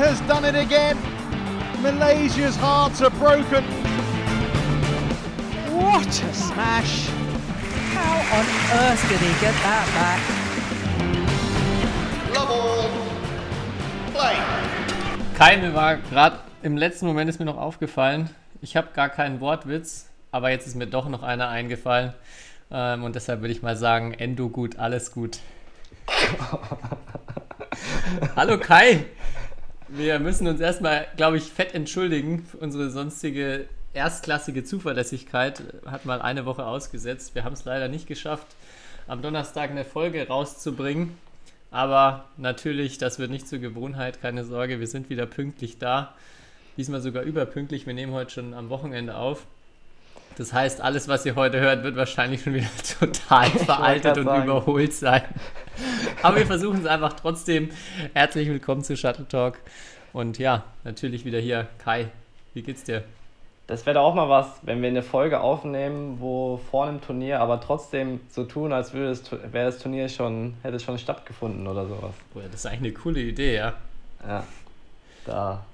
has 0.00 0.20
done 0.22 0.46
it 0.46 0.54
again. 0.54 0.96
Malaysia's 1.82 2.56
hearts 2.56 3.02
are 3.02 3.10
broken. 3.10 3.62
What 5.76 6.08
a 6.08 6.32
smash! 6.32 7.10
How 7.92 8.16
on 8.38 8.46
earth 8.80 9.02
did 9.10 9.20
he 9.20 9.28
get 9.44 9.52
that 9.60 9.84
back? 9.98 10.20
Level. 12.34 12.88
Play. 14.14 14.36
Kai, 15.36 15.58
mir 15.58 15.74
war 15.74 15.96
gerade 15.96 16.38
im 16.62 16.78
letzten 16.78 17.06
Moment 17.06 17.28
ist 17.28 17.38
mir 17.38 17.44
noch 17.44 17.58
aufgefallen, 17.58 18.30
ich 18.62 18.76
habe 18.76 18.88
gar 18.94 19.10
keinen 19.10 19.40
Wortwitz, 19.40 20.08
aber 20.30 20.48
jetzt 20.50 20.66
ist 20.66 20.76
mir 20.76 20.86
doch 20.86 21.10
noch 21.10 21.22
einer 21.22 21.48
eingefallen. 21.48 22.14
Ähm, 22.70 23.04
und 23.04 23.16
deshalb 23.16 23.42
würde 23.42 23.52
ich 23.52 23.62
mal 23.62 23.76
sagen, 23.76 24.14
Endo 24.14 24.48
gut, 24.48 24.78
alles 24.78 25.12
gut. 25.12 25.40
Hallo 28.36 28.58
Kai! 28.58 29.06
Wir 29.92 30.20
müssen 30.20 30.46
uns 30.46 30.60
erstmal, 30.60 31.08
glaube 31.16 31.36
ich, 31.36 31.44
fett 31.44 31.74
entschuldigen 31.74 32.46
unsere 32.60 32.90
sonstige 32.90 33.66
erstklassige 33.92 34.62
Zuverlässigkeit. 34.62 35.64
Hat 35.84 36.06
mal 36.06 36.22
eine 36.22 36.46
Woche 36.46 36.64
ausgesetzt. 36.64 37.34
Wir 37.34 37.42
haben 37.42 37.54
es 37.54 37.64
leider 37.64 37.88
nicht 37.88 38.06
geschafft, 38.06 38.46
am 39.08 39.20
Donnerstag 39.20 39.70
eine 39.70 39.84
Folge 39.84 40.28
rauszubringen. 40.28 41.18
Aber 41.72 42.26
natürlich, 42.36 42.98
das 42.98 43.18
wird 43.18 43.32
nicht 43.32 43.48
zur 43.48 43.58
Gewohnheit, 43.58 44.22
keine 44.22 44.44
Sorge, 44.44 44.78
wir 44.78 44.86
sind 44.86 45.10
wieder 45.10 45.26
pünktlich 45.26 45.78
da. 45.78 46.14
Diesmal 46.76 47.00
sogar 47.00 47.24
überpünktlich. 47.24 47.86
Wir 47.86 47.94
nehmen 47.94 48.12
heute 48.12 48.30
schon 48.30 48.54
am 48.54 48.68
Wochenende 48.68 49.16
auf. 49.16 49.44
Das 50.40 50.54
heißt, 50.54 50.80
alles, 50.80 51.06
was 51.06 51.26
ihr 51.26 51.34
heute 51.34 51.60
hört, 51.60 51.84
wird 51.84 51.96
wahrscheinlich 51.96 52.40
schon 52.40 52.54
wieder 52.54 52.66
total 52.98 53.50
veraltet 53.50 54.16
und 54.16 54.24
sagen. 54.24 54.44
überholt 54.44 54.94
sein. 54.94 55.22
Aber 56.22 56.38
wir 56.38 56.46
versuchen 56.46 56.80
es 56.80 56.86
einfach 56.86 57.12
trotzdem. 57.12 57.68
Herzlich 58.14 58.48
willkommen 58.48 58.82
zu 58.82 58.96
Shuttle 58.96 59.28
Talk. 59.28 59.58
Und 60.14 60.38
ja, 60.38 60.64
natürlich 60.82 61.26
wieder 61.26 61.38
hier. 61.38 61.66
Kai, 61.76 62.06
wie 62.54 62.62
geht's 62.62 62.84
dir? 62.84 63.04
Das 63.66 63.84
wäre 63.84 64.00
auch 64.00 64.14
mal 64.14 64.30
was, 64.30 64.46
wenn 64.62 64.80
wir 64.80 64.88
eine 64.88 65.02
Folge 65.02 65.40
aufnehmen, 65.40 66.20
wo 66.20 66.58
vor 66.70 66.86
einem 66.86 67.02
Turnier 67.02 67.40
aber 67.40 67.60
trotzdem 67.60 68.20
so 68.30 68.44
tun, 68.44 68.72
als 68.72 68.94
würde 68.94 69.10
es, 69.10 69.30
wäre 69.30 69.66
das 69.66 69.76
Turnier 69.76 70.08
schon, 70.08 70.54
hätte 70.62 70.76
es 70.76 70.82
schon 70.82 70.96
stattgefunden 70.96 71.66
oder 71.66 71.86
sowas. 71.86 72.14
Boah, 72.32 72.44
das 72.44 72.60
ist 72.60 72.66
eigentlich 72.66 72.94
eine 72.94 73.02
coole 73.02 73.20
Idee, 73.20 73.56
ja. 73.56 73.74
Ja. 74.26 74.44
Da 75.26 75.66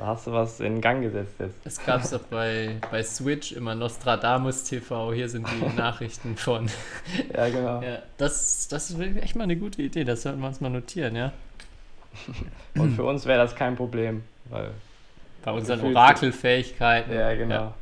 da 0.00 0.06
hast 0.06 0.26
du 0.26 0.32
was 0.32 0.60
in 0.60 0.80
Gang 0.80 1.02
gesetzt 1.02 1.34
jetzt. 1.38 1.58
Es 1.62 1.84
gab 1.84 2.02
es 2.02 2.08
doch 2.08 2.22
bei, 2.22 2.76
bei 2.90 3.02
Switch 3.02 3.52
immer 3.52 3.74
Nostradamus 3.74 4.64
TV. 4.64 5.12
Hier 5.12 5.28
sind 5.28 5.46
die 5.46 5.76
Nachrichten 5.76 6.38
von. 6.38 6.70
ja, 7.34 7.50
genau. 7.50 7.82
Ja, 7.82 7.98
das, 8.16 8.66
das 8.68 8.90
ist 8.90 8.98
echt 8.98 9.36
mal 9.36 9.44
eine 9.44 9.56
gute 9.56 9.82
Idee. 9.82 10.04
Das 10.04 10.22
sollten 10.22 10.40
wir 10.40 10.46
uns 10.46 10.62
mal 10.62 10.70
notieren, 10.70 11.16
ja. 11.16 11.32
Und 12.76 12.96
für 12.96 13.04
uns 13.04 13.26
wäre 13.26 13.42
das 13.42 13.54
kein 13.54 13.76
Problem, 13.76 14.22
weil. 14.48 14.70
Bei 15.44 15.52
unseren 15.52 15.82
Orakelfähigkeiten. 15.94 17.12
Ja, 17.12 17.34
genau. 17.34 17.54
Ja, 17.54 17.74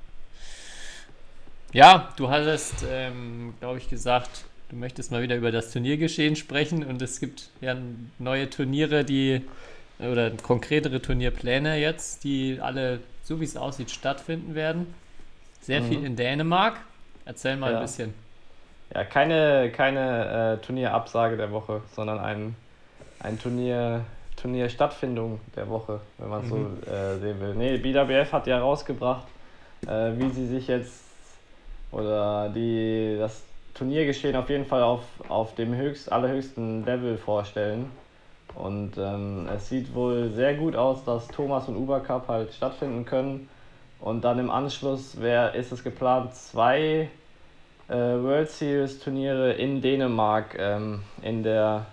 ja 1.72 2.12
du 2.16 2.30
hattest, 2.30 2.84
ähm, 2.90 3.54
glaube 3.60 3.78
ich, 3.78 3.88
gesagt, 3.88 4.44
du 4.70 4.76
möchtest 4.76 5.12
mal 5.12 5.22
wieder 5.22 5.36
über 5.36 5.52
das 5.52 5.70
Turniergeschehen 5.70 6.34
sprechen 6.34 6.84
und 6.84 7.00
es 7.00 7.20
gibt 7.20 7.50
ja 7.60 7.76
neue 8.18 8.50
Turniere, 8.50 9.04
die 9.04 9.42
oder 10.00 10.30
konkretere 10.30 11.02
Turnierpläne 11.02 11.76
jetzt, 11.76 12.24
die 12.24 12.58
alle, 12.60 13.00
so 13.22 13.40
wie 13.40 13.44
es 13.44 13.56
aussieht, 13.56 13.90
stattfinden 13.90 14.54
werden. 14.54 14.94
Sehr 15.60 15.80
mhm. 15.80 15.88
viel 15.88 16.04
in 16.04 16.16
Dänemark. 16.16 16.76
Erzähl 17.24 17.56
mal 17.56 17.72
ja. 17.72 17.78
ein 17.78 17.82
bisschen. 17.82 18.14
Ja, 18.94 19.04
keine, 19.04 19.70
keine 19.70 20.58
äh, 20.60 20.64
Turnierabsage 20.64 21.36
der 21.36 21.50
Woche, 21.52 21.82
sondern 21.94 22.18
ein, 22.20 22.56
ein 23.20 23.38
Turnier, 23.38 24.04
Turnierstattfindung 24.36 25.40
der 25.56 25.68
Woche, 25.68 26.00
wenn 26.16 26.28
man 26.28 26.44
es 26.44 26.50
mhm. 26.50 26.78
so 26.84 26.90
äh, 26.90 27.18
sehen 27.18 27.40
will. 27.40 27.54
Nee, 27.54 27.76
BWF 27.76 28.32
hat 28.32 28.46
ja 28.46 28.58
rausgebracht, 28.58 29.26
äh, 29.86 30.12
wie 30.16 30.30
sie 30.30 30.46
sich 30.46 30.68
jetzt 30.68 31.02
oder 31.90 32.50
die, 32.54 33.16
das 33.18 33.42
Turniergeschehen 33.74 34.36
auf 34.36 34.48
jeden 34.50 34.66
Fall 34.66 34.82
auf, 34.82 35.02
auf 35.28 35.54
dem 35.54 35.74
höchst, 35.74 36.10
allerhöchsten 36.10 36.84
Level 36.84 37.16
vorstellen. 37.16 37.90
Und 38.58 38.98
ähm, 38.98 39.48
es 39.54 39.68
sieht 39.68 39.94
wohl 39.94 40.30
sehr 40.30 40.54
gut 40.54 40.74
aus, 40.74 41.04
dass 41.04 41.28
Thomas 41.28 41.68
und 41.68 41.76
Uber 41.76 42.00
Cup 42.00 42.26
halt 42.26 42.52
stattfinden 42.52 43.04
können. 43.04 43.48
Und 44.00 44.24
dann 44.24 44.40
im 44.40 44.50
Anschluss 44.50 45.20
wär, 45.20 45.54
ist 45.54 45.70
es 45.70 45.84
geplant, 45.84 46.34
zwei 46.34 47.08
äh, 47.86 47.94
World 47.94 48.50
Series 48.50 48.98
Turniere 48.98 49.52
in 49.52 49.80
Dänemark, 49.80 50.56
ähm, 50.58 51.02
in 51.22 51.44
der, 51.44 51.86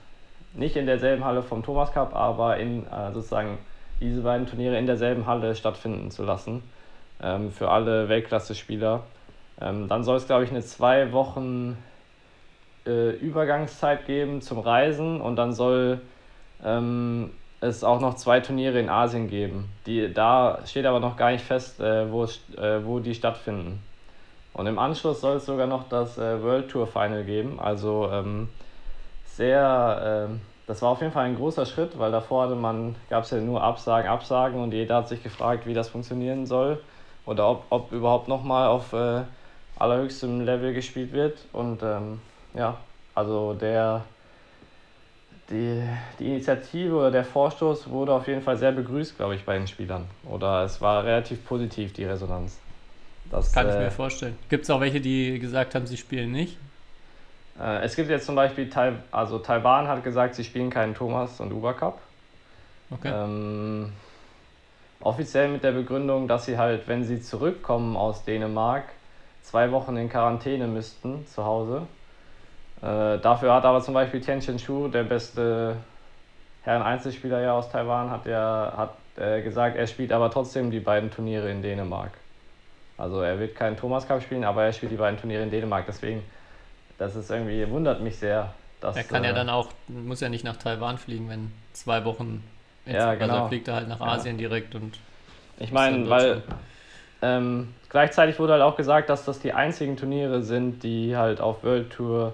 nicht 0.55 0.75
in 0.75 0.87
derselben 0.87 1.23
Halle 1.23 1.43
vom 1.43 1.61
Thomas 1.61 1.91
Cup, 1.91 2.15
aber 2.15 2.57
in 2.57 2.87
äh, 2.87 3.13
sozusagen 3.13 3.59
diese 4.01 4.21
beiden 4.21 4.47
Turniere 4.47 4.79
in 4.79 4.87
derselben 4.87 5.27
Halle 5.27 5.53
stattfinden 5.53 6.09
zu 6.09 6.23
lassen. 6.23 6.63
Ähm, 7.21 7.51
für 7.51 7.69
alle 7.69 8.09
Weltklasse-Spieler. 8.09 9.03
Ähm, 9.61 9.87
dann 9.87 10.03
soll 10.03 10.17
es, 10.17 10.25
glaube 10.25 10.43
ich, 10.43 10.49
eine 10.49 10.61
zwei 10.61 11.11
Wochen 11.11 11.77
äh, 12.87 13.11
Übergangszeit 13.11 14.07
geben 14.07 14.41
zum 14.41 14.57
Reisen 14.57 15.21
und 15.21 15.35
dann 15.35 15.53
soll 15.53 16.01
ähm, 16.63 17.31
es 17.61 17.83
auch 17.83 17.99
noch 17.99 18.15
zwei 18.15 18.39
Turniere 18.39 18.79
in 18.79 18.89
Asien 18.89 19.29
geben. 19.29 19.69
Die, 19.85 20.13
da 20.13 20.59
steht 20.65 20.85
aber 20.85 20.99
noch 20.99 21.17
gar 21.17 21.31
nicht 21.31 21.43
fest, 21.43 21.79
äh, 21.79 22.11
wo, 22.11 22.25
äh, 22.25 22.85
wo 22.85 22.99
die 22.99 23.15
stattfinden. 23.15 23.81
Und 24.53 24.67
im 24.67 24.79
Anschluss 24.79 25.21
soll 25.21 25.37
es 25.37 25.45
sogar 25.45 25.67
noch 25.67 25.89
das 25.89 26.17
äh, 26.17 26.41
World 26.41 26.69
Tour 26.69 26.87
Final 26.87 27.23
geben. 27.23 27.59
Also 27.59 28.09
ähm, 28.11 28.49
sehr, 29.25 30.27
ähm, 30.29 30.41
das 30.67 30.81
war 30.81 30.89
auf 30.89 31.01
jeden 31.01 31.11
Fall 31.11 31.25
ein 31.25 31.35
großer 31.35 31.65
Schritt, 31.65 31.99
weil 31.99 32.11
davor 32.11 32.45
hatte 32.45 32.55
man, 32.55 32.95
gab 33.09 33.23
es 33.23 33.31
ja 33.31 33.37
nur 33.39 33.61
Absagen, 33.61 34.09
Absagen 34.09 34.61
und 34.61 34.73
jeder 34.73 34.97
hat 34.97 35.09
sich 35.09 35.21
gefragt, 35.21 35.67
wie 35.67 35.73
das 35.73 35.89
funktionieren 35.89 36.45
soll 36.45 36.79
oder 37.25 37.49
ob, 37.49 37.65
ob 37.69 37.91
überhaupt 37.91 38.27
nochmal 38.27 38.67
auf 38.67 38.93
äh, 38.93 39.23
allerhöchstem 39.77 40.41
Level 40.41 40.73
gespielt 40.73 41.11
wird. 41.11 41.37
Und 41.51 41.83
ähm, 41.83 42.21
ja, 42.53 42.77
also 43.13 43.53
der 43.53 44.03
die, 45.49 45.83
die 46.19 46.27
Initiative 46.27 46.95
oder 46.95 47.11
der 47.11 47.23
Vorstoß 47.23 47.89
wurde 47.89 48.13
auf 48.13 48.27
jeden 48.27 48.41
Fall 48.41 48.57
sehr 48.57 48.71
begrüßt, 48.71 49.17
glaube 49.17 49.35
ich, 49.35 49.45
bei 49.45 49.57
den 49.57 49.67
Spielern. 49.67 50.05
Oder 50.27 50.63
es 50.63 50.81
war 50.81 51.03
relativ 51.03 51.45
positiv, 51.45 51.93
die 51.93 52.05
Resonanz. 52.05 52.59
Das 53.29 53.51
kann 53.51 53.67
ich 53.67 53.75
äh, 53.75 53.79
mir 53.79 53.91
vorstellen. 53.91 54.37
Gibt 54.49 54.63
es 54.63 54.69
auch 54.69 54.79
welche, 54.79 55.01
die 55.01 55.39
gesagt 55.39 55.75
haben, 55.75 55.85
sie 55.87 55.97
spielen 55.97 56.31
nicht? 56.31 56.57
Äh, 57.59 57.83
es 57.83 57.95
gibt 57.95 58.09
jetzt 58.09 58.25
zum 58.25 58.35
Beispiel, 58.35 58.69
Tai 58.69 58.93
also 59.11 59.39
Taiwan 59.39 59.87
hat 59.87 60.03
gesagt, 60.03 60.35
sie 60.35 60.43
spielen 60.43 60.69
keinen 60.69 60.95
Thomas 60.95 61.39
und 61.39 61.51
Uber 61.51 61.73
Cup. 61.73 61.99
Okay. 62.91 63.11
Ähm, 63.13 63.91
offiziell 64.99 65.49
mit 65.49 65.63
der 65.63 65.71
Begründung, 65.71 66.27
dass 66.27 66.45
sie 66.45 66.57
halt, 66.57 66.87
wenn 66.87 67.03
sie 67.03 67.21
zurückkommen 67.21 67.97
aus 67.97 68.23
Dänemark, 68.23 68.85
zwei 69.43 69.71
Wochen 69.71 69.95
in 69.97 70.09
Quarantäne 70.09 70.67
müssten 70.67 71.25
zu 71.27 71.43
Hause 71.45 71.87
äh, 72.81 73.19
dafür 73.19 73.53
hat 73.53 73.65
aber 73.65 73.81
zum 73.81 73.93
Beispiel 73.93 74.21
Tianchen 74.21 74.59
Shu, 74.59 74.87
der 74.87 75.03
beste 75.03 75.77
Herren-Einzelspieler 76.63 77.41
ja 77.41 77.53
aus 77.53 77.69
Taiwan, 77.69 78.09
hat 78.09 78.25
ja 78.25 78.73
hat, 78.75 78.91
äh, 79.17 79.41
gesagt, 79.41 79.77
er 79.77 79.87
spielt 79.87 80.11
aber 80.11 80.29
trotzdem 80.31 80.71
die 80.71 80.79
beiden 80.79 81.11
Turniere 81.11 81.49
in 81.49 81.61
Dänemark. 81.61 82.11
Also 82.97 83.21
er 83.21 83.39
wird 83.39 83.55
keinen 83.55 83.77
Thomas 83.77 84.07
Cup 84.07 84.21
spielen, 84.21 84.43
aber 84.43 84.63
er 84.63 84.73
spielt 84.73 84.91
die 84.91 84.97
beiden 84.97 85.19
Turniere 85.19 85.43
in 85.43 85.51
Dänemark. 85.51 85.85
Deswegen, 85.85 86.23
das 86.97 87.15
ist 87.15 87.29
irgendwie, 87.29 87.69
wundert 87.69 88.01
mich 88.01 88.17
sehr. 88.17 88.53
Dass, 88.81 88.95
er 88.95 89.03
kann 89.03 89.23
ja 89.23 89.31
äh, 89.31 89.33
dann 89.33 89.49
auch, 89.49 89.69
muss 89.87 90.21
ja 90.21 90.29
nicht 90.29 90.43
nach 90.43 90.57
Taiwan 90.57 90.97
fliegen, 90.97 91.29
wenn 91.29 91.51
zwei 91.73 92.05
Wochen. 92.05 92.43
Ja, 92.85 93.15
genau. 93.15 93.33
Also 93.33 93.47
fliegt 93.47 93.67
er 93.67 93.75
halt 93.75 93.87
nach 93.87 93.99
Asien 93.99 94.37
ja. 94.39 94.47
direkt 94.47 94.75
und. 94.75 94.99
Ich 95.57 95.71
meine, 95.71 96.09
weil 96.09 96.43
ähm, 97.21 97.73
gleichzeitig 97.89 98.37
wurde 98.39 98.53
halt 98.53 98.61
auch 98.61 98.75
gesagt, 98.75 99.09
dass 99.09 99.25
das 99.25 99.39
die 99.39 99.53
einzigen 99.53 99.97
Turniere 99.97 100.43
sind, 100.43 100.83
die 100.83 101.15
halt 101.15 101.39
auf 101.39 101.63
World 101.63 101.91
Tour 101.91 102.33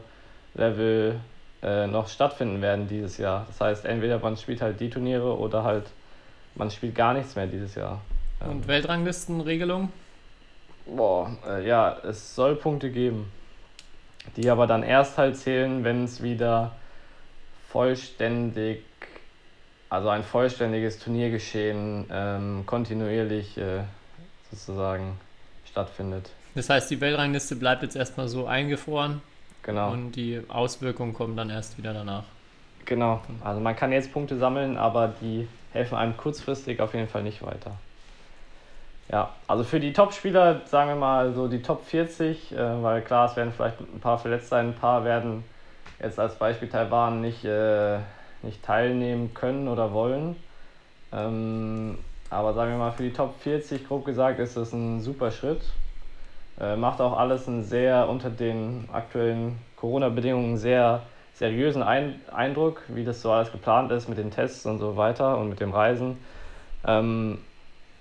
Level 0.54 1.20
äh, 1.64 1.88
noch 1.88 2.08
stattfinden 2.08 2.62
werden 2.62 2.88
dieses 2.88 3.18
Jahr. 3.18 3.46
Das 3.48 3.62
heißt, 3.62 3.86
entweder 3.86 4.20
man 4.20 4.38
spielt 4.38 4.62
halt 4.62 4.80
die 4.80 4.90
Turniere 4.90 5.38
oder 5.38 5.64
halt 5.64 5.86
man 6.56 6.70
spielt 6.70 6.96
gar 6.96 7.14
nichts 7.14 7.36
mehr 7.36 7.48
dieses 7.48 7.76
Jahr. 7.76 8.02
Und 8.40 8.52
ähm, 8.52 8.68
Weltranglistenregelung? 8.68 9.92
Boah, 10.86 11.38
äh, 11.48 11.66
ja, 11.68 11.98
es 12.04 12.36
soll 12.36 12.56
Punkte 12.56 12.90
geben, 12.90 13.32
die 14.36 14.50
aber 14.50 14.68
dann 14.68 14.84
erst 14.84 15.18
halt 15.18 15.38
zählen, 15.38 15.84
wenn 15.84 16.04
es 16.04 16.22
wieder 16.22 16.76
vollständig, 17.70 18.84
also 19.90 20.10
ein 20.10 20.24
vollständiges 20.24 21.00
Turniergeschehen 21.00 22.08
ähm, 22.12 22.64
kontinuierlich 22.66 23.58
äh, 23.58 23.84
sozusagen 24.50 25.18
stattfindet. 25.70 26.32
Das 26.56 26.70
heißt, 26.70 26.92
die 26.92 27.00
Weltrangliste 27.00 27.56
bleibt 27.56 27.84
jetzt 27.84 27.96
erstmal 27.96 28.28
so 28.28 28.46
eingefroren 28.46 29.22
Genau. 29.64 29.92
Und 29.92 30.14
die 30.14 30.42
Auswirkungen 30.48 31.14
kommen 31.14 31.36
dann 31.36 31.50
erst 31.50 31.78
wieder 31.78 31.94
danach. 31.94 32.24
Genau. 32.86 33.22
Also 33.44 33.62
man 33.62 33.76
kann 33.76 33.92
jetzt 33.92 34.12
Punkte 34.12 34.38
sammeln, 34.38 34.78
aber 34.78 35.14
die 35.22 35.48
helfen 35.72 35.96
einem 35.98 36.18
kurzfristig 36.18 36.80
auf 36.82 36.94
jeden 36.94 37.08
Fall 37.08 37.24
nicht 37.24 37.44
weiter. 37.44 37.78
Ja, 39.10 39.30
also 39.48 39.64
für 39.64 39.80
die 39.80 39.94
Top-Spieler, 39.94 40.62
sagen 40.66 40.90
wir 40.90 40.96
mal 40.96 41.34
so 41.34 41.48
die 41.48 41.62
Top 41.62 41.86
40, 41.86 42.54
äh, 42.54 42.84
weil 42.84 43.02
klar, 43.02 43.30
es 43.30 43.36
werden 43.36 43.52
vielleicht 43.52 43.80
ein 43.80 44.00
paar 44.00 44.18
verletzt 44.18 44.50
sein, 44.50 44.70
ein 44.70 44.76
paar 44.76 45.04
werden 45.04 45.44
jetzt 46.02 46.18
als 46.18 46.36
Beispiel 46.36 46.70
Taiwan 46.70 47.22
nicht, 47.22 47.44
äh, 47.44 47.98
nicht 48.42 48.64
teilnehmen 48.64 49.34
können 49.34 49.68
oder 49.68 49.92
wollen. 49.94 50.38
Ähm, 51.12 51.98
aber 52.30 52.54
sagen 52.54 52.72
wir 52.72 52.78
mal, 52.78 52.92
für 52.92 53.04
die 53.04 53.12
Top 53.12 53.36
40, 53.42 53.88
grob 53.88 54.06
gesagt, 54.06 54.40
ist 54.40 54.56
das 54.56 54.72
ein 54.72 55.02
super 55.02 55.32
Schritt. 55.32 55.62
Äh, 56.62 56.76
macht 56.76 57.02
auch 57.02 57.18
alles 57.18 57.48
einen 57.48 57.64
sehr 57.64 58.08
unter 58.08 58.30
den 58.30 58.88
aktuellen 58.94 59.58
Corona-Bedingungen 59.78 60.58
sehr 60.58 61.02
seriösen 61.34 61.82
Ein 61.82 62.22
Eindruck, 62.32 62.84
wie 62.88 63.04
das 63.04 63.22
so 63.22 63.32
alles 63.32 63.52
geplant 63.52 63.92
ist 63.92 64.08
mit 64.08 64.20
den 64.20 64.30
Tests 64.30 64.66
und 64.68 64.78
so 64.78 64.96
weiter 64.96 65.38
und 65.40 65.50
mit 65.50 65.60
dem 65.60 65.72
Reisen. 65.72 66.18
Ähm, 66.86 67.40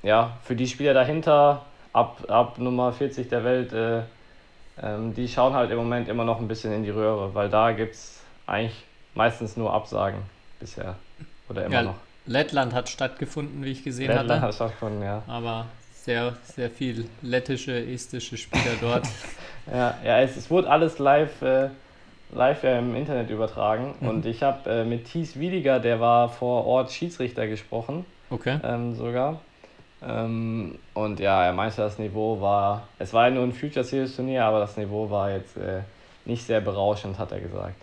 ja, 0.03 0.37
für 0.43 0.55
die 0.55 0.67
Spieler 0.67 0.93
dahinter, 0.93 1.63
ab, 1.95 2.25
ab 2.29 2.59
Nummer 2.59 2.93
40 2.93 3.29
der 3.29 3.45
Welt, 3.45 3.73
äh, 3.73 4.03
ähm, 4.83 5.15
die 5.15 5.27
schauen 5.29 5.55
halt 5.55 5.71
im 5.71 5.79
Moment 5.79 6.09
immer 6.09 6.25
noch 6.25 6.39
ein 6.39 6.49
bisschen 6.49 6.73
in 6.73 6.83
die 6.83 6.91
Röhre, 6.91 7.35
weil 7.35 7.49
da 7.49 7.73
gibt 7.73 7.95
es 7.95 8.21
eigentlich 8.47 8.85
meistens 9.15 9.57
nur 9.57 9.73
Absagen 9.73 10.21
bisher. 10.59 10.97
Oder 11.49 11.65
immer 11.65 11.77
Ja, 11.77 11.83
noch. 11.83 11.95
Lettland 12.27 12.75
hat 12.75 12.89
stattgefunden, 12.91 13.65
wie 13.65 13.71
ich 13.73 13.85
gesehen 13.85 14.09
Lettland 14.09 14.31
hatte. 14.31 14.43
hat 14.43 14.55
stattgefunden, 14.55 15.03
ja. 15.03 15.23
Aber 15.27 15.67
sehr, 16.05 16.35
sehr 16.45 16.71
viel 16.71 17.09
lettische, 17.23 17.73
estische 17.73 18.37
Spieler 18.37 18.77
dort. 18.81 19.05
Ja, 19.73 19.95
ja 20.05 20.19
es, 20.21 20.37
es 20.37 20.51
wurde 20.51 20.69
alles 20.69 20.99
live, 20.99 21.43
äh, 21.43 21.69
live 22.35 22.65
ja 22.65 22.79
im 22.79 22.97
Internet 22.97 23.31
übertragen. 23.31 23.95
Mhm. 24.01 24.09
Und 24.09 24.27
ich 24.27 24.43
habe 24.43 24.69
äh, 24.69 24.85
mit 24.85 25.05
Thies 25.05 25.39
Wiediger, 25.39 25.79
der 25.79 26.01
war 26.01 26.29
vor 26.29 26.67
Ort 26.67 26.91
Schiedsrichter 26.91 27.47
gesprochen, 27.47 28.05
Okay. 28.31 28.59
ähm, 28.65 28.95
sogar. 28.95 29.41
Ähm, 30.03 30.79
und 30.95 31.21
ja, 31.21 31.45
er 31.45 31.53
meinte, 31.53 31.77
das 31.77 31.99
Niveau 31.99 32.41
war, 32.41 32.89
es 32.99 33.13
war 33.13 33.29
ja 33.29 33.35
nur 33.35 33.45
ein 33.45 33.53
Future 33.53 33.85
Series 33.85 34.17
Turnier, 34.17 34.45
aber 34.45 34.59
das 34.61 34.77
Niveau 34.77 35.11
war 35.11 35.31
jetzt 35.31 35.57
äh, 35.57 35.83
nicht 36.25 36.45
sehr 36.45 36.61
berauschend, 36.61 37.19
hat 37.19 37.31
er 37.33 37.41
gesagt. 37.41 37.77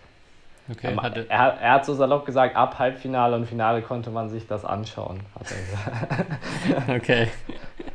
Okay. 0.70 0.88
er, 0.94 1.02
Hatte, 1.02 1.26
er, 1.28 1.38
hat- 1.38 1.58
er 1.62 1.70
hat 1.72 1.86
so 1.86 1.94
salopp 1.94 2.26
gesagt, 2.26 2.54
ab 2.56 2.78
Halbfinale 2.78 3.36
und 3.36 3.46
Finale 3.46 3.80
konnte 3.82 4.10
man 4.10 4.28
sich 4.28 4.46
das 4.46 4.64
anschauen, 4.64 5.20
hat 5.38 5.46
er 5.50 5.56
gesagt. 5.62 6.88
okay. 7.02 7.28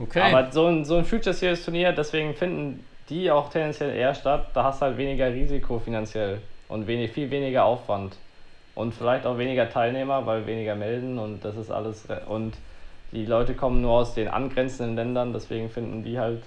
Okay. 0.00 0.20
Aber 0.20 0.50
so 0.50 0.66
ein, 0.66 0.84
so 0.84 0.96
ein 0.96 1.04
Future 1.04 1.34
Series 1.34 1.64
Turnier, 1.64 1.92
deswegen 1.92 2.34
finden 2.34 2.84
die 3.08 3.30
auch 3.30 3.50
tendenziell 3.50 3.94
eher 3.94 4.14
statt. 4.14 4.46
Da 4.54 4.64
hast 4.64 4.80
du 4.80 4.86
halt 4.86 4.96
weniger 4.96 5.32
Risiko 5.32 5.78
finanziell 5.78 6.40
und 6.68 6.86
wenig, 6.86 7.12
viel 7.12 7.30
weniger 7.30 7.64
Aufwand. 7.64 8.16
Und 8.74 8.92
vielleicht 8.92 9.24
auch 9.24 9.38
weniger 9.38 9.70
Teilnehmer, 9.70 10.26
weil 10.26 10.46
weniger 10.46 10.74
melden 10.74 11.18
und 11.18 11.44
das 11.44 11.56
ist 11.56 11.70
alles. 11.70 12.08
Und 12.26 12.56
die 13.12 13.24
Leute 13.24 13.54
kommen 13.54 13.80
nur 13.80 13.92
aus 13.92 14.14
den 14.14 14.26
angrenzenden 14.26 14.96
Ländern, 14.96 15.32
deswegen 15.32 15.70
finden 15.70 16.02
die 16.02 16.18
halt 16.18 16.42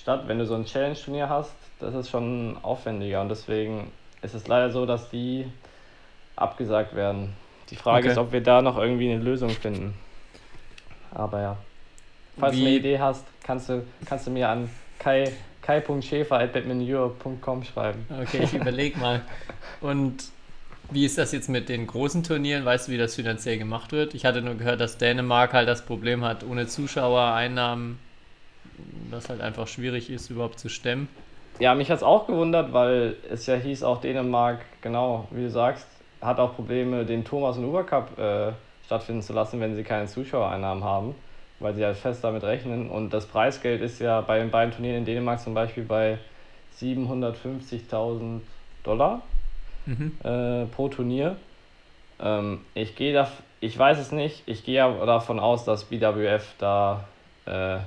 statt. 0.00 0.22
Wenn 0.26 0.38
du 0.38 0.46
so 0.46 0.54
ein 0.54 0.64
Challenge-Turnier 0.64 1.28
hast, 1.28 1.56
das 1.80 1.94
ist 1.94 2.10
schon 2.10 2.56
aufwendiger 2.62 3.20
und 3.20 3.28
deswegen 3.28 3.90
ist 4.22 4.34
es 4.34 4.46
leider 4.46 4.70
so, 4.70 4.86
dass 4.86 5.10
die 5.10 5.46
abgesagt 6.36 6.94
werden. 6.94 7.34
Die 7.70 7.76
Frage 7.76 8.04
Okay. 8.04 8.12
ist, 8.12 8.18
ob 8.18 8.30
wir 8.30 8.40
da 8.40 8.62
noch 8.62 8.78
irgendwie 8.78 9.10
eine 9.10 9.20
Lösung 9.20 9.50
finden. 9.50 9.94
Aber 11.12 11.40
ja. 11.40 11.56
Falls 12.38 12.56
du 12.56 12.62
eine 12.62 12.70
Idee 12.70 12.98
hast, 12.98 13.26
kannst 13.42 13.68
du, 13.68 13.84
kannst 14.06 14.26
du 14.26 14.30
mir 14.30 14.48
an 14.48 14.70
kai, 14.98 15.30
kai.schäfer.badmintoneurope.com 15.62 17.64
schreiben. 17.64 18.06
Okay, 18.22 18.44
ich 18.44 18.54
überlege 18.54 18.98
mal. 18.98 19.20
Und 19.80 20.24
wie 20.90 21.04
ist 21.04 21.18
das 21.18 21.32
jetzt 21.32 21.48
mit 21.48 21.68
den 21.68 21.86
großen 21.86 22.22
Turnieren? 22.22 22.64
Weißt 22.64 22.88
du, 22.88 22.92
wie 22.92 22.96
das 22.96 23.14
finanziell 23.14 23.58
gemacht 23.58 23.92
wird? 23.92 24.14
Ich 24.14 24.24
hatte 24.24 24.40
nur 24.40 24.54
gehört, 24.54 24.80
dass 24.80 24.96
Dänemark 24.96 25.52
halt 25.52 25.68
das 25.68 25.84
Problem 25.84 26.24
hat, 26.24 26.44
ohne 26.44 26.66
Zuschauereinnahmen, 26.66 27.98
das 29.10 29.28
halt 29.28 29.42
einfach 29.42 29.68
schwierig 29.68 30.08
ist, 30.08 30.30
überhaupt 30.30 30.58
zu 30.58 30.70
stemmen. 30.70 31.08
Ja, 31.58 31.74
mich 31.74 31.90
hat 31.90 31.98
es 31.98 32.02
auch 32.02 32.26
gewundert, 32.26 32.72
weil 32.72 33.16
es 33.28 33.46
ja 33.46 33.56
hieß, 33.56 33.82
auch 33.82 34.00
Dänemark, 34.00 34.60
genau, 34.80 35.28
wie 35.30 35.42
du 35.42 35.50
sagst, 35.50 35.86
hat 36.20 36.38
auch 36.38 36.54
Probleme, 36.54 37.04
den 37.04 37.24
Thomas 37.24 37.58
und 37.58 37.64
Uber 37.64 37.84
Cup 37.84 38.16
äh, 38.18 38.52
stattfinden 38.86 39.22
zu 39.22 39.32
lassen, 39.32 39.60
wenn 39.60 39.74
sie 39.74 39.82
keine 39.82 40.06
Zuschauereinnahmen 40.06 40.84
haben, 40.84 41.14
weil 41.60 41.74
sie 41.74 41.84
halt 41.84 41.96
fest 41.96 42.22
damit 42.24 42.42
rechnen. 42.44 42.90
Und 42.90 43.10
das 43.10 43.26
Preisgeld 43.26 43.82
ist 43.82 44.00
ja 44.00 44.20
bei 44.20 44.38
den 44.38 44.50
beiden 44.50 44.72
Turnieren 44.72 44.98
in 44.98 45.04
Dänemark 45.04 45.40
zum 45.40 45.54
Beispiel 45.54 45.84
bei 45.84 46.18
750.000 46.78 48.40
Dollar 48.84 49.22
Mhm. 49.86 50.12
äh, 50.22 50.66
pro 50.66 50.88
Turnier. 50.88 51.36
Ähm, 52.20 52.60
ich 52.74 52.94
gehe 52.94 53.12
da, 53.12 53.28
ich 53.60 53.78
weiß 53.78 53.98
es 53.98 54.12
nicht, 54.12 54.42
ich 54.46 54.64
gehe 54.64 54.84
aber 54.84 55.06
davon 55.06 55.40
aus, 55.40 55.64
dass 55.64 55.84
BWF 55.84 56.54
da 56.58 57.04
äh, 57.46 57.78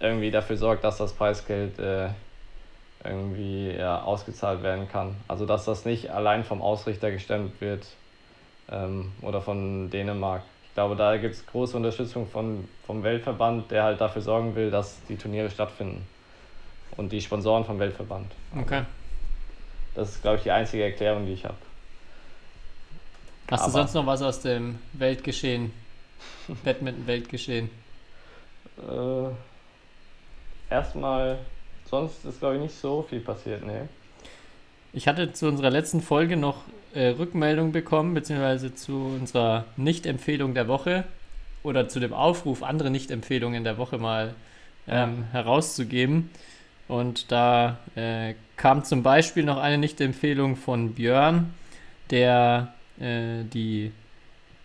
irgendwie 0.00 0.30
dafür 0.30 0.56
sorgt, 0.56 0.84
dass 0.84 0.98
das 0.98 1.12
Preisgeld 1.12 1.78
äh, 1.78 2.08
irgendwie 3.04 3.70
ja, 3.70 4.02
ausgezahlt 4.02 4.62
werden 4.62 4.88
kann. 4.88 5.16
Also 5.28 5.46
dass 5.46 5.64
das 5.64 5.84
nicht 5.84 6.10
allein 6.10 6.44
vom 6.44 6.62
Ausrichter 6.62 7.10
gestemmt 7.10 7.60
wird 7.60 7.86
ähm, 8.70 9.12
oder 9.22 9.40
von 9.40 9.90
Dänemark. 9.90 10.42
Ich 10.72 10.74
glaube, 10.74 10.96
da 10.96 11.18
gibt 11.18 11.34
es 11.34 11.44
große 11.44 11.76
Unterstützung 11.76 12.26
von, 12.26 12.66
vom 12.86 13.02
Weltverband, 13.02 13.70
der 13.70 13.82
halt 13.84 14.00
dafür 14.00 14.22
sorgen 14.22 14.54
will, 14.54 14.70
dass 14.70 14.96
die 15.06 15.16
Turniere 15.16 15.50
stattfinden. 15.50 16.06
Und 16.96 17.12
die 17.12 17.20
Sponsoren 17.20 17.66
vom 17.66 17.78
Weltverband. 17.78 18.32
Okay. 18.58 18.84
Das 19.94 20.08
ist, 20.08 20.22
glaube 20.22 20.38
ich, 20.38 20.44
die 20.44 20.50
einzige 20.50 20.84
Erklärung, 20.84 21.26
die 21.26 21.32
ich 21.34 21.44
habe. 21.44 21.56
Hast 23.50 23.60
du 23.60 23.64
Aber- 23.64 23.72
sonst 23.72 23.92
noch 23.92 24.06
was 24.06 24.22
aus 24.22 24.40
dem 24.40 24.78
Weltgeschehen? 24.94 25.74
Badminton-Weltgeschehen. 26.64 27.68
Äh, 28.78 29.28
erstmal, 30.70 31.38
sonst 31.84 32.24
ist, 32.24 32.38
glaube 32.38 32.54
ich, 32.54 32.62
nicht 32.62 32.74
so 32.80 33.02
viel 33.02 33.20
passiert, 33.20 33.62
ne? 33.62 33.90
Ich 34.94 35.06
hatte 35.06 35.34
zu 35.34 35.48
unserer 35.48 35.68
letzten 35.68 36.00
Folge 36.00 36.38
noch 36.38 36.62
äh, 36.94 37.08
Rückmeldung 37.08 37.72
bekommen, 37.72 38.14
beziehungsweise 38.14 38.74
zu 38.74 38.96
unserer 39.20 39.64
Nicht-Empfehlung 39.76 40.54
der 40.54 40.68
Woche 40.68 41.04
oder 41.62 41.88
zu 41.88 42.00
dem 42.00 42.12
Aufruf, 42.12 42.62
andere 42.62 42.90
Nicht-Empfehlungen 42.90 43.64
der 43.64 43.78
Woche 43.78 43.98
mal 43.98 44.34
ähm, 44.88 45.24
herauszugeben. 45.32 46.30
Und 46.88 47.30
da 47.32 47.78
äh, 47.94 48.34
kam 48.56 48.84
zum 48.84 49.02
Beispiel 49.02 49.44
noch 49.44 49.58
eine 49.58 49.78
Nicht-Empfehlung 49.78 50.56
von 50.56 50.94
Björn, 50.94 51.54
der 52.10 52.74
äh, 53.00 53.44
die 53.44 53.92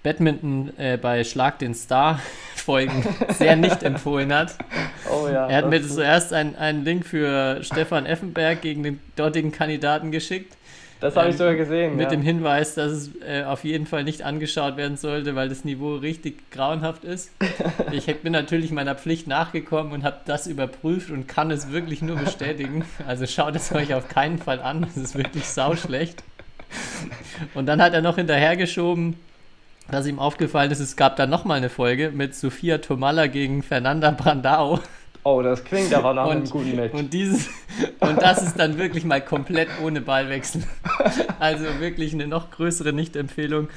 Badminton 0.04 0.72
äh, 0.78 0.98
bei 0.98 1.24
Schlag 1.24 1.60
den 1.60 1.74
Star 1.74 2.20
Folgen 2.56 3.04
sehr 3.30 3.56
nicht 3.56 3.84
empfohlen 3.84 4.34
hat. 4.34 4.58
Oh 5.10 5.28
ja. 5.28 5.48
Er 5.48 5.58
hat 5.58 5.70
mir 5.70 5.82
zuerst 5.82 6.34
einen, 6.34 6.56
einen 6.56 6.84
Link 6.84 7.06
für 7.06 7.64
Stefan 7.64 8.06
Effenberg 8.06 8.62
gegen 8.62 8.84
den 8.84 9.00
dortigen 9.16 9.52
Kandidaten 9.52 10.12
geschickt. 10.12 10.58
Das 11.00 11.16
habe 11.16 11.30
ich 11.30 11.34
ähm, 11.34 11.38
sogar 11.38 11.56
gesehen. 11.56 11.96
Mit 11.96 12.06
ja. 12.06 12.10
dem 12.10 12.22
Hinweis, 12.22 12.76
dass 12.76 12.92
es 12.92 13.12
äh, 13.22 13.44
auf 13.44 13.64
jeden 13.64 13.86
Fall 13.86 14.04
nicht 14.04 14.24
angeschaut 14.24 14.78
werden 14.78 14.98
sollte, 14.98 15.36
weil 15.36 15.50
das 15.50 15.64
Niveau 15.64 15.96
richtig 15.96 16.52
grauenhaft 16.52 17.04
ist. 17.04 17.32
Ich 17.92 18.06
bin 18.22 18.34
natürlich 18.34 18.72
meiner 18.72 18.96
Pflicht 18.96 19.28
nachgekommen 19.28 19.94
und 19.94 20.04
habe 20.04 20.18
das 20.26 20.46
überprüft 20.48 21.10
und 21.10 21.28
kann 21.28 21.52
es 21.52 21.72
wirklich 21.72 22.02
nur 22.02 22.18
bestätigen. 22.18 22.86
Also 23.08 23.26
schaut 23.26 23.56
es 23.56 23.72
euch 23.72 23.94
auf 23.94 24.08
keinen 24.10 24.38
Fall 24.38 24.60
an, 24.60 24.82
das 24.82 24.98
ist 24.98 25.16
wirklich 25.16 25.46
sauschlecht. 25.46 26.24
Und 27.54 27.66
dann 27.66 27.82
hat 27.82 27.94
er 27.94 28.02
noch 28.02 28.16
hinterhergeschoben, 28.16 29.16
dass 29.90 30.06
ihm 30.06 30.20
aufgefallen 30.20 30.72
ist, 30.72 30.80
es 30.80 30.96
gab 30.98 31.16
dann 31.16 31.30
nochmal 31.30 31.58
eine 31.58 31.70
Folge 31.70 32.12
mit 32.12 32.36
Sophia 32.36 32.80
Tomalla 32.80 33.28
gegen 33.28 33.64
Fernanda 33.64 34.12
Brandao. 34.12 34.82
Oh, 35.30 35.42
das 35.42 35.62
klingt 35.66 35.94
aber 35.94 36.14
nach 36.14 36.30
einem 36.30 36.44
Und- 36.44 36.52
guten 36.52 36.76
Match. 36.78 36.94
Und 36.94 37.12
dieses 37.14 37.50
und 38.00 38.22
das 38.22 38.42
ist 38.42 38.58
dann 38.58 38.78
wirklich 38.78 39.04
mal 39.04 39.20
komplett 39.20 39.68
ohne 39.84 40.00
Ballwechsel. 40.00 40.64
Also 41.38 41.66
wirklich 41.80 42.14
eine 42.14 42.28
noch 42.28 42.50
größere 42.50 42.94
Nicht-Empfehlung. 42.94 43.68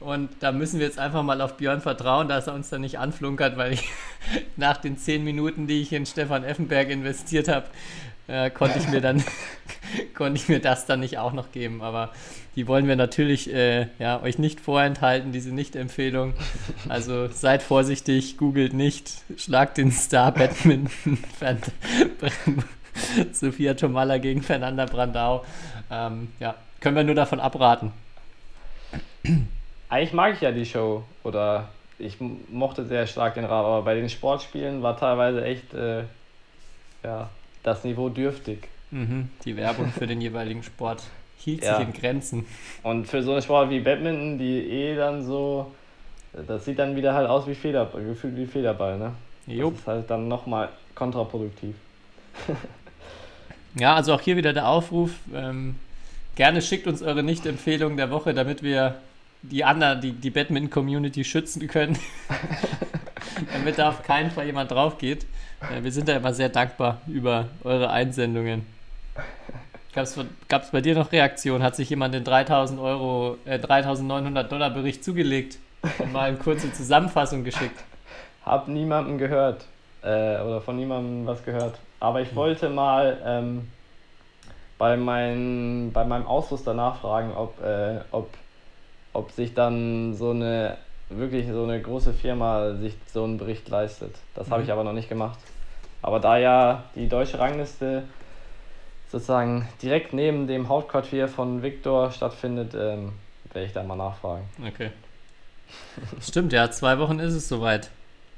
Und 0.00 0.28
da 0.40 0.52
müssen 0.52 0.78
wir 0.80 0.86
jetzt 0.86 0.98
einfach 0.98 1.22
mal 1.22 1.40
auf 1.40 1.56
Björn 1.56 1.80
vertrauen, 1.80 2.28
dass 2.28 2.46
er 2.46 2.52
uns 2.54 2.68
dann 2.68 2.82
nicht 2.82 2.98
anflunkert, 2.98 3.56
weil 3.56 3.72
ich 3.72 3.88
nach 4.56 4.76
den 4.76 4.98
zehn 4.98 5.24
Minuten, 5.24 5.66
die 5.66 5.80
ich 5.80 5.94
in 5.94 6.04
Stefan 6.04 6.44
Effenberg 6.44 6.90
investiert 6.90 7.48
habe, 7.48 7.66
äh, 8.28 8.50
konnte 8.50 8.78
ich 8.78 8.88
mir 8.88 9.00
dann 9.00 9.24
konnte 10.14 10.40
ich 10.40 10.48
mir 10.48 10.60
das 10.60 10.86
dann 10.86 11.00
nicht 11.00 11.18
auch 11.18 11.32
noch 11.32 11.50
geben. 11.50 11.82
Aber 11.82 12.12
die 12.54 12.66
wollen 12.66 12.86
wir 12.86 12.96
natürlich 12.96 13.52
äh, 13.52 13.88
ja, 13.98 14.22
euch 14.22 14.38
nicht 14.38 14.60
vorenthalten, 14.60 15.32
diese 15.32 15.54
Nicht-Empfehlung. 15.54 16.34
Also 16.88 17.28
seid 17.28 17.62
vorsichtig, 17.62 18.36
googelt 18.36 18.72
nicht, 18.72 19.10
schlagt 19.36 19.78
den 19.78 19.90
Star 19.90 20.32
Badminton 20.32 21.18
Sophia 23.32 23.74
Tomalla 23.74 24.18
gegen 24.18 24.42
Fernanda 24.42 24.86
Brandau. 24.86 25.44
Ähm, 25.90 26.32
ja, 26.40 26.54
können 26.80 26.96
wir 26.96 27.04
nur 27.04 27.14
davon 27.14 27.40
abraten. 27.40 27.92
Eigentlich 29.88 30.12
mag 30.12 30.34
ich 30.34 30.40
ja 30.40 30.52
die 30.52 30.66
Show 30.66 31.04
oder 31.24 31.68
ich 31.98 32.18
mochte 32.20 32.84
sehr 32.84 33.06
stark 33.06 33.34
den 33.34 33.44
Rad, 33.44 33.64
aber 33.64 33.82
bei 33.82 33.94
den 33.94 34.08
Sportspielen 34.08 34.82
war 34.82 34.96
teilweise 34.96 35.44
echt 35.44 35.74
äh, 35.74 36.04
ja, 37.02 37.28
das 37.62 37.84
Niveau 37.84 38.08
dürftig. 38.08 38.68
Mhm, 38.90 39.28
die 39.44 39.56
Werbung 39.56 39.92
für 39.92 40.06
den 40.06 40.20
jeweiligen 40.20 40.62
Sport 40.62 41.02
hielt 41.38 41.62
Ja. 41.64 41.78
sich 41.78 41.86
in 41.86 41.92
Grenzen. 41.92 42.46
Und 42.82 43.06
für 43.06 43.22
so 43.22 43.32
einen 43.32 43.42
Sport 43.42 43.70
wie 43.70 43.80
Badminton, 43.80 44.38
die 44.38 44.58
eh 44.60 44.96
dann 44.96 45.24
so, 45.24 45.70
das 46.46 46.64
sieht 46.64 46.78
dann 46.78 46.96
wieder 46.96 47.14
halt 47.14 47.28
aus 47.28 47.46
wie 47.46 47.54
Federball, 47.54 48.02
gefühlt 48.04 48.36
wie 48.36 48.46
Federball, 48.46 48.98
ne? 48.98 49.12
Jo. 49.46 49.70
Das 49.70 49.80
ist 49.80 49.86
halt 49.86 50.10
dann 50.10 50.28
nochmal 50.28 50.68
kontraproduktiv. 50.94 51.74
Ja, 53.74 53.94
also 53.94 54.14
auch 54.14 54.20
hier 54.20 54.36
wieder 54.36 54.52
der 54.52 54.66
Aufruf. 54.68 55.10
Ähm, 55.34 55.76
gerne 56.34 56.62
schickt 56.62 56.86
uns 56.86 57.02
eure 57.02 57.22
Nicht-Empfehlung 57.22 57.96
der 57.96 58.10
Woche, 58.10 58.34
damit 58.34 58.62
wir 58.62 58.96
die 59.42 59.64
anderen, 59.64 60.00
die, 60.00 60.12
die 60.12 60.30
Badminton-Community 60.30 61.24
schützen 61.24 61.68
können. 61.68 61.96
Damit 63.52 63.78
da 63.78 63.90
auf 63.90 64.02
keinen 64.02 64.30
Fall 64.32 64.46
jemand 64.46 64.70
drauf 64.72 64.98
geht. 64.98 65.26
Äh, 65.60 65.82
wir 65.82 65.92
sind 65.92 66.08
da 66.08 66.16
immer 66.16 66.32
sehr 66.32 66.48
dankbar 66.48 67.00
über 67.06 67.48
eure 67.64 67.90
Einsendungen. 67.90 68.66
Gab 70.48 70.62
es 70.62 70.70
bei 70.70 70.80
dir 70.80 70.94
noch 70.94 71.10
Reaktionen? 71.10 71.62
Hat 71.62 71.74
sich 71.74 71.90
jemand 71.90 72.14
den 72.14 72.22
3000 72.22 72.78
Euro, 72.78 73.36
äh, 73.44 73.58
3900 73.58 74.50
Dollar 74.50 74.70
Bericht 74.70 75.02
zugelegt 75.02 75.58
und 75.98 76.12
mal 76.12 76.28
eine 76.28 76.36
kurze 76.36 76.72
Zusammenfassung 76.72 77.42
geschickt? 77.42 77.80
Hab 78.44 78.68
niemanden 78.68 79.18
gehört 79.18 79.64
äh, 80.02 80.40
oder 80.40 80.60
von 80.60 80.76
niemandem 80.76 81.26
was 81.26 81.44
gehört. 81.44 81.78
Aber 82.00 82.20
ich 82.20 82.34
wollte 82.36 82.68
mal 82.68 83.18
ähm, 83.24 83.68
bei, 84.78 84.96
mein, 84.96 85.90
bei 85.92 86.04
meinem 86.04 86.26
Ausrüster 86.26 86.74
nachfragen, 86.74 87.32
ob, 87.32 87.60
äh, 87.60 87.98
ob, 88.12 88.30
ob 89.12 89.32
sich 89.32 89.54
dann 89.54 90.14
so 90.14 90.30
eine 90.30 90.76
wirklich 91.10 91.48
so 91.48 91.64
eine 91.64 91.80
große 91.80 92.12
Firma 92.12 92.74
sich 92.74 92.94
so 93.12 93.24
einen 93.24 93.38
Bericht 93.38 93.68
leistet. 93.68 94.14
Das 94.34 94.48
mhm. 94.48 94.52
habe 94.52 94.62
ich 94.62 94.72
aber 94.72 94.84
noch 94.84 94.92
nicht 94.92 95.08
gemacht. 95.08 95.38
Aber 96.02 96.20
da 96.20 96.38
ja 96.38 96.84
die 96.94 97.08
deutsche 97.08 97.38
Rangliste 97.38 98.04
sozusagen 99.10 99.68
direkt 99.82 100.12
neben 100.12 100.46
dem 100.46 100.68
Hauptquartier 100.68 101.28
von 101.28 101.62
Victor 101.62 102.10
stattfindet, 102.10 102.74
ähm, 102.74 103.12
werde 103.52 103.66
ich 103.66 103.72
da 103.72 103.82
mal 103.82 103.96
nachfragen. 103.96 104.48
Okay. 104.66 104.90
Stimmt, 106.20 106.52
ja, 106.52 106.70
zwei 106.70 106.98
Wochen 106.98 107.18
ist 107.18 107.34
es 107.34 107.48
soweit. 107.48 107.90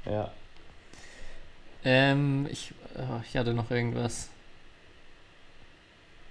Ja. 0.05 0.31
Ähm, 1.83 2.47
ich, 2.49 2.73
oh, 2.95 3.21
ich 3.27 3.35
hatte 3.37 3.53
noch 3.53 3.69
irgendwas. 3.71 4.29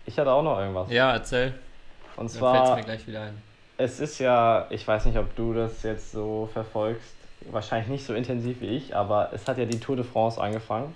Ich 0.06 0.18
hatte 0.18 0.32
auch 0.32 0.42
noch 0.42 0.58
irgendwas. 0.58 0.90
Ja, 0.90 1.12
erzähl. 1.12 1.54
Und 2.16 2.30
zwar. 2.30 2.76
mir 2.76 2.82
gleich 2.82 3.06
wieder 3.06 3.22
ein. 3.22 3.42
Es 3.76 4.00
ist 4.00 4.18
ja, 4.18 4.66
ich 4.70 4.86
weiß 4.86 5.06
nicht, 5.06 5.16
ob 5.16 5.34
du 5.36 5.54
das 5.54 5.82
jetzt 5.82 6.12
so 6.12 6.48
verfolgst, 6.52 7.14
wahrscheinlich 7.50 7.88
nicht 7.88 8.04
so 8.04 8.12
intensiv 8.12 8.60
wie 8.60 8.66
ich, 8.66 8.94
aber 8.94 9.30
es 9.32 9.48
hat 9.48 9.56
ja 9.56 9.64
die 9.64 9.80
Tour 9.80 9.96
de 9.96 10.04
France 10.04 10.40
angefangen. 10.40 10.94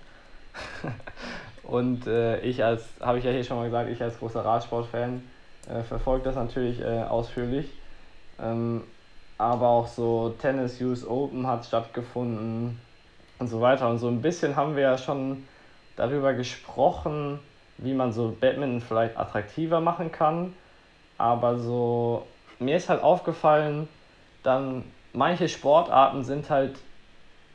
Und 1.63 2.07
äh, 2.07 2.41
ich 2.41 2.63
als, 2.63 2.85
habe 3.01 3.19
ich 3.19 3.25
ja 3.25 3.31
hier 3.31 3.45
schon 3.45 3.57
mal 3.57 3.65
gesagt, 3.65 3.91
ich 3.91 4.03
als 4.03 4.19
großer 4.19 4.45
Radsportfan 4.45 5.23
äh, 5.69 5.83
verfolge 5.83 6.25
das 6.25 6.37
natürlich 6.37 6.81
äh, 6.81 7.03
ausführlich. 7.03 7.69
Ähm, 8.41 8.83
aber 9.39 9.69
auch 9.69 9.89
so 9.89 10.35
Tennis 10.41 10.81
US 10.81 11.07
Open 11.07 11.47
hat 11.47 11.65
stattgefunden 11.65 12.79
und 13.39 13.49
so 13.49 13.61
weiter. 13.61 13.89
Und 13.89 13.99
so 13.99 14.09
ein 14.09 14.23
bisschen 14.23 14.57
haben 14.57 14.77
wir 14.77 14.83
ja 14.83 14.99
schon 14.99 15.45
darüber 15.97 16.35
gesprochen, 16.35 17.39
wie 17.79 17.95
man 17.95 18.13
so 18.13 18.37
Badminton 18.41 18.81
vielleicht 18.81 19.17
attraktiver 19.17 19.81
machen 19.81 20.13
kann. 20.13 20.55
Aber 21.19 21.59
so, 21.59 22.27
mir 22.59 22.77
ist 22.77 22.89
halt 22.89 23.03
aufgefallen, 23.03 23.89
dann 24.43 24.85
manche 25.13 25.49
Sportarten 25.49 26.25
sind 26.25 26.51
halt 26.51 26.79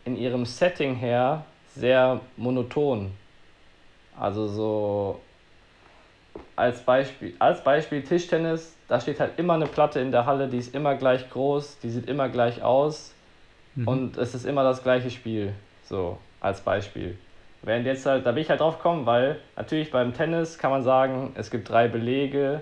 in 0.05 0.17
ihrem 0.17 0.45
Setting 0.45 0.95
her 0.95 1.45
sehr 1.75 2.19
monoton. 2.37 3.11
Also 4.17 4.47
so 4.47 5.19
als 6.55 6.81
Beispiel, 6.81 7.33
als 7.39 7.63
Beispiel 7.63 8.03
Tischtennis, 8.03 8.75
da 8.87 8.99
steht 8.99 9.19
halt 9.19 9.37
immer 9.37 9.53
eine 9.53 9.67
Platte 9.67 9.99
in 9.99 10.11
der 10.11 10.25
Halle, 10.25 10.47
die 10.47 10.57
ist 10.57 10.75
immer 10.75 10.95
gleich 10.95 11.29
groß, 11.29 11.79
die 11.79 11.89
sieht 11.89 12.09
immer 12.09 12.29
gleich 12.29 12.61
aus 12.61 13.13
mhm. 13.75 13.87
und 13.87 14.17
es 14.17 14.35
ist 14.35 14.45
immer 14.45 14.63
das 14.63 14.83
gleiche 14.83 15.09
Spiel. 15.09 15.53
So, 15.83 16.17
als 16.41 16.61
Beispiel. 16.61 17.17
Während 17.61 17.85
jetzt 17.85 18.05
halt, 18.05 18.25
da 18.25 18.31
bin 18.31 18.43
ich 18.43 18.49
halt 18.49 18.61
drauf 18.61 18.77
gekommen, 18.77 19.05
weil 19.05 19.39
natürlich 19.55 19.91
beim 19.91 20.13
Tennis 20.13 20.57
kann 20.57 20.71
man 20.71 20.83
sagen, 20.83 21.31
es 21.35 21.49
gibt 21.49 21.69
drei 21.69 21.87
Belege, 21.87 22.61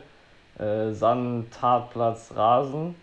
äh, 0.59 0.91
Sand, 0.91 1.61
Hartplatz, 1.61 2.33
Rasen. 2.35 2.95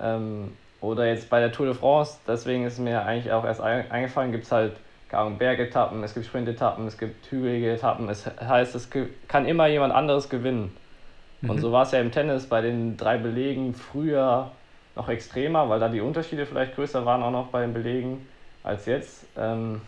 Ähm, 0.00 0.52
oder 0.80 1.06
jetzt 1.06 1.30
bei 1.30 1.40
der 1.40 1.52
Tour 1.52 1.66
de 1.66 1.74
France, 1.74 2.18
deswegen 2.26 2.64
ist 2.64 2.78
mir 2.78 3.04
eigentlich 3.04 3.32
auch 3.32 3.44
erst 3.44 3.60
eingefallen, 3.60 4.32
gibt 4.32 4.44
es 4.44 4.52
halt 4.52 4.72
Bergetappen, 5.38 6.02
es 6.02 6.14
gibt 6.14 6.26
Sprintetappen, 6.26 6.86
es 6.86 6.98
gibt 6.98 7.30
hügelige 7.30 7.74
Etappen. 7.74 8.08
Es 8.08 8.26
heißt, 8.26 8.74
es 8.74 8.88
kann 9.28 9.46
immer 9.46 9.66
jemand 9.66 9.94
anderes 9.94 10.28
gewinnen. 10.28 10.74
Mhm. 11.42 11.50
Und 11.50 11.60
so 11.60 11.72
war 11.72 11.82
es 11.82 11.92
ja 11.92 12.00
im 12.00 12.10
Tennis 12.10 12.46
bei 12.46 12.60
den 12.60 12.96
drei 12.96 13.18
Belegen 13.18 13.74
früher 13.74 14.50
noch 14.96 15.08
extremer, 15.08 15.68
weil 15.68 15.80
da 15.80 15.88
die 15.88 16.00
Unterschiede 16.00 16.46
vielleicht 16.46 16.74
größer 16.74 17.04
waren 17.04 17.22
auch 17.22 17.30
noch 17.30 17.48
bei 17.48 17.62
den 17.62 17.74
Belegen 17.74 18.26
als 18.62 18.86
jetzt. 18.86 19.26
Ähm, 19.36 19.80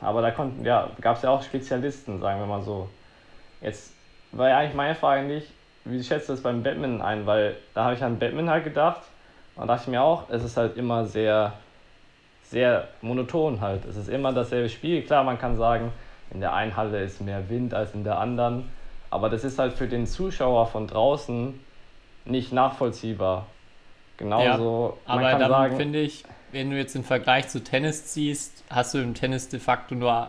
aber 0.00 0.22
da 0.22 0.30
konnten, 0.30 0.64
ja, 0.64 0.90
gab 1.00 1.16
es 1.16 1.22
ja 1.22 1.30
auch 1.30 1.42
Spezialisten, 1.42 2.20
sagen 2.20 2.40
wir 2.40 2.46
mal 2.46 2.62
so. 2.62 2.88
Jetzt 3.60 3.92
war 4.32 4.48
ja 4.48 4.58
eigentlich 4.58 4.74
meine 4.74 4.94
Frage 4.94 5.22
nicht, 5.26 5.48
wie 5.84 6.02
schätzt 6.02 6.28
du 6.28 6.34
das 6.34 6.42
beim 6.42 6.62
Batman 6.62 7.02
ein? 7.02 7.26
Weil 7.26 7.56
da 7.74 7.84
habe 7.84 7.94
ich 7.94 8.02
an 8.02 8.18
Batman 8.18 8.50
halt 8.50 8.64
gedacht 8.64 9.02
und 9.56 9.66
dachte 9.66 9.84
ich 9.84 9.88
mir 9.88 10.02
auch, 10.02 10.28
es 10.30 10.44
ist 10.44 10.56
halt 10.56 10.76
immer 10.76 11.04
sehr 11.04 11.54
sehr 12.50 12.88
monoton 13.02 13.60
halt. 13.60 13.84
Es 13.84 13.96
ist 13.96 14.08
immer 14.08 14.32
dasselbe 14.32 14.68
Spiel. 14.68 15.02
Klar, 15.02 15.24
man 15.24 15.38
kann 15.38 15.56
sagen, 15.56 15.92
in 16.30 16.40
der 16.40 16.54
einen 16.54 16.76
Halle 16.76 17.02
ist 17.02 17.20
mehr 17.20 17.48
Wind 17.48 17.74
als 17.74 17.94
in 17.94 18.04
der 18.04 18.18
anderen, 18.18 18.68
aber 19.10 19.30
das 19.30 19.44
ist 19.44 19.58
halt 19.58 19.72
für 19.72 19.88
den 19.88 20.06
Zuschauer 20.06 20.66
von 20.66 20.86
draußen 20.86 21.58
nicht 22.24 22.52
nachvollziehbar. 22.52 23.46
Genauso, 24.16 24.98
ja, 25.06 25.14
aber 25.14 25.34
dann 25.38 25.76
finde 25.76 26.00
ich, 26.00 26.24
wenn 26.50 26.70
du 26.70 26.76
jetzt 26.76 26.94
den 26.94 27.04
Vergleich 27.04 27.48
zu 27.48 27.62
Tennis 27.62 28.06
ziehst, 28.06 28.64
hast 28.68 28.94
du 28.94 28.98
im 28.98 29.14
Tennis 29.14 29.48
de 29.48 29.60
facto 29.60 29.94
nur 29.94 30.28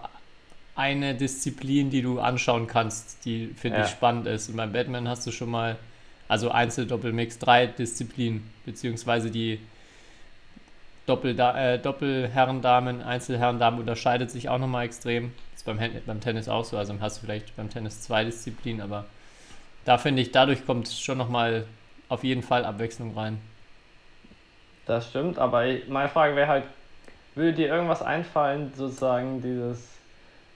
eine 0.76 1.16
Disziplin, 1.16 1.90
die 1.90 2.02
du 2.02 2.20
anschauen 2.20 2.68
kannst, 2.68 3.26
die 3.26 3.48
finde 3.48 3.80
ja. 3.80 3.86
ich 3.86 3.90
spannend 3.90 4.28
ist. 4.28 4.50
Und 4.50 4.58
beim 4.58 4.72
Batman 4.72 5.10
hast 5.10 5.26
du 5.26 5.32
schon 5.32 5.50
mal, 5.50 5.76
also 6.28 6.52
Einzel, 6.52 6.86
Doppel, 6.86 7.12
Mix, 7.12 7.40
drei 7.40 7.66
Disziplinen, 7.66 8.50
beziehungsweise 8.66 9.32
die 9.32 9.60
Doppel, 11.10 11.40
äh, 11.40 11.80
Doppelherren, 11.80 12.62
Damen, 12.62 13.02
Einzelherren, 13.02 13.58
Damen 13.58 13.80
unterscheidet 13.80 14.30
sich 14.30 14.48
auch 14.48 14.60
nochmal 14.60 14.86
extrem. 14.86 15.34
Das 15.52 15.62
ist 15.62 15.66
beim, 15.66 15.80
beim 16.06 16.22
Tennis 16.22 16.48
auch 16.48 16.64
so. 16.64 16.78
Also 16.78 16.94
hast 17.02 17.18
du 17.18 17.26
vielleicht 17.26 17.56
beim 17.58 17.70
Tennis 17.70 18.02
zwei 18.02 18.24
Disziplinen, 18.24 18.82
aber 18.82 19.06
da 19.86 19.98
finde 19.98 20.22
ich, 20.22 20.32
dadurch 20.32 20.66
kommt 20.66 20.88
schon 20.88 21.18
nochmal 21.18 21.66
auf 22.10 22.24
jeden 22.24 22.44
Fall 22.44 22.64
Abwechslung 22.64 23.18
rein. 23.18 23.42
Das 24.86 25.10
stimmt, 25.10 25.40
aber 25.40 25.66
meine 25.88 26.10
Frage 26.10 26.36
wäre 26.36 26.48
halt, 26.48 26.64
würde 27.36 27.54
dir 27.54 27.68
irgendwas 27.70 28.02
einfallen, 28.02 28.72
sozusagen 28.76 29.42
dieses. 29.42 29.88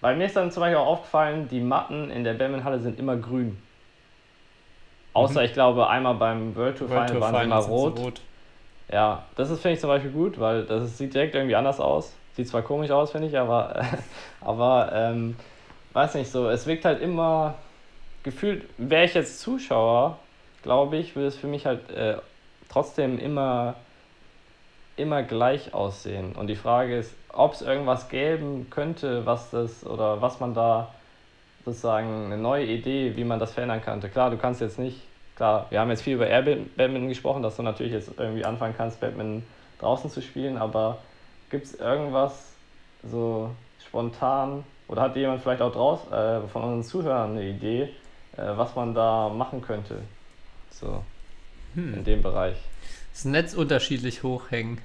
Weil 0.01 0.17
mir 0.17 0.25
ist 0.25 0.36
dann 0.36 0.51
zum 0.51 0.62
Beispiel 0.62 0.77
auch 0.77 0.88
aufgefallen, 0.88 1.48
die 1.50 1.62
Matten 1.62 2.12
in 2.12 2.24
der 2.24 2.33
Badmintonhalle 2.33 2.79
sind 2.79 3.00
immer 3.00 3.15
grün. 3.15 3.57
Außer, 5.13 5.39
mhm. 5.39 5.45
ich 5.45 5.53
glaube, 5.53 5.88
einmal 5.88 6.15
beim 6.15 6.55
World 6.55 6.77
Tour 6.77 6.88
Final 6.88 7.22
waren 7.22 7.36
sie 7.36 7.41
immer 7.43 7.57
rot. 7.57 8.00
rot. 8.00 8.22
Ja, 8.91 9.23
das 9.35 9.49
ist, 9.49 9.61
finde 9.61 9.75
ich 9.75 9.79
zum 9.79 9.89
Beispiel 9.89 10.11
gut, 10.11 10.39
weil 10.39 10.65
das 10.65 10.97
sieht 10.97 11.13
direkt 11.13 11.35
irgendwie 11.35 11.55
anders 11.55 11.79
aus. 11.79 12.13
Sieht 12.35 12.47
zwar 12.47 12.61
komisch 12.61 12.91
aus, 12.91 13.11
finde 13.11 13.27
ich, 13.27 13.37
aber, 13.37 13.81
aber 14.41 14.91
ähm, 14.93 15.35
weiß 15.93 16.15
nicht 16.15 16.31
so, 16.31 16.49
es 16.49 16.67
wirkt 16.67 16.85
halt 16.85 17.01
immer 17.01 17.55
gefühlt, 18.23 18.65
wäre 18.77 19.05
ich 19.05 19.13
jetzt 19.13 19.39
Zuschauer, 19.41 20.19
glaube 20.63 20.97
ich, 20.97 21.15
würde 21.15 21.27
es 21.27 21.37
für 21.37 21.47
mich 21.47 21.65
halt 21.65 21.89
äh, 21.91 22.17
trotzdem 22.69 23.19
immer, 23.19 23.75
immer 24.95 25.23
gleich 25.23 25.73
aussehen. 25.73 26.35
Und 26.35 26.47
die 26.47 26.55
Frage 26.55 26.97
ist, 26.97 27.15
ob 27.29 27.53
es 27.53 27.61
irgendwas 27.61 28.09
geben 28.09 28.67
könnte, 28.69 29.25
was 29.25 29.49
das 29.51 29.85
oder 29.85 30.21
was 30.21 30.39
man 30.39 30.53
da 30.53 30.93
sozusagen 31.65 32.25
eine 32.25 32.37
neue 32.37 32.65
Idee, 32.65 33.15
wie 33.15 33.23
man 33.23 33.39
das 33.39 33.53
verändern 33.53 33.81
könnte. 33.81 34.09
Klar, 34.09 34.29
du 34.29 34.37
kannst 34.37 34.61
jetzt 34.61 34.79
nicht 34.79 35.01
klar, 35.35 35.67
wir 35.69 35.79
haben 35.79 35.89
jetzt 35.89 36.03
viel 36.03 36.15
über 36.15 36.27
Air 36.27 36.41
Badminton 36.41 37.09
gesprochen, 37.09 37.43
dass 37.43 37.55
du 37.55 37.63
natürlich 37.63 37.93
jetzt 37.93 38.11
irgendwie 38.17 38.45
anfangen 38.45 38.75
kannst, 38.77 38.99
Badminton 38.99 39.43
draußen 39.79 40.09
zu 40.09 40.21
spielen, 40.21 40.57
aber 40.57 40.99
gibt 41.49 41.65
es 41.65 41.75
irgendwas 41.75 42.53
so 43.03 43.51
spontan 43.85 44.63
oder 44.87 45.01
hat 45.01 45.15
jemand 45.15 45.41
vielleicht 45.41 45.61
auch 45.61 45.71
draußen 45.71 46.11
äh, 46.11 46.41
von 46.47 46.63
unseren 46.63 46.83
Zuhörern 46.83 47.31
eine 47.31 47.43
Idee, 47.43 47.89
äh, 48.37 48.41
was 48.55 48.75
man 48.75 48.93
da 48.93 49.29
machen 49.29 49.61
könnte? 49.61 49.99
So 50.69 51.03
hm. 51.75 51.93
in 51.93 52.03
dem 52.03 52.21
Bereich. 52.21 52.57
Das 53.11 53.25
Netz 53.25 53.53
unterschiedlich 53.53 54.23
hochhängen. 54.23 54.79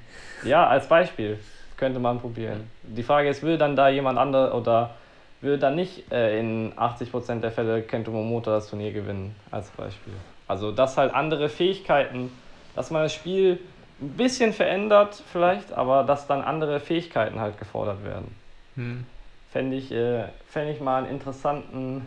Ja, 0.44 0.66
als 0.66 0.88
Beispiel 0.88 1.38
könnte 1.76 1.98
man 2.00 2.20
probieren. 2.20 2.70
Die 2.82 3.02
Frage 3.02 3.28
ist, 3.28 3.42
will 3.42 3.56
dann 3.56 3.76
da 3.76 3.88
jemand 3.88 4.18
andere 4.18 4.52
oder 4.52 4.96
will 5.40 5.58
dann 5.58 5.76
nicht 5.76 6.10
äh, 6.12 6.38
in 6.38 6.72
80% 6.74 7.40
der 7.40 7.52
Fälle 7.52 7.82
Kento 7.82 8.10
Momoto 8.10 8.50
das 8.50 8.68
Turnier 8.68 8.92
gewinnen, 8.92 9.34
als 9.50 9.70
Beispiel? 9.70 10.12
Also, 10.48 10.72
dass 10.72 10.96
halt 10.96 11.14
andere 11.14 11.48
Fähigkeiten, 11.48 12.32
dass 12.74 12.90
man 12.90 13.02
das 13.02 13.12
Spiel 13.12 13.60
ein 14.00 14.10
bisschen 14.10 14.52
verändert 14.52 15.22
vielleicht, 15.30 15.72
aber 15.72 16.04
dass 16.04 16.26
dann 16.26 16.42
andere 16.42 16.80
Fähigkeiten 16.80 17.38
halt 17.38 17.58
gefordert 17.58 18.04
werden. 18.04 18.34
Hm. 18.76 19.06
Fände 19.52 19.76
ich, 19.76 19.92
äh, 19.92 20.24
fänd 20.46 20.70
ich 20.70 20.80
mal 20.80 21.04
einen 21.04 21.12
interessanten, 21.12 22.06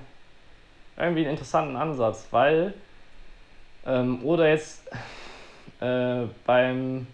irgendwie 0.98 1.22
einen 1.22 1.32
interessanten 1.32 1.76
Ansatz, 1.76 2.28
weil, 2.32 2.74
ähm, 3.86 4.24
oder 4.24 4.50
jetzt 4.50 4.90
äh, 5.82 6.24
beim, 6.46 7.08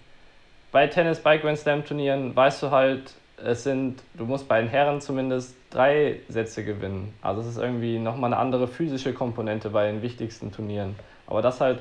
bei 0.71 0.87
Tennis, 0.87 1.19
bei 1.19 1.37
Grand 1.37 1.57
Slam 1.57 1.85
Turnieren 1.85 2.35
weißt 2.35 2.63
du 2.63 2.71
halt, 2.71 3.13
es 3.43 3.63
sind, 3.63 4.01
du 4.15 4.25
musst 4.25 4.47
bei 4.47 4.59
den 4.61 4.69
Herren 4.69 4.99
zumindest 5.01 5.55
drei 5.69 6.19
Sätze 6.27 6.63
gewinnen. 6.63 7.13
Also 7.21 7.41
es 7.41 7.47
ist 7.47 7.57
irgendwie 7.57 7.99
nochmal 7.99 8.33
eine 8.33 8.41
andere 8.41 8.67
physische 8.67 9.13
Komponente 9.13 9.69
bei 9.69 9.91
den 9.91 10.01
wichtigsten 10.01 10.51
Turnieren. 10.51 10.95
Aber 11.27 11.41
das 11.41 11.61
halt 11.61 11.79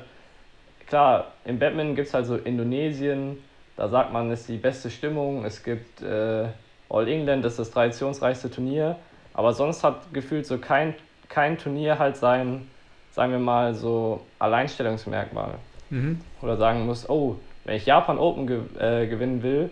klar, 0.87 1.27
im 1.45 1.59
Badminton 1.59 1.95
gibt 1.95 2.07
es 2.07 2.13
halt 2.13 2.25
so 2.25 2.35
Indonesien, 2.35 3.37
da 3.75 3.87
sagt 3.89 4.11
man, 4.11 4.31
ist 4.31 4.49
die 4.49 4.57
beste 4.57 4.89
Stimmung. 4.89 5.45
Es 5.45 5.63
gibt 5.63 6.01
äh, 6.01 6.47
All 6.89 7.07
England, 7.07 7.45
das 7.45 7.53
ist 7.53 7.59
das 7.59 7.71
traditionsreichste 7.71 8.49
Turnier. 8.49 8.95
Aber 9.33 9.53
sonst 9.53 9.83
hat 9.83 10.13
gefühlt 10.13 10.47
so 10.47 10.57
kein, 10.57 10.95
kein 11.29 11.59
Turnier 11.59 11.99
halt 11.99 12.17
sein, 12.17 12.67
sagen 13.11 13.31
wir 13.31 13.39
mal, 13.39 13.75
so 13.75 14.21
Alleinstellungsmerkmal. 14.39 15.55
Mhm. 15.91 16.21
Oder 16.41 16.57
sagen 16.57 16.87
muss, 16.87 17.07
oh, 17.07 17.35
wenn 17.65 17.75
ich 17.75 17.85
Japan 17.85 18.17
Open 18.17 18.47
ge 18.47 18.61
äh, 18.79 19.05
gewinnen 19.07 19.43
will, 19.43 19.69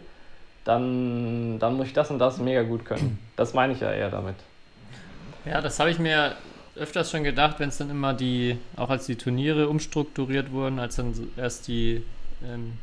dann, 0.66 1.58
dann 1.60 1.76
muss 1.76 1.88
ich 1.88 1.94
das 1.94 2.12
und 2.12 2.20
das 2.20 2.38
mega 2.38 2.62
gut 2.64 2.86
können. 2.86 3.20
Das 3.36 3.54
meine 3.54 3.74
ich 3.74 3.80
ja 3.80 3.92
eher 3.92 4.10
damit. 4.10 4.36
Ja, 5.46 5.62
das 5.62 5.80
habe 5.80 5.90
ich 5.90 6.00
mir 6.00 6.36
öfters 6.76 7.12
schon 7.12 7.24
gedacht, 7.24 7.60
wenn 7.60 7.70
es 7.70 7.78
dann 7.78 7.90
immer 7.90 8.14
die, 8.14 8.58
auch 8.76 8.90
als 8.90 9.06
die 9.06 9.16
Turniere 9.16 9.70
umstrukturiert 9.70 10.52
wurden, 10.52 10.80
als 10.80 10.98
dann 10.98 11.14
erst 11.38 11.68
die, 11.68 12.04
ähm, 12.44 12.74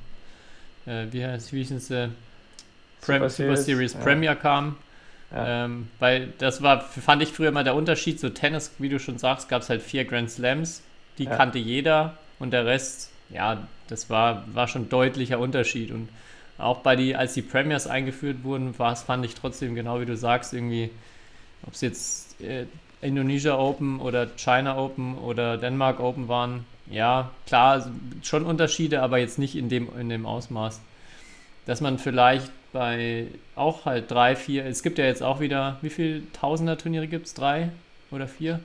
äh, 0.87 1.07
wie 1.13 1.25
heißt, 1.25 1.53
wie 1.53 1.59
hießen 1.59 1.81
sie, 1.81 2.11
Prem, 3.01 3.29
Super 3.29 3.31
Super 3.31 3.57
Series, 3.57 3.65
Series 3.65 3.93
ja. 3.95 4.01
Premier 4.01 4.35
kam. 4.35 4.77
Ja. 5.35 5.65
Ähm, 5.65 5.89
weil 5.99 6.33
das 6.39 6.63
war, 6.63 6.83
fand 6.83 7.23
ich 7.23 7.31
früher 7.31 7.53
mal 7.53 7.65
der 7.65 7.75
Unterschied, 7.75 8.21
so 8.21 8.29
Tennis, 8.29 8.73
wie 8.79 8.89
du 8.89 8.99
schon 8.99 9.19
sagst, 9.19 9.49
gab 9.49 9.63
es 9.63 9.71
halt 9.71 9.83
vier 9.83 10.05
Grand 10.05 10.31
Slams, 10.31 10.83
die 11.19 11.25
Ja. 11.25 11.37
kannte 11.37 11.59
jeder 11.59 12.19
und 12.39 12.53
der 12.53 12.67
Rest, 12.67 13.11
ja, 13.31 13.67
das 13.89 14.11
war, 14.11 14.45
war 14.53 14.69
schon 14.69 14.89
deutlicher 14.89 15.39
Unterschied 15.39 15.91
und 15.91 16.09
auch 16.59 16.79
bei 16.79 16.97
die, 16.97 17.17
als 17.17 17.33
die 17.35 17.43
Premiers 17.43 17.87
eingeführt 17.87 18.45
wurden, 18.45 18.79
war 18.79 18.93
es, 18.93 19.03
fand 19.03 19.25
ich 19.25 19.35
trotzdem, 19.35 19.75
genau 19.75 20.01
wie 20.01 20.07
du 20.07 20.17
sagst, 20.17 20.53
irgendwie, 20.53 20.91
ob 21.67 21.73
es 21.75 21.81
jetzt 21.81 22.41
äh, 22.43 22.67
Indonesia 23.03 23.59
Open 23.59 24.01
oder 24.01 24.27
China 24.37 24.79
Open 24.79 25.19
oder 25.19 25.59
Denmark 25.59 26.01
Open 26.01 26.29
waren, 26.29 26.65
ja, 26.87 27.31
klar, 27.47 27.87
schon 28.23 28.45
Unterschiede, 28.45 29.03
aber 29.03 29.19
jetzt 29.19 29.39
nicht 29.39 29.57
in 29.57 29.69
dem, 29.69 29.89
in 29.99 30.09
dem 30.09 30.25
Ausmaß. 30.25 30.81
Dass 31.67 31.81
man 31.81 31.99
vielleicht 31.99 32.51
bei 32.73 33.27
auch 33.55 33.85
halt 33.85 34.11
drei, 34.11 34.35
vier, 34.35 34.65
es 34.65 34.83
gibt 34.83 34.99
ja 34.99 35.05
jetzt 35.05 35.23
auch 35.23 35.41
wieder, 35.41 35.77
wie 35.83 35.91
viel 35.91 36.23
Tausender 36.33 36.79
Turniere 36.79 37.07
gibt 37.07 37.27
es? 37.27 37.35
Drei 37.35 37.71
oder 38.11 38.27
vier? 38.27 38.61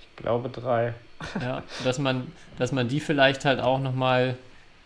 Ich 0.00 0.16
glaube 0.16 0.48
drei. 0.48 0.94
Ja, 1.40 1.62
dass 1.84 1.98
man, 1.98 2.28
dass 2.58 2.72
man 2.72 2.88
die 2.88 3.00
vielleicht 3.00 3.44
halt 3.44 3.60
auch 3.60 3.80
nochmal 3.80 4.36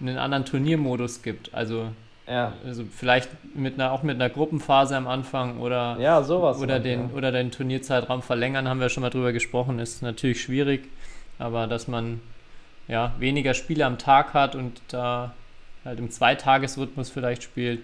in 0.00 0.08
einen 0.08 0.18
anderen 0.18 0.44
Turniermodus 0.44 1.22
gibt. 1.22 1.52
Also, 1.54 1.88
Ja, 2.26 2.52
also 2.64 2.84
vielleicht 2.84 3.28
mit 3.54 3.74
einer, 3.74 3.90
auch 3.90 4.04
mit 4.04 4.14
einer 4.14 4.30
Gruppenphase 4.30 4.96
am 4.96 5.08
Anfang 5.08 5.58
oder 5.58 5.96
ja 5.98 6.22
sowas. 6.22 6.58
oder 6.58 6.74
halt, 6.74 6.84
den, 6.84 7.08
ja. 7.08 7.16
oder 7.16 7.32
den 7.32 7.50
Turnierzeitraum 7.50 8.22
verlängern, 8.22 8.68
haben 8.68 8.80
wir 8.80 8.88
schon 8.88 9.00
mal 9.00 9.10
drüber 9.10 9.32
gesprochen, 9.32 9.80
ist 9.80 10.02
natürlich 10.02 10.40
schwierig, 10.40 10.88
aber 11.38 11.66
dass 11.66 11.88
man 11.88 12.20
ja 12.86 13.12
weniger 13.18 13.54
Spiele 13.54 13.86
am 13.86 13.98
Tag 13.98 14.34
hat 14.34 14.54
und 14.54 14.80
da 14.88 15.34
halt 15.84 15.98
im 15.98 16.10
Zweitagesrhythmus 16.10 17.10
vielleicht 17.10 17.42
spielt. 17.42 17.80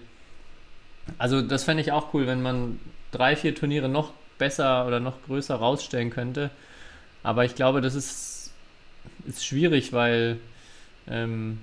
Also 1.17 1.41
das 1.41 1.63
fände 1.65 1.81
ich 1.81 1.91
auch 1.91 2.13
cool, 2.13 2.27
wenn 2.27 2.41
man 2.41 2.79
drei, 3.11 3.35
vier 3.35 3.55
Turniere 3.55 3.89
noch 3.89 4.13
besser 4.37 4.87
oder 4.87 4.99
noch 4.99 5.21
größer 5.25 5.55
rausstellen 5.55 6.11
könnte. 6.11 6.49
Aber 7.23 7.43
ich 7.43 7.55
glaube, 7.55 7.81
das 7.81 7.95
ist, 7.95 8.53
ist 9.27 9.45
schwierig, 9.45 9.91
weil 9.91 10.37
ähm, 11.09 11.59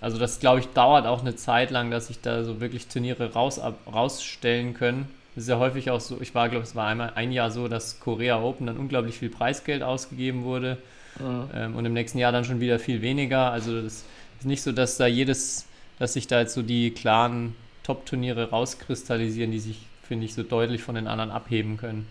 also 0.00 0.18
das 0.18 0.40
glaube 0.40 0.60
ich 0.60 0.66
dauert 0.68 1.06
auch 1.06 1.20
eine 1.20 1.36
Zeit 1.36 1.70
lang, 1.70 1.90
dass 1.90 2.08
sich 2.08 2.20
da 2.20 2.44
so 2.44 2.60
wirklich 2.60 2.86
Turniere 2.88 3.32
raus, 3.32 3.58
ab, 3.58 3.78
rausstellen 3.92 4.74
können. 4.74 5.08
Das 5.34 5.44
ist 5.44 5.50
ja 5.50 5.58
häufig 5.58 5.90
auch 5.90 6.00
so, 6.00 6.20
ich 6.20 6.34
war, 6.34 6.48
glaube 6.48 6.64
es 6.64 6.74
war 6.74 6.86
einmal 6.86 7.12
ein 7.14 7.32
Jahr 7.32 7.50
so, 7.50 7.68
dass 7.68 8.00
Korea 8.00 8.40
Open 8.40 8.66
dann 8.66 8.76
unglaublich 8.78 9.18
viel 9.18 9.30
Preisgeld 9.30 9.82
ausgegeben 9.82 10.44
wurde 10.44 10.78
Mhm. 11.18 11.48
ähm, 11.54 11.76
und 11.76 11.84
im 11.86 11.92
nächsten 11.92 12.18
Jahr 12.18 12.32
dann 12.32 12.44
schon 12.44 12.60
wieder 12.60 12.78
viel 12.78 13.02
weniger. 13.02 13.50
Also 13.50 13.80
das 13.80 14.04
ist 14.40 14.44
nicht 14.44 14.62
so, 14.62 14.72
dass 14.72 14.96
da 14.96 15.06
jedes, 15.06 15.66
dass 15.98 16.12
sich 16.12 16.26
da 16.26 16.40
jetzt 16.40 16.54
so 16.54 16.62
die 16.62 16.90
klaren 16.90 17.54
Top-Turniere 17.84 18.50
rauskristallisieren, 18.50 19.50
die 19.50 19.60
sich, 19.60 19.78
finde 20.02 20.26
ich, 20.26 20.34
so 20.34 20.42
deutlich 20.42 20.82
von 20.82 20.94
den 20.94 21.06
anderen 21.06 21.30
abheben 21.30 21.76
können. 21.76 22.06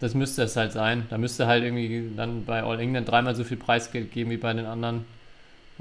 Das 0.00 0.14
müsste 0.14 0.42
es 0.42 0.56
halt 0.56 0.72
sein. 0.72 1.06
Da 1.10 1.18
müsste 1.18 1.46
halt 1.46 1.64
irgendwie 1.64 2.10
dann 2.16 2.44
bei 2.44 2.62
All 2.62 2.80
England 2.80 3.08
dreimal 3.08 3.34
so 3.34 3.44
viel 3.44 3.56
Preisgeld 3.56 4.10
geben 4.10 4.30
wie 4.30 4.36
bei 4.36 4.52
den 4.52 4.66
anderen. 4.66 5.04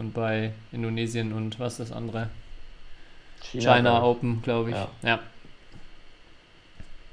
Und 0.01 0.13
bei 0.13 0.51
Indonesien 0.71 1.31
und 1.31 1.59
was 1.59 1.73
ist 1.73 1.91
das 1.91 1.95
andere? 1.95 2.29
China, 3.43 3.99
ich. 3.99 4.03
Open, 4.03 4.41
glaube 4.41 4.71
ich. 4.71 4.75
Ja. 4.75 4.87
Ja. 5.03 5.19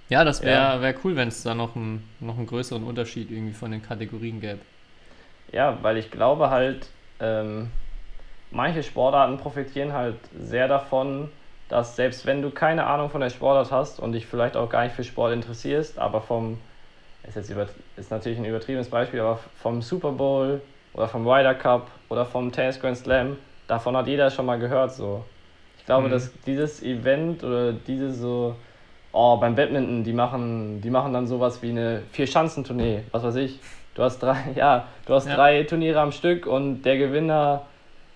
Ja, 0.08 0.24
das 0.24 0.42
wäre 0.42 0.80
wär 0.80 0.94
cool, 1.04 1.14
wenn 1.14 1.28
es 1.28 1.42
da 1.42 1.54
noch, 1.54 1.76
ein, 1.76 2.02
noch 2.20 2.38
einen 2.38 2.46
größeren 2.46 2.82
Unterschied 2.82 3.30
irgendwie 3.30 3.52
von 3.52 3.72
den 3.72 3.82
Kategorien 3.82 4.40
gäbe. 4.40 4.60
Ja, 5.52 5.76
weil 5.82 5.98
ich 5.98 6.10
glaube 6.10 6.48
halt, 6.48 6.86
ähm, 7.20 7.68
manche 8.50 8.82
Sportarten 8.82 9.36
profitieren 9.36 9.92
halt 9.92 10.16
sehr 10.40 10.66
davon, 10.66 11.28
dass 11.68 11.94
selbst 11.94 12.24
wenn 12.24 12.40
du 12.40 12.48
keine 12.48 12.86
Ahnung 12.86 13.10
von 13.10 13.20
der 13.20 13.28
Sportart 13.28 13.70
hast 13.70 14.00
und 14.00 14.12
dich 14.12 14.24
vielleicht 14.24 14.56
auch 14.56 14.70
gar 14.70 14.84
nicht 14.84 14.96
für 14.96 15.04
Sport 15.04 15.34
interessierst, 15.34 15.98
aber 15.98 16.22
vom, 16.22 16.56
ist 17.28 17.36
jetzt 17.36 17.50
über, 17.50 17.66
ist 17.96 18.10
natürlich 18.10 18.38
ein 18.38 18.46
übertriebenes 18.46 18.88
Beispiel, 18.88 19.20
aber 19.20 19.40
vom 19.56 19.82
Super 19.82 20.12
Bowl 20.12 20.62
oder 20.94 21.06
vom 21.06 21.28
Ryder 21.28 21.54
Cup 21.54 21.90
oder 22.08 22.24
vom 22.26 22.52
Tennis 22.52 22.80
Grand 22.80 22.96
Slam, 22.96 23.36
davon 23.66 23.96
hat 23.96 24.06
jeder 24.06 24.30
schon 24.30 24.46
mal 24.46 24.58
gehört 24.58 24.92
so. 24.92 25.24
Ich 25.78 25.86
glaube, 25.86 26.08
Mhm. 26.08 26.12
dass 26.12 26.32
dieses 26.46 26.82
Event 26.82 27.42
oder 27.44 27.72
diese 27.72 28.12
so, 28.12 28.56
oh, 29.12 29.36
beim 29.38 29.54
Badminton, 29.54 30.04
die 30.04 30.12
machen, 30.12 30.80
die 30.80 30.90
machen 30.90 31.12
dann 31.12 31.26
sowas 31.26 31.62
wie 31.62 31.70
eine 31.70 32.02
Vier-Schanzentournee, 32.12 33.04
was 33.10 33.22
weiß 33.22 33.36
ich. 33.36 33.58
Du 33.94 34.02
hast 34.02 34.18
drei, 34.20 34.36
ja, 34.54 34.86
du 35.06 35.14
hast 35.14 35.26
Ja. 35.28 35.34
drei 35.36 35.62
Turniere 35.64 36.00
am 36.00 36.12
Stück 36.12 36.46
und 36.46 36.82
der 36.82 36.98
Gewinner 36.98 37.62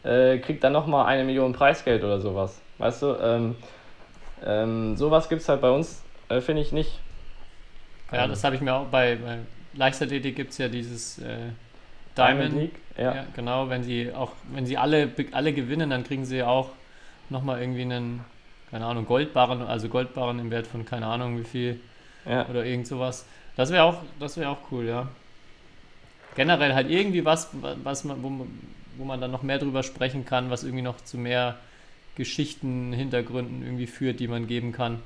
äh, 0.04 0.38
kriegt 0.38 0.62
dann 0.64 0.72
nochmal 0.72 1.06
eine 1.06 1.24
Million 1.24 1.52
Preisgeld 1.52 2.02
oder 2.04 2.20
sowas. 2.20 2.60
Weißt 2.78 3.02
du? 3.02 3.14
Ähm, 3.22 3.56
ähm, 4.44 4.96
sowas 4.96 5.28
gibt 5.28 5.42
es 5.42 5.48
halt 5.48 5.60
bei 5.60 5.70
uns, 5.70 6.02
äh, 6.28 6.40
finde 6.40 6.62
ich 6.62 6.72
nicht. 6.72 6.98
Ja, 8.12 8.24
Ähm, 8.24 8.30
das 8.30 8.44
habe 8.44 8.54
ich 8.56 8.60
mir 8.60 8.74
auch 8.74 8.86
bei, 8.86 9.16
bei 9.16 9.38
Leichtathletik 9.74 10.36
gibt 10.36 10.50
es 10.52 10.58
ja 10.58 10.68
dieses 10.68 11.18
äh, 11.18 11.50
Diamond. 12.16 12.54
League. 12.54 12.74
Ja. 12.96 13.14
Ja. 13.14 13.26
genau, 13.34 13.68
wenn 13.70 13.82
sie 13.84 14.12
auch, 14.12 14.32
wenn 14.52 14.66
sie 14.66 14.76
alle, 14.76 15.10
alle 15.32 15.52
gewinnen, 15.52 15.90
dann 15.90 16.04
kriegen 16.04 16.24
sie 16.24 16.42
auch 16.42 16.70
nochmal 17.30 17.60
irgendwie 17.60 17.82
einen, 17.82 18.24
keine 18.70 18.84
Ahnung, 18.84 19.06
Goldbarren, 19.06 19.62
also 19.62 19.88
Goldbarren 19.88 20.38
im 20.38 20.50
Wert 20.50 20.66
von 20.66 20.84
keine 20.84 21.06
Ahnung 21.06 21.38
wie 21.38 21.44
viel 21.44 21.80
Ja. 22.26 22.46
oder 22.48 22.64
irgend 22.64 22.86
sowas. 22.86 23.24
Das 23.56 23.70
wäre 23.70 23.84
auch, 23.84 24.02
das 24.20 24.36
wäre 24.36 24.50
auch 24.50 24.58
cool, 24.70 24.86
ja. 24.86 25.08
Generell 26.34 26.74
halt 26.74 26.90
irgendwie 26.90 27.24
was, 27.24 27.50
was 27.82 28.04
man, 28.04 28.22
wo, 28.22 28.30
man, 28.30 28.48
wo 28.96 29.04
man 29.04 29.20
dann 29.20 29.30
noch 29.30 29.42
mehr 29.42 29.58
drüber 29.58 29.82
sprechen 29.82 30.24
kann, 30.24 30.50
was 30.50 30.64
irgendwie 30.64 30.82
noch 30.82 31.00
zu 31.02 31.18
mehr 31.18 31.56
Geschichten, 32.14 32.92
Hintergründen 32.92 33.62
irgendwie 33.62 33.86
führt, 33.86 34.20
die 34.20 34.28
man 34.28 34.46
geben 34.46 34.72
kann. 34.72 35.00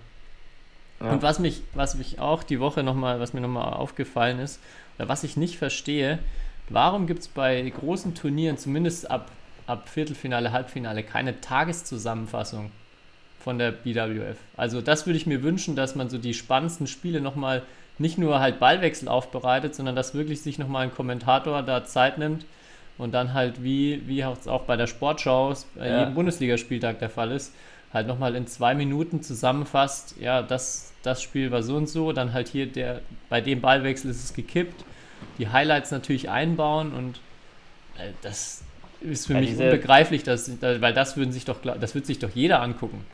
Ja. 1.00 1.10
Und 1.10 1.22
was 1.22 1.38
mich, 1.38 1.62
was 1.74 1.94
mich 1.96 2.18
auch 2.20 2.42
die 2.42 2.60
Woche 2.60 2.82
nochmal, 2.82 3.20
was 3.20 3.32
mir 3.32 3.40
nochmal 3.40 3.74
aufgefallen 3.74 4.38
ist, 4.38 4.60
oder 4.98 5.08
was 5.08 5.24
ich 5.24 5.36
nicht 5.36 5.58
verstehe, 5.58 6.18
warum 6.68 7.06
gibt 7.06 7.20
es 7.20 7.28
bei 7.28 7.60
großen 7.68 8.14
Turnieren, 8.14 8.58
zumindest 8.58 9.10
ab, 9.10 9.30
ab 9.66 9.88
Viertelfinale, 9.88 10.52
Halbfinale, 10.52 11.02
keine 11.02 11.40
Tageszusammenfassung 11.40 12.70
von 13.40 13.58
der 13.58 13.72
BWF? 13.72 14.36
Also 14.56 14.80
das 14.80 15.06
würde 15.06 15.16
ich 15.16 15.26
mir 15.26 15.42
wünschen, 15.42 15.76
dass 15.76 15.94
man 15.94 16.10
so 16.10 16.18
die 16.18 16.34
spannendsten 16.34 16.86
Spiele 16.86 17.20
nochmal 17.20 17.62
nicht 17.98 18.18
nur 18.18 18.40
halt 18.40 18.60
Ballwechsel 18.60 19.08
aufbereitet, 19.08 19.74
sondern 19.74 19.96
dass 19.96 20.14
wirklich 20.14 20.42
sich 20.42 20.58
nochmal 20.58 20.84
ein 20.84 20.94
Kommentator 20.94 21.62
da 21.62 21.84
Zeit 21.84 22.18
nimmt 22.18 22.44
und 22.98 23.12
dann 23.14 23.32
halt 23.34 23.62
wie, 23.62 24.02
wie 24.06 24.20
es 24.20 24.48
auch 24.48 24.62
bei 24.62 24.76
der 24.76 24.86
Sportschau 24.86 25.54
bei 25.76 25.88
Ja. 25.88 26.00
jedem 26.00 26.14
Bundesligaspieltag 26.14 26.98
der 26.98 27.10
Fall 27.10 27.30
ist, 27.32 27.54
halt 27.92 28.06
nochmal 28.06 28.34
in 28.34 28.46
zwei 28.46 28.74
Minuten 28.74 29.22
zusammenfasst, 29.22 30.16
ja, 30.20 30.42
das, 30.42 30.92
das 31.02 31.22
Spiel 31.22 31.50
war 31.50 31.62
so 31.62 31.76
und 31.76 31.88
so, 31.88 32.12
dann 32.12 32.32
halt 32.32 32.48
hier 32.48 32.66
der, 32.66 33.00
bei 33.30 33.40
dem 33.40 33.60
Ballwechsel 33.60 34.10
ist 34.10 34.24
es 34.24 34.34
gekippt, 34.34 34.84
die 35.38 35.48
Highlights 35.48 35.90
natürlich 35.90 36.30
einbauen 36.30 36.94
und 36.94 37.22
äh, 37.94 38.14
das 38.22 38.68
ist 39.00 39.26
für 39.26 39.34
Ja, 39.34 39.40
mich 39.40 39.56
unbegreiflich, 39.56 40.22
dass, 40.22 40.58
da- 40.60 40.80
weil 40.80 40.94
das 40.94 41.16
würden 41.16 41.32
sich 41.32 41.44
doch, 41.44 41.60
das 41.62 41.94
wird 41.94 42.06
sich 42.06 42.18
doch 42.18 42.30
jeder 42.30 42.62
angucken. 42.62 43.06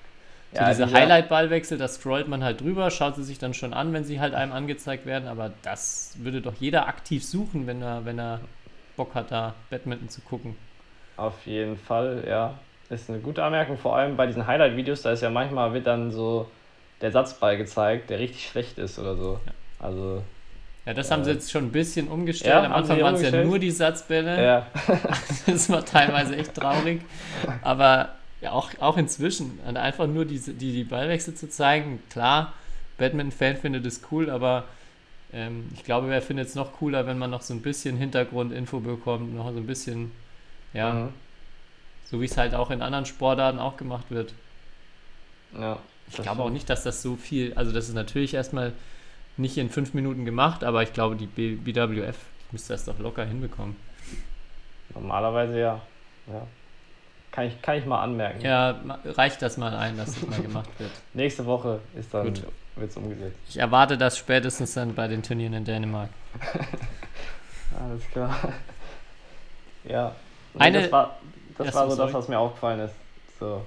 So 0.53 0.65
Ja, 0.65 0.75
diese 0.75 0.93
Highlight-Ballwechsel, 0.93 1.79
da 1.79 1.89
scrollt 1.89 2.29
man 2.29 2.45
halt 2.45 2.61
drüber, 2.61 2.91
schaut 2.91 3.17
sie 3.17 3.25
sich 3.25 3.39
dann 3.39 3.55
schon 3.55 3.75
an, 3.75 3.93
wenn 3.93 4.05
sie 4.05 4.21
halt 4.21 4.35
einem 4.35 4.53
angezeigt 4.53 5.07
werden, 5.07 5.29
aber 5.29 5.51
das 5.51 6.17
würde 6.21 6.43
doch 6.43 6.55
jeder 6.55 6.89
aktiv 6.89 7.25
suchen, 7.27 7.67
wenn 7.67 7.83
er, 7.83 8.05
wenn 8.05 8.19
er 8.21 8.49
Bock 8.97 9.15
hat, 9.15 9.31
da 9.31 9.67
Badminton 9.71 10.09
zu 10.11 10.23
gucken. 10.23 10.57
Auf 11.17 11.47
jeden 11.47 11.77
Fall, 11.77 12.25
ja. 12.27 12.65
Ist 12.89 13.09
eine 13.11 13.21
gute 13.21 13.43
Anmerkung, 13.45 13.77
vor 13.79 13.97
allem 13.97 14.17
bei 14.17 14.27
diesen 14.27 14.47
Highlight-Videos, 14.47 15.03
da 15.03 15.13
ist 15.13 15.23
ja 15.23 15.31
manchmal 15.31 15.73
wird 15.73 15.87
dann 15.87 16.11
so 16.11 16.53
der 17.01 17.11
Satzball 17.13 17.57
gezeigt, 17.57 18.11
der 18.11 18.19
richtig 18.19 18.47
schlecht 18.49 18.79
ist 18.79 18.99
oder 18.99 19.17
so. 19.17 19.41
Also, 19.79 20.25
Ja, 20.85 20.95
das 20.95 21.11
haben 21.11 21.25
sie 21.25 21.31
Äh, 21.31 21.35
jetzt 21.35 21.51
schon 21.51 21.65
ein 21.67 21.73
bisschen 21.73 22.09
umgestellt. 22.09 22.53
ja, 22.55 22.65
Am 22.65 22.73
Anfang 22.73 23.01
waren 23.01 23.15
es 23.15 23.23
ja 23.23 23.45
nur 23.45 23.59
die 23.59 23.71
Satzbälle. 23.71 24.43
ja. 24.43 24.67
Das 25.47 25.69
war 25.71 25.85
teilweise 25.85 26.37
echt 26.37 26.55
traurig. 26.55 27.03
Aber 27.63 28.11
ja, 28.41 28.51
auch, 28.53 28.71
auch 28.81 28.97
inzwischen. 28.97 29.61
Und 29.67 29.77
einfach 29.77 30.07
nur 30.07 30.25
diese, 30.25 30.53
die, 30.55 30.73
die 30.73 30.85
Ballwechsel 30.85 31.35
zu 31.35 31.49
zeigen. 31.49 32.03
Klar, 32.11 32.53
Badminton-Fan 32.99 33.57
findet 33.57 33.87
es 33.87 34.01
cool, 34.11 34.29
aber 34.31 34.65
ähm, 35.33 35.69
ich 35.75 35.85
glaube, 35.85 36.09
wer 36.09 36.21
findet 36.23 36.49
es 36.49 36.55
noch 36.57 36.73
cooler, 36.75 37.07
wenn 37.07 37.19
man 37.19 37.31
noch 37.31 37.43
so 37.43 37.55
ein 37.55 37.63
bisschen 37.63 37.97
Hintergrundinfo 37.97 38.81
bekommt, 38.81 39.35
noch 39.35 39.51
so 39.53 39.59
ein 39.59 39.67
bisschen, 39.67 40.11
ja, 40.75 40.93
Mhm. 40.93 41.09
So 42.11 42.21
wie 42.21 42.27
es 42.27 42.37
halt 42.37 42.55
auch 42.55 42.71
in 42.71 42.83
anderen 42.83 43.07
Sportarten 43.07 43.59
auch 43.59 43.79
gemacht 43.79 44.07
wird. 44.11 44.35
Ja, 45.59 45.79
Ich 46.11 46.17
glaube 46.17 46.43
auch 46.43 46.51
nicht, 46.51 46.69
dass 46.69 46.83
das 46.83 47.03
so 47.03 47.17
viel, 47.17 47.55
also 47.55 47.73
das 47.73 47.89
ist 47.89 47.95
natürlich 47.95 48.35
erstmal 48.35 48.73
nicht 49.37 49.57
in 49.59 49.71
fünf 49.71 49.95
Minuten 49.95 50.25
gemacht, 50.25 50.65
aber 50.65 50.83
ich 50.83 50.93
glaube, 50.93 51.17
die 51.17 51.27
BWF 51.27 52.17
müsste 52.51 52.75
das 52.75 52.85
doch 52.85 52.99
locker 52.99 53.25
hinbekommen. 53.25 53.77
Normalerweise 54.95 55.59
ja. 55.59 55.81
ja. 56.27 56.47
Kann, 57.31 57.47
ich, 57.47 57.63
kann 57.63 57.79
ich 57.79 57.87
mal 57.87 58.03
anmerken. 58.03 58.43
Ja, 58.43 58.79
reicht 59.07 59.41
das 59.41 59.57
mal 59.57 59.75
ein, 59.75 59.97
dass 59.97 60.15
das 60.15 60.27
mal 60.29 60.41
gemacht 60.43 60.69
wird. 60.79 60.91
Nächste 61.15 61.47
Woche 61.47 61.81
ist 61.99 62.13
dann 62.13 62.27
Gut. 62.27 62.43
wird's 62.77 62.97
umgesetzt. 62.97 63.39
Ich 63.49 63.57
erwarte 63.59 63.97
das 63.97 64.19
spätestens 64.19 64.75
dann 64.75 64.95
bei 64.95 65.09
den 65.09 65.23
Turnieren 65.23 65.55
in 65.55 65.65
Dänemark. 65.65 66.11
Alles 67.81 68.03
klar. 68.11 68.37
Ja. 69.85 70.15
Eine- 70.59 70.83
das 70.83 70.93
war, 70.93 71.19
das, 71.57 71.67
Ja, 71.69 71.75
war 71.75 71.91
so, 71.91 71.97
sorry. 71.97 72.13
das, 72.13 72.23
was 72.23 72.29
mir 72.29 72.39
aufgefallen 72.39 72.81
ist. 72.81 72.95
So. 73.41 73.65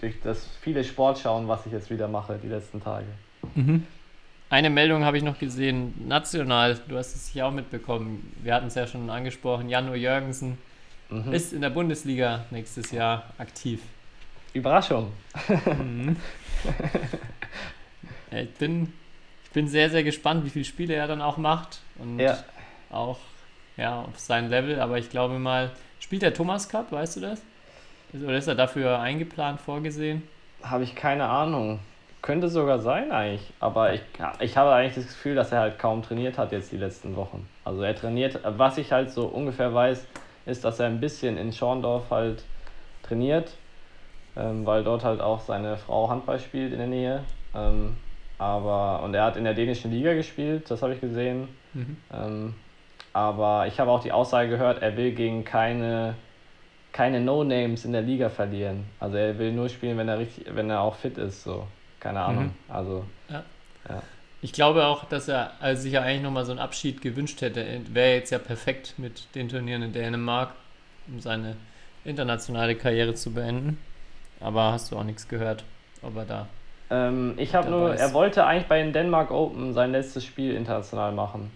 Durch 0.00 0.14
das 0.22 0.46
viele 0.60 0.84
Sport 0.84 1.18
schauen, 1.18 1.48
was 1.48 1.66
ich 1.66 1.72
jetzt 1.72 1.90
wieder 1.90 2.06
mache, 2.08 2.38
die 2.42 2.48
letzten 2.48 2.80
Tage. 2.82 3.06
Mhm. 3.54 3.84
Eine 4.52 4.68
Meldung 4.68 5.02
habe 5.02 5.16
ich 5.16 5.22
noch 5.22 5.38
gesehen, 5.38 5.94
national, 6.06 6.78
du 6.86 6.98
hast 6.98 7.14
es 7.14 7.28
sicher 7.28 7.46
auch 7.46 7.52
mitbekommen. 7.52 8.34
Wir 8.42 8.52
hatten 8.54 8.66
es 8.66 8.74
ja 8.74 8.86
schon 8.86 9.08
angesprochen, 9.08 9.70
Jan 9.70 9.94
Jürgensen 9.94 10.58
Mhm. 11.08 11.32
ist 11.32 11.54
in 11.54 11.62
der 11.62 11.70
Bundesliga 11.70 12.44
nächstes 12.50 12.90
Jahr 12.90 13.24
aktiv. 13.38 13.80
Überraschung. 14.52 15.10
Ja, 18.30 18.38
ich, 18.40 18.50
bin, 18.54 18.92
ich 19.44 19.50
bin 19.50 19.68
sehr, 19.68 19.88
sehr 19.90 20.02
gespannt, 20.04 20.44
wie 20.44 20.50
viele 20.50 20.64
Spiele 20.66 20.94
er 20.94 21.06
dann 21.06 21.20
auch 21.22 21.36
macht 21.38 21.80
und 21.98 22.18
Ja. 22.18 22.38
auch 22.90 23.18
ja, 23.78 24.00
auf 24.00 24.18
sein 24.18 24.48
Level. 24.50 24.80
Aber 24.80 24.98
ich 24.98 25.08
glaube 25.10 25.38
mal, 25.38 25.70
spielt 26.00 26.20
der 26.22 26.32
Thomas 26.34 26.68
Cup, 26.68 26.92
weißt 26.92 27.16
du 27.16 27.20
das? 27.20 27.42
Oder 28.14 28.36
ist 28.36 28.46
er 28.48 28.54
dafür 28.54 29.00
eingeplant, 29.00 29.60
vorgesehen? 29.62 30.22
Habe 30.62 30.84
ich 30.84 30.94
keine 30.94 31.24
Ahnung. 31.28 31.78
Könnte 32.22 32.48
sogar 32.48 32.78
sein 32.78 33.10
eigentlich. 33.10 33.52
Aber 33.58 33.92
ich, 33.92 34.00
ich 34.40 34.56
habe 34.56 34.72
eigentlich 34.72 34.94
das 34.94 35.08
Gefühl, 35.08 35.34
dass 35.34 35.50
er 35.52 35.60
halt 35.60 35.78
kaum 35.78 36.02
trainiert 36.02 36.38
hat 36.38 36.52
jetzt 36.52 36.70
die 36.70 36.76
letzten 36.76 37.16
Wochen. 37.16 37.46
Also 37.64 37.82
er 37.82 37.96
trainiert, 37.96 38.38
was 38.44 38.78
ich 38.78 38.92
halt 38.92 39.10
so 39.10 39.26
ungefähr 39.26 39.74
weiß, 39.74 40.06
ist, 40.46 40.64
dass 40.64 40.78
er 40.80 40.86
ein 40.86 41.00
bisschen 41.00 41.36
in 41.36 41.52
Schorndorf 41.52 42.10
halt 42.10 42.44
trainiert. 43.02 43.52
Ähm, 44.36 44.64
weil 44.64 44.82
dort 44.82 45.04
halt 45.04 45.20
auch 45.20 45.40
seine 45.40 45.76
Frau 45.76 46.08
Handball 46.08 46.38
spielt 46.38 46.72
in 46.72 46.78
der 46.78 46.86
Nähe. 46.86 47.24
Ähm, 47.54 47.96
aber, 48.38 49.02
und 49.02 49.14
er 49.14 49.24
hat 49.24 49.36
in 49.36 49.44
der 49.44 49.54
dänischen 49.54 49.90
Liga 49.90 50.14
gespielt, 50.14 50.70
das 50.70 50.82
habe 50.82 50.94
ich 50.94 51.00
gesehen. 51.00 51.48
Mhm. 51.74 51.96
Ähm, 52.14 52.54
aber 53.12 53.66
ich 53.66 53.78
habe 53.78 53.90
auch 53.90 54.00
die 54.00 54.12
Aussage 54.12 54.48
gehört, 54.48 54.80
er 54.80 54.96
will 54.96 55.12
gegen 55.12 55.44
keine, 55.44 56.14
keine 56.92 57.20
No-Names 57.20 57.84
in 57.84 57.92
der 57.92 58.02
Liga 58.02 58.30
verlieren. 58.30 58.84
Also 59.00 59.18
er 59.18 59.38
will 59.38 59.52
nur 59.52 59.68
spielen, 59.68 59.98
wenn 59.98 60.08
er 60.08 60.18
richtig, 60.18 60.46
wenn 60.54 60.70
er 60.70 60.80
auch 60.80 60.94
fit 60.94 61.18
ist. 61.18 61.42
So. 61.44 61.66
Keine 62.02 62.20
Ahnung. 62.20 62.50
Also 62.68 63.04
Ich 64.40 64.52
glaube 64.52 64.86
auch, 64.86 65.04
dass 65.04 65.28
er 65.28 65.52
also 65.60 65.82
sich 65.82 65.92
ja 65.92 66.02
eigentlich 66.02 66.22
nochmal 66.22 66.44
so 66.44 66.50
einen 66.50 66.58
Abschied 66.58 67.00
gewünscht 67.00 67.40
hätte. 67.42 67.64
Wäre 67.92 68.14
jetzt 68.14 68.30
ja 68.30 68.40
perfekt 68.40 68.94
mit 68.96 69.32
den 69.36 69.48
Turnieren 69.48 69.82
in 69.82 69.92
Dänemark, 69.92 70.50
um 71.06 71.20
seine 71.20 71.54
internationale 72.04 72.74
Karriere 72.74 73.14
zu 73.14 73.32
beenden. 73.32 73.78
Aber 74.40 74.72
hast 74.72 74.90
du 74.90 74.98
auch 74.98 75.04
nichts 75.04 75.28
gehört, 75.28 75.62
ob 76.02 76.16
er 76.16 76.24
da. 76.24 76.46
ähm, 76.90 77.34
ich 77.36 77.54
habe 77.54 77.70
nur, 77.70 77.90
weiß. 77.90 78.00
er 78.00 78.12
wollte 78.12 78.44
eigentlich 78.44 78.66
bei 78.66 78.82
den 78.82 78.92
Denmark 78.92 79.30
Open 79.30 79.72
sein 79.72 79.92
letztes 79.92 80.24
Spiel 80.24 80.56
international 80.56 81.12
machen. 81.12 81.52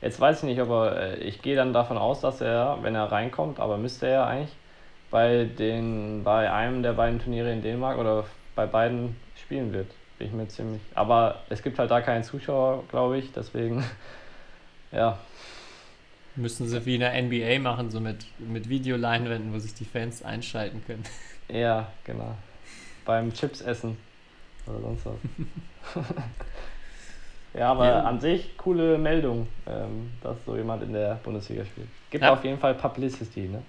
Jetzt 0.00 0.20
weiß 0.20 0.38
ich 0.38 0.44
nicht, 0.44 0.60
ob 0.60 0.70
er, 0.70 0.96
äh, 0.96 1.16
ich 1.16 1.42
gehe 1.42 1.56
dann 1.56 1.72
davon 1.72 1.98
aus, 1.98 2.20
dass 2.20 2.40
er, 2.40 2.78
wenn 2.82 2.94
er 2.94 3.10
reinkommt, 3.10 3.58
aber 3.58 3.78
müsste 3.78 4.06
er 4.06 4.28
eigentlich, 4.28 4.54
bei, 5.10 5.44
den, 5.58 6.22
bei 6.22 6.52
einem 6.52 6.84
der 6.84 6.92
beiden 6.92 7.18
Turniere 7.18 7.50
in 7.52 7.62
Dänemark 7.62 7.98
oder 7.98 8.26
bei 8.54 8.66
beiden 8.66 9.16
spielen 9.48 9.72
wird. 9.72 9.90
Bin 10.18 10.26
ich 10.28 10.32
mir 10.34 10.46
ziemlich. 10.48 10.82
Aber 10.94 11.36
es 11.48 11.62
gibt 11.62 11.78
halt 11.78 11.90
da 11.90 12.02
keinen 12.02 12.22
Zuschauer, 12.22 12.84
glaube 12.90 13.16
ich, 13.16 13.32
deswegen, 13.32 13.82
ja. 14.92 15.18
Müssen 16.36 16.68
sie 16.68 16.84
wie 16.84 16.96
in 16.96 17.00
der 17.00 17.14
NBA 17.22 17.58
machen, 17.58 17.90
so 17.90 17.98
mit, 17.98 18.26
mit 18.38 18.68
Videoleinwänden, 18.68 19.52
wo 19.52 19.58
sich 19.58 19.72
die 19.74 19.86
Fans 19.86 20.22
einschalten 20.22 20.82
können. 20.86 21.02
Ja, 21.50 21.86
genau. 22.04 22.34
Beim 23.06 23.32
Chips 23.32 23.62
essen 23.62 23.96
oder 24.66 24.80
sonst 24.82 25.06
was. 25.06 26.04
ja, 27.54 27.70
aber 27.70 27.86
Ja. 27.86 28.00
an 28.02 28.20
sich 28.20 28.54
coole 28.58 28.98
Meldung, 28.98 29.46
ähm, 29.66 30.10
dass 30.22 30.44
so 30.44 30.58
jemand 30.58 30.82
in 30.82 30.92
der 30.92 31.14
Bundesliga 31.24 31.64
spielt. 31.64 31.88
Gibt 32.10 32.22
Ja. 32.22 32.34
auf 32.34 32.44
jeden 32.44 32.58
Fall 32.58 32.74
Publicity, 32.74 33.48
ne? 33.48 33.62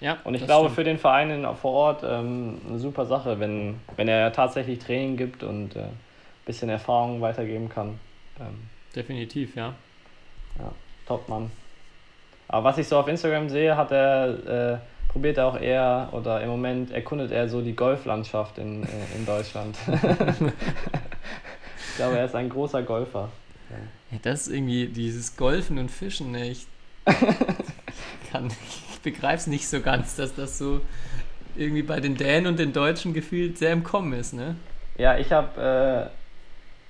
Ja, 0.00 0.18
Und 0.24 0.34
ich 0.34 0.44
glaube 0.44 0.66
stimmt. 0.66 0.74
für 0.74 0.84
den 0.84 0.98
Verein 0.98 1.30
in, 1.30 1.56
vor 1.56 1.72
Ort 1.72 2.02
ähm, 2.04 2.60
eine 2.68 2.78
super 2.78 3.06
Sache, 3.06 3.40
wenn, 3.40 3.80
wenn 3.96 4.08
er 4.08 4.32
tatsächlich 4.32 4.78
Training 4.78 5.16
gibt 5.16 5.42
und 5.42 5.76
ein 5.76 5.82
äh, 5.82 5.86
bisschen 6.44 6.68
Erfahrung 6.68 7.20
weitergeben 7.20 7.68
kann. 7.68 7.98
Ähm, 8.40 8.68
Definitiv, 8.94 9.56
ja. 9.56 9.74
top 11.06 11.28
Mann. 11.28 11.50
Aber 12.48 12.64
was 12.64 12.78
ich 12.78 12.86
so 12.86 12.98
auf 12.98 13.08
Instagram 13.08 13.48
sehe, 13.48 13.76
hat 13.76 13.90
er, 13.90 14.74
äh, 14.74 14.78
probiert 15.08 15.38
er 15.38 15.46
auch 15.46 15.58
eher 15.58 16.08
oder 16.12 16.42
im 16.42 16.50
Moment 16.50 16.92
erkundet 16.92 17.32
er 17.32 17.48
so 17.48 17.62
die 17.62 17.74
Golflandschaft 17.74 18.58
in, 18.58 18.82
äh, 18.82 18.86
in 19.16 19.26
Deutschland. 19.26 19.76
ich 19.88 21.96
glaube, 21.96 22.18
er 22.18 22.26
ist 22.26 22.34
ein 22.34 22.50
großer 22.50 22.82
Golfer. 22.82 23.30
Ja, 23.70 24.18
das 24.22 24.46
ist 24.46 24.54
irgendwie 24.54 24.86
dieses 24.86 25.36
Golfen 25.36 25.78
und 25.78 25.90
Fischen, 25.90 26.32
ne? 26.32 26.50
ich, 26.50 26.66
kann, 28.30 28.48
ich 28.48 28.93
begreife 29.04 29.36
es 29.36 29.46
nicht 29.46 29.68
so 29.68 29.80
ganz, 29.80 30.16
dass 30.16 30.34
das 30.34 30.58
so 30.58 30.80
irgendwie 31.56 31.82
bei 31.82 32.00
den 32.00 32.16
Dänen 32.16 32.48
und 32.48 32.58
den 32.58 32.72
Deutschen 32.72 33.14
gefühlt 33.14 33.56
sehr 33.58 33.72
im 33.72 33.84
Kommen 33.84 34.12
ist, 34.14 34.34
ne? 34.34 34.56
Ja, 34.98 35.16
ich 35.16 35.30
habe 35.32 36.10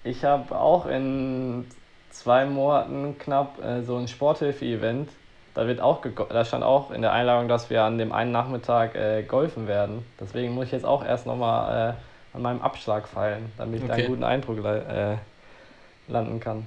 äh, 0.04 0.08
ich 0.08 0.24
hab 0.24 0.50
auch 0.52 0.86
in 0.86 1.66
zwei 2.10 2.46
Monaten 2.46 3.18
knapp 3.18 3.62
äh, 3.62 3.82
so 3.82 3.96
ein 3.96 4.08
Sporthilfe-Event. 4.08 5.10
Da, 5.54 5.66
wird 5.66 5.80
auch 5.80 6.02
da 6.30 6.44
stand 6.44 6.64
auch 6.64 6.90
in 6.90 7.02
der 7.02 7.12
Einladung, 7.12 7.46
dass 7.48 7.70
wir 7.70 7.82
an 7.84 7.96
dem 7.98 8.10
einen 8.12 8.32
Nachmittag 8.32 8.94
äh, 8.96 9.22
golfen 9.22 9.68
werden. 9.68 10.04
Deswegen 10.20 10.52
muss 10.54 10.66
ich 10.66 10.72
jetzt 10.72 10.84
auch 10.84 11.04
erst 11.04 11.26
nochmal 11.26 11.90
äh, 11.90 12.36
an 12.36 12.42
meinem 12.42 12.60
Abschlag 12.62 13.06
feilen, 13.06 13.52
damit 13.56 13.80
ich 13.82 13.86
da 13.86 13.92
Okay. 13.92 14.02
einen 14.02 14.10
guten 14.10 14.24
Eindruck 14.24 14.64
äh, 14.64 15.16
landen 16.08 16.40
kann. 16.40 16.66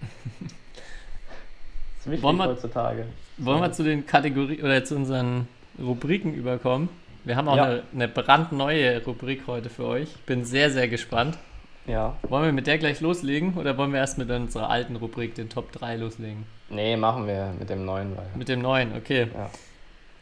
das 0.40 2.00
ist 2.00 2.06
wichtig 2.10 2.22
Wollen 2.22 2.36
wir- 2.36 2.46
heutzutage. 2.48 3.06
Wollen 3.44 3.60
wir 3.60 3.72
zu 3.72 3.82
den 3.82 4.06
Kategorien 4.06 4.62
oder 4.62 4.84
zu 4.84 4.94
unseren 4.96 5.48
Rubriken 5.80 6.34
überkommen? 6.34 6.88
Wir 7.24 7.36
haben 7.36 7.48
auch 7.48 7.56
Ja. 7.56 7.64
eine, 7.64 7.82
eine 7.94 8.08
brandneue 8.08 9.04
Rubrik 9.04 9.42
heute 9.46 9.68
für 9.70 9.84
euch. 9.86 10.08
Ich 10.14 10.22
bin 10.26 10.44
sehr, 10.44 10.70
sehr 10.70 10.88
gespannt. 10.88 11.38
Ja. 11.86 12.16
Wollen 12.28 12.44
wir 12.44 12.52
mit 12.52 12.66
der 12.68 12.78
gleich 12.78 13.00
loslegen 13.00 13.54
oder 13.54 13.76
wollen 13.76 13.92
wir 13.92 13.98
erst 13.98 14.16
mit 14.18 14.30
unserer 14.30 14.70
alten 14.70 14.94
Rubrik, 14.96 15.34
den 15.34 15.48
Top 15.48 15.72
3, 15.72 15.96
loslegen? 15.96 16.44
Nee, 16.70 16.96
machen 16.96 17.26
wir 17.26 17.52
mit 17.58 17.68
dem 17.70 17.84
neuen 17.84 18.12
weiter. 18.12 18.30
Mit 18.36 18.48
dem 18.48 18.60
neuen, 18.62 18.96
okay. 18.96 19.26
Ja. 19.34 19.50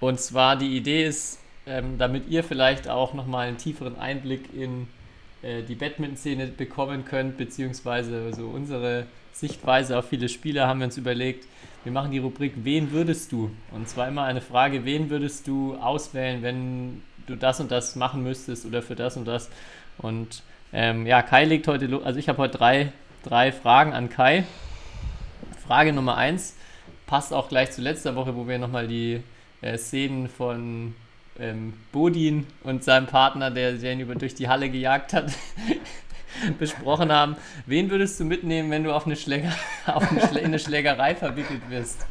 Und 0.01 0.19
zwar 0.21 0.57
die 0.57 0.75
Idee 0.77 1.05
ist, 1.05 1.39
ähm, 1.67 1.99
damit 1.99 2.29
ihr 2.29 2.43
vielleicht 2.43 2.89
auch 2.89 3.13
nochmal 3.13 3.49
einen 3.49 3.59
tieferen 3.59 3.99
Einblick 3.99 4.55
in 4.55 4.89
äh, 5.43 5.63
die 5.63 5.75
Badminton-Szene 5.75 6.47
bekommen 6.47 7.05
könnt, 7.05 7.37
beziehungsweise 7.37 8.33
so 8.33 8.47
unsere 8.49 9.05
Sichtweise 9.33 9.99
auf 9.99 10.09
viele 10.09 10.29
Spieler, 10.31 10.67
haben 10.67 10.81
wir 10.81 10.87
uns 10.87 10.97
überlegt, 10.97 11.47
wir 11.85 11.93
machen 11.93 12.11
die 12.11 12.19
Rubrik 12.19 12.53
Wen 12.63 12.93
würdest 12.93 13.33
du? 13.33 13.51
Und 13.73 13.89
zwar 13.89 14.09
immer 14.09 14.25
eine 14.25 14.41
Frage, 14.41 14.85
wen 14.85 15.11
würdest 15.11 15.47
du 15.47 15.77
auswählen, 15.77 16.43
wenn 16.43 17.03
du 17.27 17.37
das 17.37 17.61
und 17.61 17.71
das 17.71 17.97
machen 17.97 18.23
müsstest 18.23 18.67
oder 18.67 18.83
für 18.83 18.97
das 18.97 19.17
und 19.17 19.27
das? 19.27 19.51
Und 19.99 20.43
ähm, 20.73 21.07
ja, 21.07 21.23
Kai 21.23 21.45
legt 21.45 21.67
heute, 21.69 21.87
lo- 21.87 22.03
also 22.03 22.19
ich 22.19 22.29
habe 22.29 22.39
heute 22.39 22.59
drei, 22.59 22.93
drei 23.23 23.53
Fragen 23.53 23.93
an 23.93 24.09
Kai. 24.11 24.45
Frage 25.67 25.93
Nummer 25.93 26.17
eins 26.17 26.57
passt 27.07 27.33
auch 27.33 27.49
gleich 27.49 27.71
zu 27.73 27.81
letzter 27.81 28.15
Woche, 28.15 28.37
wo 28.37 28.47
wir 28.47 28.59
nochmal 28.59 28.87
die 28.87 29.23
äh, 29.63 29.77
Szenen 29.77 30.29
von 30.29 30.95
ähm, 31.39 31.75
Bodin 31.93 32.47
und 32.63 32.85
seinem 32.85 33.07
Partner, 33.07 33.51
der, 33.51 33.73
der 33.73 33.93
ihn 33.95 34.01
über, 34.01 34.15
durch 34.15 34.35
die 34.35 34.49
Halle 34.49 34.69
gejagt 34.71 35.13
hat, 35.13 35.33
besprochen 36.59 37.13
haben. 37.13 37.37
Wen 37.67 37.91
würdest 37.91 38.19
du 38.21 38.25
mitnehmen, 38.25 38.71
wenn 38.71 38.85
du 38.85 38.93
auf 38.93 39.07
eine, 39.07 39.17
Schläger, 39.17 39.53
auf 39.87 40.11
eine, 40.11 40.21
Schlä 40.27 40.41
in 40.41 40.47
eine 40.47 40.59
Schlägerei 40.59 41.15
verwickelt 41.15 41.69
wirst? 41.69 42.07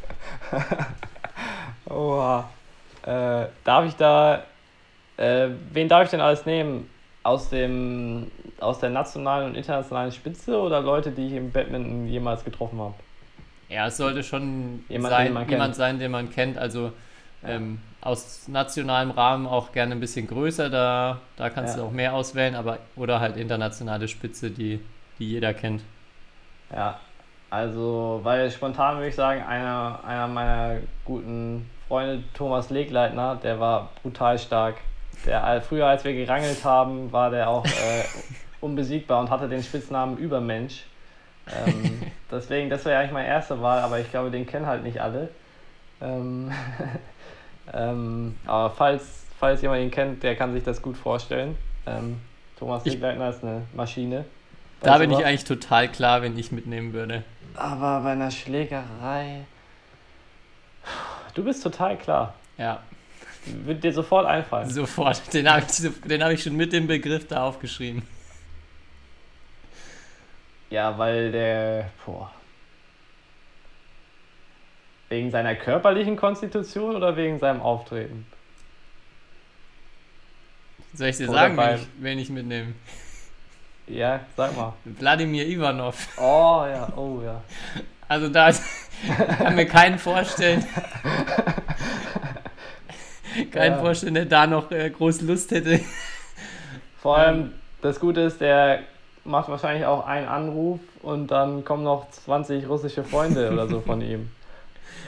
Oha. 1.88 2.48
Äh, 3.02 3.46
darf 3.64 3.86
ich 3.86 3.96
da. 3.96 4.44
Äh, 5.16 5.48
wen 5.72 5.88
darf 5.88 6.04
ich 6.04 6.10
denn 6.10 6.20
alles 6.20 6.46
nehmen? 6.46 6.88
Aus, 7.22 7.50
dem, 7.50 8.30
aus 8.60 8.78
der 8.80 8.88
nationalen 8.88 9.50
und 9.50 9.54
internationalen 9.54 10.10
Spitze 10.10 10.58
oder 10.58 10.80
Leute, 10.80 11.10
die 11.10 11.26
ich 11.26 11.32
im 11.34 11.50
Badminton 11.50 12.06
jemals 12.06 12.44
getroffen 12.44 12.80
habe? 12.80 12.94
Ja, 13.68 13.86
es 13.86 13.98
sollte 13.98 14.22
schon 14.22 14.84
Jemand, 14.88 15.12
sein, 15.12 15.26
den 15.26 15.34
man 15.34 15.48
jemand 15.48 15.68
kennt. 15.68 15.76
sein, 15.76 15.98
den 15.98 16.10
man 16.10 16.30
kennt. 16.30 16.56
Also 16.56 16.92
ähm, 17.44 17.80
aus 18.00 18.48
nationalem 18.48 19.10
Rahmen 19.10 19.46
auch 19.46 19.72
gerne 19.72 19.94
ein 19.94 20.00
bisschen 20.00 20.26
größer, 20.26 20.70
da, 20.70 21.20
da 21.36 21.50
kannst 21.50 21.74
Ja. 21.74 21.82
du 21.82 21.82
auch 21.82 21.90
mehr 21.90 22.14
auswählen, 22.14 22.54
aber 22.54 22.78
oder 22.96 23.20
halt 23.20 23.36
internationale 23.36 24.08
Spitze, 24.08 24.50
die, 24.50 24.80
die 25.18 25.30
jeder 25.30 25.54
kennt. 25.54 25.82
Ja, 26.74 27.00
also, 27.50 28.20
weil 28.22 28.50
spontan 28.50 28.96
würde 28.96 29.08
ich 29.08 29.14
sagen, 29.16 29.42
einer, 29.42 30.00
einer 30.04 30.28
meiner 30.28 30.76
guten 31.04 31.68
Freunde 31.88 32.22
Thomas 32.34 32.70
Legleitner, 32.70 33.36
der 33.36 33.58
war 33.58 33.90
brutal 34.02 34.38
stark. 34.38 34.76
Der, 35.26 35.60
früher, 35.62 35.86
als 35.86 36.04
wir 36.04 36.14
gerangelt 36.14 36.64
haben, 36.64 37.12
war 37.12 37.30
der 37.30 37.48
auch 37.50 37.76
äh, 37.76 38.04
unbesiegbar 38.60 39.20
und 39.20 39.30
hatte 39.30 39.48
den 39.48 39.62
Spitznamen 39.62 40.16
Übermensch. 40.16 40.84
Ähm, 41.48 42.06
deswegen, 42.30 42.70
das 42.70 42.84
wäre 42.84 43.00
eigentlich 43.00 43.12
meine 43.12 43.28
erste 43.28 43.60
Wahl, 43.62 43.80
aber 43.80 43.98
ich 44.00 44.10
glaube, 44.10 44.30
den 44.30 44.46
kennen 44.46 44.66
halt 44.66 44.84
nicht 44.84 45.00
alle. 45.00 45.28
Ähm, 46.00 46.52
ähm, 47.72 48.36
aber 48.46 48.70
falls, 48.70 49.24
falls 49.38 49.62
jemand 49.62 49.82
ihn 49.82 49.90
kennt, 49.90 50.22
der 50.22 50.36
kann 50.36 50.52
sich 50.52 50.64
das 50.64 50.80
gut 50.82 50.96
vorstellen. 50.96 51.56
Ähm, 51.86 52.20
Thomas 52.58 52.84
Legleitner 52.84 53.30
ist 53.30 53.42
eine 53.42 53.62
Maschine. 53.74 54.24
Da 54.82 54.98
bin 54.98 55.10
ich 55.10 55.24
eigentlich 55.24 55.44
total 55.44 55.88
klar, 55.88 56.22
wenn 56.22 56.38
ich 56.38 56.52
mitnehmen 56.52 56.92
würde. 56.92 57.22
Aber 57.54 58.00
bei 58.00 58.12
einer 58.12 58.30
Schlägerei. 58.30 59.44
Du 61.34 61.44
bist 61.44 61.62
total 61.62 61.96
klar. 61.96 62.34
Ja, 62.58 62.80
Wird 63.44 63.84
dir 63.84 63.92
sofort 63.92 64.26
einfallen. 64.26 64.68
sofort. 64.70 65.32
Den 65.32 65.50
habe 65.50 65.62
ich, 65.68 65.90
den 66.08 66.22
hab 66.24 66.30
ich 66.30 66.42
schon 66.42 66.56
mit 66.56 66.72
dem 66.72 66.86
Begriff 66.86 67.26
da 67.28 67.44
aufgeschrieben. 67.44 68.02
Ja, 70.70 70.96
weil 70.98 71.32
der. 71.32 71.90
Boah. 72.06 72.30
Wegen 75.10 75.30
seiner 75.30 75.54
körperlichen 75.56 76.16
Konstitution 76.16 76.96
oder 76.96 77.16
wegen 77.16 77.38
seinem 77.38 77.60
Auftreten? 77.60 78.24
Soll 80.94 81.08
ich 81.08 81.16
dir 81.18 81.28
Oder 81.28 81.38
sagen, 81.40 81.56
wen 81.56 81.64
beim- 81.64 81.74
ich, 81.80 81.86
wen 81.98 82.18
ich 82.18 82.30
mitnehme? 82.30 82.72
Ja, 83.88 84.20
sag 84.36 84.56
mal. 84.56 84.72
Wladimir 84.84 85.46
Ivanov. 85.46 86.08
Oh 86.16 86.64
ja, 86.66 86.88
oh 86.96 87.20
ja. 87.24 87.42
Also 88.08 88.28
da 88.28 88.50
kann 89.38 89.56
mir 89.56 89.66
keinen 89.66 89.98
vorstellen. 89.98 90.64
keinen 93.50 93.72
Ja. 93.74 93.78
vorstellen, 93.80 94.14
der 94.14 94.26
da 94.26 94.46
noch 94.46 94.70
äh, 94.70 94.88
groß 94.90 95.22
Lust 95.22 95.50
hätte. 95.50 95.80
Vor 97.02 97.16
allem, 97.18 97.52
das 97.82 97.98
Gute 97.98 98.20
ist, 98.20 98.40
der 98.40 98.80
macht 99.24 99.48
wahrscheinlich 99.48 99.86
auch 99.86 100.06
einen 100.06 100.28
Anruf 100.28 100.78
und 101.02 101.28
dann 101.32 101.64
kommen 101.64 101.82
noch 101.82 102.08
20 102.10 102.68
russische 102.68 103.02
Freunde 103.04 103.50
oder 103.50 103.66
so 103.68 103.80
von 103.80 104.00
ihm. 104.02 104.30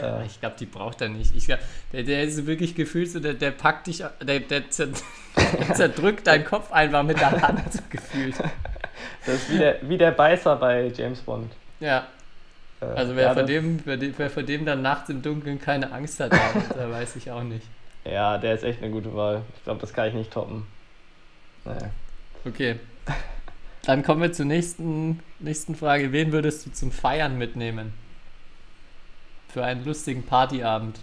Äh, 0.01 0.27
Ich 0.27 0.39
glaube, 0.41 0.57
die 0.59 0.67
braucht 0.67 1.01
er 1.01 1.09
nicht. 1.09 1.35
Ich 1.37 1.47
glaub, 1.47 1.59
der, 1.93 2.03
der 2.05 2.23
ist 2.23 2.47
wirklich 2.47 2.75
gefühlt 2.75 3.11
so, 3.11 3.21
der, 3.21 3.35
der 3.35 3.51
packt 3.51 3.87
dich, 3.89 4.03
der, 4.23 4.41
der, 4.41 4.71
zer, 4.71 4.89
der 4.89 5.75
zerdrückt 5.75 6.27
deinen 6.27 6.45
Kopf 6.45 6.71
einfach 6.73 7.03
mit 7.03 7.19
der 7.21 7.31
Hand 7.43 7.73
so 7.73 7.81
gefühlt. 7.91 8.35
das 9.27 9.35
ist 9.35 9.51
wie 9.53 9.59
der, 9.59 9.77
wie 9.83 9.99
der 9.99 10.13
Beißer 10.13 10.57
bei 10.57 10.87
James 10.95 11.21
Bond. 11.21 11.53
Ja, 11.81 12.07
Äh, 12.81 12.85
also 12.87 13.15
wer, 13.17 13.23
ja, 13.25 13.33
vor 13.33 13.43
das- 13.43 13.51
dem, 13.51 13.81
wer, 13.85 13.99
wer 14.19 14.31
vor 14.31 14.43
dem 14.43 14.65
dann 14.65 14.83
nachts 14.83 15.09
im 15.11 15.23
Dunkeln 15.23 15.61
keine 15.61 15.93
Angst 15.93 16.19
hat, 16.21 16.33
da, 16.33 16.39
da 16.77 16.91
weiß 16.91 17.17
ich 17.17 17.31
auch 17.31 17.43
nicht. 17.43 17.67
Ja, 18.05 18.39
der 18.39 18.55
ist 18.55 18.65
echt 18.65 18.83
eine 18.83 18.91
gute 18.91 19.15
Wahl. 19.15 19.43
Ich 19.57 19.63
glaube, 19.65 19.81
das 19.81 19.93
kann 19.93 20.09
ich 20.09 20.15
nicht 20.15 20.33
toppen. 20.33 20.67
Naja. 21.65 21.91
Okay. 22.45 22.77
Dann 23.85 24.03
kommen 24.03 24.21
wir 24.23 24.33
zur 24.33 24.47
nächsten, 24.47 25.21
nächsten 25.39 25.75
Frage. 25.77 26.11
Wen 26.13 26.33
würdest 26.33 26.67
du 26.67 26.73
zum 26.73 26.91
Feiern 26.93 27.39
mitnehmen? 27.39 27.93
Für 29.53 29.65
einen 29.65 29.85
lustigen 29.85 30.25
Partyabend. 30.25 30.99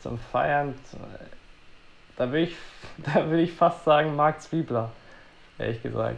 Zum 0.00 0.18
Feiern, 0.18 0.74
da 2.16 2.26
würde 2.26 2.46
ich, 2.46 2.56
da 2.98 3.26
würde 3.26 3.42
ich 3.42 3.52
fast 3.52 3.84
sagen 3.84 4.16
Marc 4.16 4.42
Zwiebler, 4.42 4.90
ehrlich 5.56 5.80
gesagt. 5.82 6.16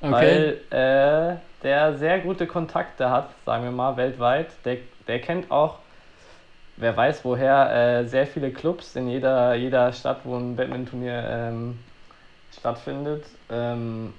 Okay. 0.00 0.58
Weil 0.70 1.36
äh, 1.36 1.36
der 1.62 1.98
sehr 1.98 2.18
gute 2.18 2.48
Kontakte 2.48 3.10
hat, 3.10 3.30
sagen 3.46 3.62
wir 3.62 3.70
mal, 3.70 3.96
weltweit. 3.96 4.48
Der, 4.64 4.78
der 5.06 5.20
kennt 5.20 5.52
auch, 5.52 5.78
wer 6.78 6.96
weiß 6.96 7.24
woher, 7.24 8.00
äh, 8.00 8.08
sehr 8.08 8.26
viele 8.26 8.50
Clubs 8.50 8.96
in 8.96 9.08
jeder, 9.08 9.54
jeder 9.54 9.92
Stadt, 9.92 10.20
wo 10.24 10.36
ein 10.36 10.56
Badminton-Turnier 10.56 11.24
ähm, 11.30 11.78
stattfindet. 12.58 13.24
Ähm, 13.50 14.14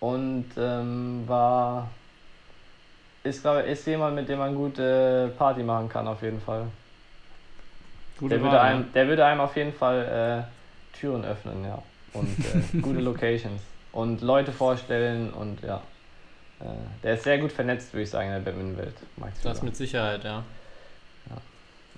und 0.00 0.46
ähm, 0.56 1.24
war, 1.26 1.88
ist, 3.26 3.42
glaube 3.42 3.60
ist 3.62 3.86
jemand, 3.86 4.14
mit 4.14 4.28
dem 4.28 4.38
man 4.38 4.54
gute 4.54 5.32
Party 5.36 5.62
machen 5.62 5.88
kann, 5.88 6.06
auf 6.06 6.22
jeden 6.22 6.40
Fall. 6.40 6.66
Gute 8.18 8.34
Der 8.34 8.42
würde, 8.42 8.56
Wahl, 8.56 8.64
einem, 8.64 8.92
der 8.92 9.08
würde 9.08 9.24
einem 9.26 9.40
auf 9.40 9.56
jeden 9.56 9.72
Fall 9.72 10.46
äh, 10.46 10.98
Türen 10.98 11.24
öffnen, 11.24 11.64
ja. 11.64 11.82
Und 12.12 12.38
äh, 12.38 12.78
gute 12.80 13.00
Locations. 13.00 13.60
Und 13.92 14.22
Leute 14.22 14.52
vorstellen 14.52 15.32
und 15.32 15.62
ja. 15.62 15.82
Äh, 16.60 16.64
der 17.02 17.14
ist 17.14 17.24
sehr 17.24 17.38
gut 17.38 17.52
vernetzt, 17.52 17.92
würde 17.92 18.04
ich 18.04 18.10
sagen, 18.10 18.28
in 18.28 18.32
der 18.32 18.50
Badminton-Welt. 18.50 18.96
Das 19.42 19.62
mit 19.62 19.76
Sicherheit, 19.76 20.24
ja. 20.24 20.42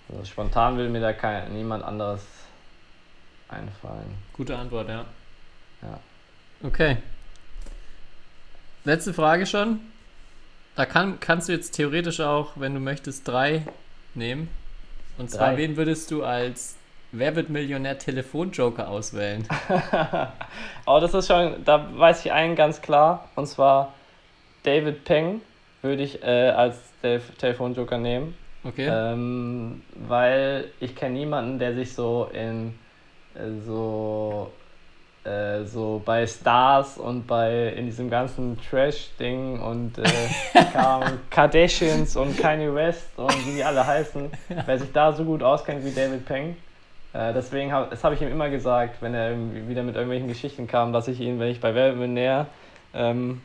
Also 0.09 0.25
spontan 0.25 0.79
will 0.79 0.89
mir 0.89 1.01
da 1.01 1.13
kein, 1.13 1.53
niemand 1.53 1.85
anderes 1.85 2.23
einfallen. 3.49 4.15
Gute 4.33 4.57
Antwort, 4.57 4.89
ja. 4.89 5.05
Ja. 5.83 6.01
Okay. 6.63 6.97
Letzte 8.85 9.13
Frage 9.13 9.47
schon. 9.47 9.81
Da 10.79 10.87
kann, 10.87 11.19
kannst 11.19 11.49
du 11.49 11.53
jetzt 11.53 11.73
theoretisch 11.73 12.21
auch, 12.21 12.53
wenn 12.55 12.73
du 12.73 12.79
möchtest, 12.79 13.27
drei 13.27 13.65
nehmen. 14.15 14.49
Und 15.19 15.29
zwar, 15.29 15.49
Drei. 15.49 15.57
wen 15.57 15.77
würdest 15.77 16.09
du 16.13 16.23
als 16.23 16.77
Wer 17.11 17.35
wird 17.35 17.51
Millionär 17.51 17.99
Telefonjoker 17.99 18.87
auswählen? 18.87 19.45
Aber 20.87 21.01
das 21.01 21.15
ist 21.15 21.27
schon, 21.27 21.65
da 21.65 21.89
weiß 21.99 22.25
ich 22.25 22.31
einen 22.31 22.55
ganz 22.55 22.81
klar, 22.81 23.29
und 23.35 23.49
zwar 23.49 23.93
David 24.63 25.05
Peng 25.05 25.41
würde 25.83 26.05
ich 26.05 26.23
äh, 26.23 26.51
als 26.51 26.79
Tel 27.03 27.23
Telefonjoker 27.39 27.99
nehmen. 27.99 28.37
Okay. 28.63 28.89
Ähm, 28.89 29.83
weil 29.97 30.71
ich 30.79 30.95
kenne 30.95 31.15
niemanden, 31.19 31.59
der 31.59 31.75
sich 31.75 31.93
so 31.93 32.31
in 32.33 32.79
äh, 33.35 33.51
so 33.67 34.53
äh, 35.29 35.65
so 35.67 36.01
bei 36.05 36.27
Stars 36.27 36.97
und 36.99 37.27
bei 37.27 37.69
in 37.77 37.87
diesem 37.87 38.09
ganzen 38.11 38.59
Trash-Ding 38.71 39.61
und 39.61 39.99
äh, 39.99 40.03
Kardashians 41.31 42.17
und 42.17 42.37
Kanye 42.39 42.75
West 42.75 43.09
und 43.17 43.47
wie 43.47 43.57
die 43.57 43.65
alle 43.65 43.87
heißen, 43.87 44.31
wer 44.67 44.79
sich 44.79 44.93
da 44.93 45.13
so 45.13 45.25
gut 45.25 45.43
auskennt 45.43 45.85
wie 45.85 45.91
David 45.93 46.25
Peng. 46.27 46.57
Äh, 47.13 47.33
deswegen 47.33 47.73
habe 47.73 47.89
das 47.91 48.05
habe 48.05 48.15
ich 48.15 48.21
ihm 48.23 48.29
immer 48.29 48.51
gesagt, 48.51 49.01
wenn 49.01 49.15
er 49.15 49.33
wieder 49.69 49.83
mit 49.83 49.95
irgendwelchen 49.95 50.29
Geschichten 50.29 50.67
kam, 50.67 50.93
dass 50.93 51.09
ich 51.09 51.21
ihn, 51.21 51.39
wenn 51.41 51.49
ich 51.49 51.61
bei 51.61 51.75
Wer 51.75 51.87
wird 51.89 51.97
Millionär 51.97 52.47
ähm, 52.95 53.41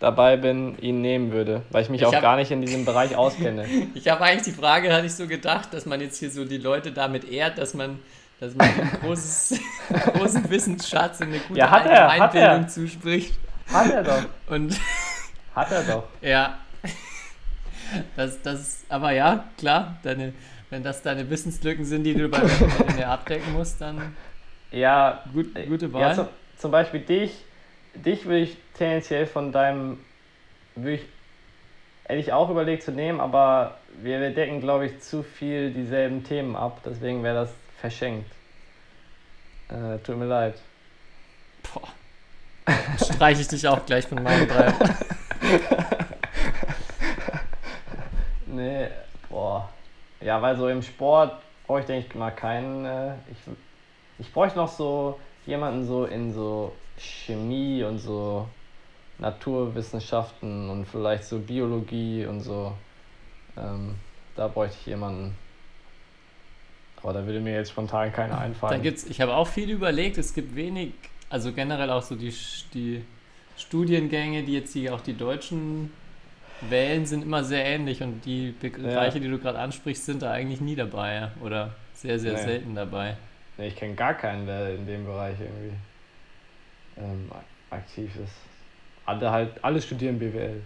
dabei 0.00 0.36
bin, 0.36 0.76
ihn 0.80 1.00
nehmen 1.00 1.32
würde, 1.32 1.62
weil 1.70 1.82
ich 1.82 1.88
mich 1.90 2.02
Ich 2.02 2.06
auch 2.06 2.12
hab- 2.14 2.22
gar 2.22 2.36
nicht 2.36 2.50
in 2.50 2.60
diesem 2.60 2.84
Bereich 2.84 3.16
auskenne. 3.16 3.64
Ich 3.94 4.08
habe 4.08 4.22
eigentlich 4.24 4.44
die 4.54 4.60
Frage, 4.60 4.92
hatte 4.92 5.06
ich 5.06 5.14
so 5.14 5.26
gedacht, 5.26 5.72
dass 5.74 5.86
man 5.86 6.00
jetzt 6.00 6.18
hier 6.18 6.30
so 6.30 6.44
die 6.44 6.58
Leute 6.58 6.92
damit 6.92 7.28
ehrt, 7.30 7.58
dass 7.58 7.74
man, 7.74 7.98
dass 8.40 8.54
man 8.54 8.68
ihnen 8.70 8.80
ein 8.82 9.00
großes, 9.00 9.60
großen 10.14 10.50
Wissensschatz 10.50 11.20
und 11.20 11.28
eine 11.28 11.38
gute 11.40 11.58
Ja, 11.58 11.70
hat 11.70 11.86
er. 11.86 12.08
Allgemeinbildung 12.10 12.68
zuspricht. 12.68 13.34
Hat 13.72 13.90
er 13.90 14.02
doch. 14.02 14.24
Und 14.46 14.78
Hat 15.54 15.70
er 15.72 15.82
doch. 15.82 16.04
ja, 16.22 16.58
das, 18.16 18.40
das, 18.42 18.84
aber 18.88 19.12
ja, 19.12 19.44
klar, 19.56 19.96
deine, 20.02 20.32
wenn 20.70 20.82
das 20.82 21.02
deine 21.02 21.28
Wissenslücken 21.30 21.84
sind, 21.84 22.04
die 22.04 22.14
du 22.14 22.28
beim 22.28 22.46
Millionär 22.46 23.10
abdecken 23.10 23.52
musst, 23.54 23.80
dann 23.80 24.14
Ja, 24.70 25.24
gut, 25.32 25.54
gute 25.66 25.86
ja 25.86 25.92
Wahl. 25.92 26.14
zum, 26.14 26.28
zum 26.58 26.70
Beispiel 26.70 27.00
dich, 27.00 27.32
dich 27.94 28.24
würde 28.26 28.40
ich 28.40 28.56
tendenziell 28.74 29.26
von 29.26 29.52
deinem, 29.52 29.98
würde 30.76 30.96
ich, 30.96 31.02
hätte 32.04 32.20
ich 32.20 32.32
auch 32.32 32.50
überlegt 32.50 32.82
zu 32.82 32.92
nehmen, 32.92 33.20
aber 33.20 33.78
wir, 34.02 34.20
wir 34.20 34.30
decken, 34.30 34.60
glaube 34.60 34.86
ich, 34.86 35.00
zu 35.00 35.22
viel 35.22 35.70
dieselben 35.72 36.22
Themen 36.24 36.56
ab, 36.56 36.80
deswegen 36.84 37.22
wäre 37.22 37.34
das 37.36 37.50
verschenkt. 37.80 38.30
Äh, 39.68 39.98
tut 39.98 40.16
mir 40.16 40.26
leid. 40.26 40.54
Boah. 41.62 41.88
Streiche 42.96 43.40
ich 43.40 43.48
dich 43.48 43.66
auch 43.66 43.84
gleich 43.86 44.06
von 44.06 44.22
meinen 44.22 44.48
drei. 44.48 44.74
Nee, 48.58 48.88
boah. 49.28 49.68
Ja, 50.20 50.42
weil 50.42 50.56
so 50.56 50.68
im 50.68 50.82
Sport 50.82 51.40
brauche 51.66 51.80
ich, 51.80 51.86
denke 51.86 52.08
ich 52.08 52.14
mal, 52.16 52.32
keinen. 52.32 52.84
Äh, 52.84 53.14
ich, 53.30 53.38
ich 54.18 54.32
bräuchte 54.32 54.58
noch 54.58 54.68
so 54.68 55.20
jemanden 55.46 55.86
so 55.86 56.06
in 56.06 56.32
so 56.32 56.72
Chemie 56.96 57.84
und 57.84 57.98
so 57.98 58.48
Naturwissenschaften 59.18 60.70
und 60.70 60.86
vielleicht 60.86 61.24
so 61.24 61.38
Biologie 61.38 62.26
und 62.26 62.40
so. 62.40 62.72
Ähm, 63.56 63.94
da 64.34 64.48
bräuchte 64.48 64.76
ich 64.80 64.86
jemanden. 64.86 65.36
Aber 67.02 67.12
da 67.12 67.24
würde 67.24 67.40
mir 67.40 67.54
jetzt 67.54 67.70
spontan 67.70 68.12
keiner 68.12 68.34
Da 68.34 68.40
einfallen. 68.40 68.82
gibt's, 68.82 69.04
ich 69.04 69.20
habe 69.20 69.34
auch 69.34 69.46
viel 69.46 69.70
überlegt, 69.70 70.18
es 70.18 70.34
gibt 70.34 70.56
wenig, 70.56 70.92
also 71.30 71.52
generell 71.52 71.90
auch 71.90 72.02
so 72.02 72.16
die, 72.16 72.34
die 72.74 73.04
Studiengänge, 73.56 74.42
die 74.42 74.54
jetzt 74.54 74.72
hier 74.72 74.94
auch 74.94 75.00
die 75.00 75.16
Deutschen 75.16 75.92
wählen, 76.68 77.06
sind 77.06 77.22
immer 77.22 77.44
sehr 77.44 77.64
ähnlich 77.64 78.02
und 78.02 78.24
die 78.24 78.50
Bereiche, 78.60 79.20
die 79.20 79.28
du 79.28 79.38
gerade 79.38 79.58
ansprichst, 79.60 80.06
sind 80.06 80.22
da 80.22 80.32
eigentlich 80.32 80.60
nie 80.60 80.74
dabei 80.74 81.14
ja, 81.14 81.32
oder 81.40 81.74
sehr, 81.94 82.18
sehr 82.18 82.32
Nee. 82.32 82.42
selten 82.42 82.74
dabei. 82.74 83.16
Nee, 83.56 83.68
ich 83.68 83.76
kenne 83.76 83.94
gar 83.94 84.14
keinen, 84.14 84.46
der 84.46 84.74
in 84.74 84.86
dem 84.86 85.04
Bereich 85.04 85.36
irgendwie 85.38 85.76
ähm, 86.96 87.30
aktiv 87.70 88.10
ist. 88.16 88.34
Alle 89.06 89.30
halt, 89.30 89.64
alle 89.64 89.80
studieren 89.80 90.18
BWL. 90.18 90.60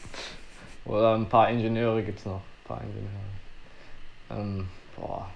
Oder 0.84 1.14
ein 1.14 1.28
paar 1.28 1.48
Ingenieure 1.50 2.02
gibt 2.02 2.20
es 2.20 2.26
noch. 2.26 2.36
Ein 2.40 2.68
paar 2.68 2.80
Ingenieure. 2.80 3.10
Ähm, 4.30 4.68
boah. 4.96 5.28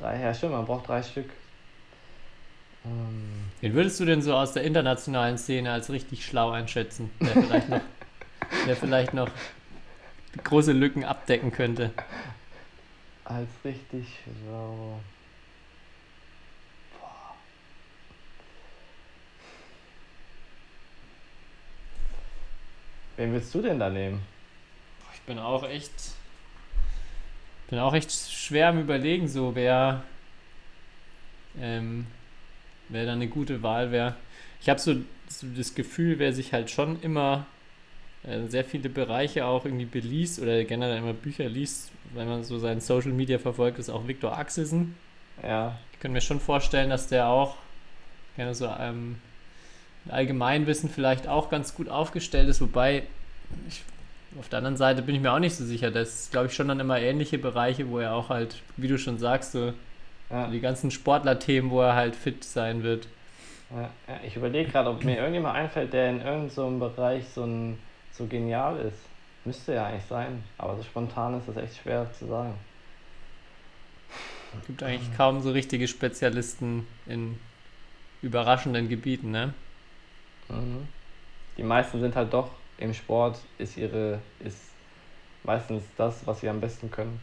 Drei, 0.00 0.20
ja 0.20 0.34
stimmt, 0.34 0.52
man 0.52 0.66
braucht 0.66 0.88
drei 0.88 1.02
Stück. 1.02 1.30
Ähm, 2.84 3.50
Wen 3.60 3.74
würdest 3.74 3.98
du 4.00 4.04
denn 4.04 4.22
so 4.22 4.34
aus 4.34 4.52
der 4.52 4.62
internationalen 4.62 5.38
Szene 5.38 5.72
als 5.72 5.90
richtig 5.90 6.24
schlau 6.24 6.50
einschätzen, 6.50 7.10
der 7.20 7.42
vielleicht 7.42 7.68
noch, 7.68 7.80
der 8.66 8.76
vielleicht 8.76 9.14
noch 9.14 9.30
große 10.44 10.72
Lücken 10.72 11.04
abdecken 11.04 11.50
könnte? 11.50 11.90
als 13.24 13.48
richtig 13.62 14.06
schlau. 14.24 15.00
Wen 23.16 23.32
willst 23.32 23.54
du 23.54 23.60
denn 23.60 23.78
da 23.78 23.90
nehmen? 23.90 24.22
Ich 25.12 25.20
bin 25.22 25.38
auch 25.38 25.64
echt, 25.64 25.92
bin 27.68 27.78
auch 27.78 27.94
echt 27.94 28.10
schwer 28.10 28.68
am 28.68 28.80
überlegen, 28.80 29.28
so 29.28 29.54
wer, 29.54 30.02
ähm, 31.60 32.06
wer 32.88 33.06
da 33.06 33.12
eine 33.12 33.28
gute 33.28 33.62
Wahl 33.62 33.92
wäre. 33.92 34.16
Ich 34.60 34.68
habe 34.68 34.80
so, 34.80 34.96
so 35.28 35.46
das 35.56 35.74
Gefühl, 35.74 36.18
wer 36.18 36.32
sich 36.32 36.52
halt 36.52 36.70
schon 36.70 37.00
immer 37.02 37.46
äh, 38.24 38.46
sehr 38.48 38.64
viele 38.64 38.88
Bereiche 38.88 39.46
auch 39.46 39.64
irgendwie 39.64 39.84
beliest 39.84 40.40
oder 40.40 40.64
generell 40.64 40.98
immer 40.98 41.12
Bücher 41.12 41.48
liest, 41.48 41.90
wenn 42.14 42.28
man 42.28 42.42
so 42.42 42.58
seinen 42.58 42.80
Social 42.80 43.12
Media 43.12 43.38
verfolgt, 43.38 43.78
ist 43.78 43.90
auch 43.90 44.08
Viktor 44.08 44.36
Axelsen. 44.36 44.94
Ja, 45.42 45.78
Ich 45.92 46.00
könnte 46.00 46.14
mir 46.14 46.20
schon 46.20 46.40
vorstellen, 46.40 46.90
dass 46.90 47.08
der 47.08 47.28
auch 47.28 47.56
gerne 48.36 48.54
so 48.54 48.66
ähm, 48.66 49.16
Allgemeinwissen 50.08 50.88
vielleicht 50.88 51.28
auch 51.28 51.50
ganz 51.50 51.74
gut 51.74 51.88
aufgestellt 51.88 52.48
ist, 52.48 52.60
wobei 52.60 53.04
ich, 53.68 53.82
auf 54.38 54.48
der 54.48 54.58
anderen 54.58 54.76
Seite 54.76 55.02
bin 55.02 55.14
ich 55.14 55.20
mir 55.20 55.32
auch 55.32 55.38
nicht 55.38 55.54
so 55.54 55.64
sicher. 55.64 55.90
Das 55.90 56.20
ist, 56.20 56.32
glaube 56.32 56.48
ich, 56.48 56.54
schon 56.54 56.68
dann 56.68 56.80
immer 56.80 57.00
ähnliche 57.00 57.38
Bereiche, 57.38 57.88
wo 57.88 57.98
er 57.98 58.14
auch 58.14 58.28
halt, 58.28 58.62
wie 58.76 58.88
du 58.88 58.98
schon 58.98 59.18
sagst, 59.18 59.52
so 59.52 59.72
ja, 60.30 60.48
die 60.48 60.60
ganzen 60.60 60.90
Sportler-Themen, 60.90 61.70
wo 61.70 61.80
er 61.80 61.94
halt 61.94 62.14
fit 62.14 62.44
sein 62.44 62.82
wird. 62.82 63.08
ja. 63.70 63.90
Ich 64.26 64.36
überlege 64.36 64.70
gerade, 64.70 64.90
ob 64.90 65.02
mir 65.02 65.16
irgendjemand 65.16 65.56
einfällt, 65.56 65.92
der 65.92 66.10
in 66.10 66.20
irgendeinem 66.20 66.50
so 66.50 66.70
Bereich 66.78 67.24
so, 67.28 67.44
ein, 67.44 67.78
so 68.12 68.26
genial 68.26 68.78
ist. 68.80 68.98
Müsste 69.44 69.74
ja 69.74 69.86
eigentlich 69.86 70.04
sein, 70.04 70.44
aber 70.58 70.76
so 70.76 70.82
spontan 70.82 71.38
ist 71.38 71.48
das 71.48 71.56
echt 71.56 71.76
schwer 71.78 72.12
zu 72.12 72.26
sagen. 72.26 72.54
Es 74.60 74.66
gibt 74.66 74.82
eigentlich 74.82 75.16
kaum 75.16 75.40
so 75.40 75.52
richtige 75.52 75.88
Spezialisten 75.88 76.86
in 77.06 77.38
überraschenden 78.20 78.88
Gebieten, 78.88 79.30
ne? 79.30 79.54
Mhm. 80.48 80.88
Die 81.56 81.62
meisten 81.62 82.00
sind 82.00 82.14
halt 82.14 82.32
doch 82.32 82.50
im 82.78 82.94
Sport, 82.94 83.38
ist 83.58 83.76
ihre, 83.76 84.22
ist 84.38 84.58
meistens 85.44 85.84
das, 85.96 86.26
was 86.26 86.40
sie 86.40 86.48
am 86.48 86.60
besten 86.60 86.90
können. 86.90 87.20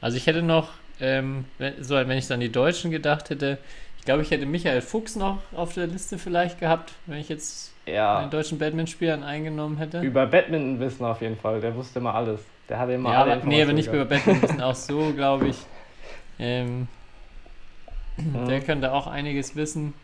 Also 0.00 0.16
ich 0.16 0.26
hätte 0.26 0.42
noch, 0.42 0.70
ähm, 1.00 1.46
wenn, 1.58 1.82
so, 1.82 1.94
wenn 1.94 2.10
ich 2.10 2.26
dann 2.26 2.40
die 2.40 2.52
Deutschen 2.52 2.90
gedacht 2.90 3.30
hätte, 3.30 3.58
ich 3.98 4.04
glaube, 4.04 4.22
ich 4.22 4.30
hätte 4.30 4.46
Michael 4.46 4.82
Fuchs 4.82 5.16
noch 5.16 5.38
auf 5.52 5.74
der 5.74 5.86
Liste 5.86 6.18
vielleicht 6.18 6.60
gehabt, 6.60 6.92
wenn 7.06 7.18
ich 7.18 7.28
jetzt 7.28 7.72
Ja, 7.86 8.20
einen 8.20 8.30
deutschen 8.30 8.58
Badmintonspielern 8.58 9.22
eingenommen 9.22 9.78
hätte. 9.78 10.06
über 10.06 10.26
Badminton 10.26 10.80
wissen 10.80 11.04
auf 11.04 11.20
jeden 11.20 11.36
Fall, 11.36 11.60
der 11.60 11.74
wusste 11.74 11.98
immer 11.98 12.14
alles. 12.14 12.40
Der 12.68 12.78
hatte 12.78 12.92
immer 12.92 13.10
ja, 13.10 13.20
alle 13.20 13.32
aber, 13.32 13.46
nee, 13.46 13.62
aber 13.62 13.72
nicht 13.72 13.88
über 13.88 14.04
Badminton, 14.04 14.60
auch 14.60 14.74
so, 14.74 15.12
glaube 15.14 15.48
ich. 15.48 15.56
Ähm, 16.38 16.88
gehabt. 18.16 18.46
Der 18.48 18.60
Mhm. 18.60 18.64
könnte 18.64 18.92
auch 18.92 19.06
einiges 19.06 19.56
wissen. 19.56 19.94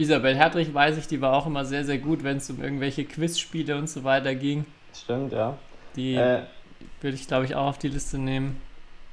Isabel 0.00 0.34
Hertrich 0.36 0.72
weiß 0.72 0.96
ich, 0.98 1.06
die 1.06 1.20
war 1.20 1.34
auch 1.34 1.46
immer 1.46 1.64
sehr, 1.64 1.84
sehr 1.84 1.98
gut, 1.98 2.24
wenn 2.24 2.38
es 2.38 2.48
um 2.50 2.62
irgendwelche 2.62 3.04
Quizspiele 3.04 3.76
und 3.76 3.88
so 3.88 4.02
weiter 4.04 4.34
ging. 4.34 4.64
Stimmt, 4.94 5.32
ja. 5.32 5.56
Die 5.96 6.14
Äh, 6.14 6.40
würde 7.00 7.16
ich, 7.16 7.26
glaube 7.26 7.44
ich, 7.44 7.54
auch 7.54 7.66
auf 7.66 7.78
die 7.78 7.88
Liste 7.88 8.18
nehmen. 8.18 8.60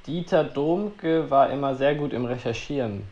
Dieter 0.06 0.44
Domke 0.44 1.30
war 1.30 1.50
immer 1.50 1.74
sehr 1.74 1.94
gut 1.94 2.12
im 2.12 2.24
Recherchieren. 2.24 3.02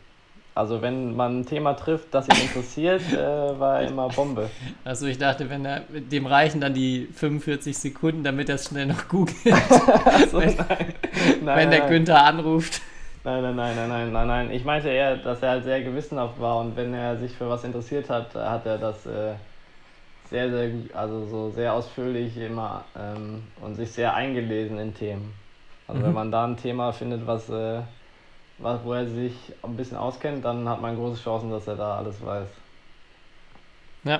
Also 0.55 0.81
wenn 0.81 1.15
man 1.15 1.41
ein 1.41 1.45
Thema 1.45 1.75
trifft, 1.75 2.07
das 2.11 2.27
ihn 2.27 2.41
interessiert, 2.41 3.01
äh, 3.13 3.59
war 3.59 3.81
er 3.81 3.87
immer 3.89 4.07
Bombe. 4.09 4.49
Also 4.83 5.05
ich 5.05 5.19
dachte, 5.19 5.47
wenn 5.51 5.63
er, 5.65 5.81
dem 5.81 6.25
reichen 6.25 6.59
dann 6.61 6.73
die 6.73 7.07
45 7.13 7.77
Sekunden, 7.77 8.23
damit 8.23 8.49
er 8.49 8.55
es 8.55 8.65
schnell 8.65 8.87
noch 8.87 9.07
googelt, 9.07 9.37
Also, 10.05 10.39
Wenn- 10.39 10.55
nein, 10.55 10.67
wenn 11.39 11.45
nein, 11.45 11.69
der 11.69 11.79
nein, 11.81 11.89
Günther 11.89 12.23
anruft. 12.23 12.81
Nein, 13.27 13.41
nein, 13.43 13.55
nein, 13.55 13.75
nein, 13.75 13.89
nein, 13.89 14.11
nein, 14.13 14.27
nein. 14.27 14.51
Ich 14.51 14.63
meinte 14.63 14.89
eher, 14.89 15.17
dass 15.17 15.41
er 15.41 15.49
halt 15.51 15.63
sehr 15.63 15.81
gewissenhaft 15.83 16.39
war 16.39 16.59
und 16.59 16.75
wenn 16.75 16.93
er 16.93 17.17
sich 17.17 17.31
für 17.33 17.49
was 17.49 17.63
interessiert 17.63 18.09
hat, 18.09 18.33
hat 18.35 18.65
er 18.65 18.77
das 18.77 19.05
äh, 19.05 19.33
sehr, 20.29 20.49
sehr 20.49 20.69
gut, 20.69 20.93
also 20.93 21.25
so 21.25 21.49
sehr 21.51 21.73
ausführlich 21.73 22.37
immer 22.37 22.83
ähm, 22.97 23.43
und 23.61 23.75
sich 23.75 23.91
sehr 23.91 24.13
eingelesen 24.13 24.79
in 24.79 24.93
Themen. 24.93 25.33
Also 25.87 26.01
wenn 26.01 26.09
Mhm. 26.09 26.15
man 26.15 26.31
da 26.31 26.45
ein 26.45 26.57
Thema 26.57 26.91
findet, 26.91 27.25
was, 27.27 27.49
äh, 27.49 27.81
was, 28.59 28.83
wo 28.83 28.93
er 28.93 29.05
sich 29.05 29.33
ein 29.63 29.75
bisschen 29.77 29.97
auskennt, 29.97 30.43
dann 30.43 30.67
hat 30.67 30.81
man 30.81 30.95
große 30.95 31.21
Chancen, 31.23 31.51
dass 31.51 31.67
er 31.67 31.75
da 31.75 31.97
alles 31.97 32.25
weiß. 32.25 32.49
Ja. 34.03 34.19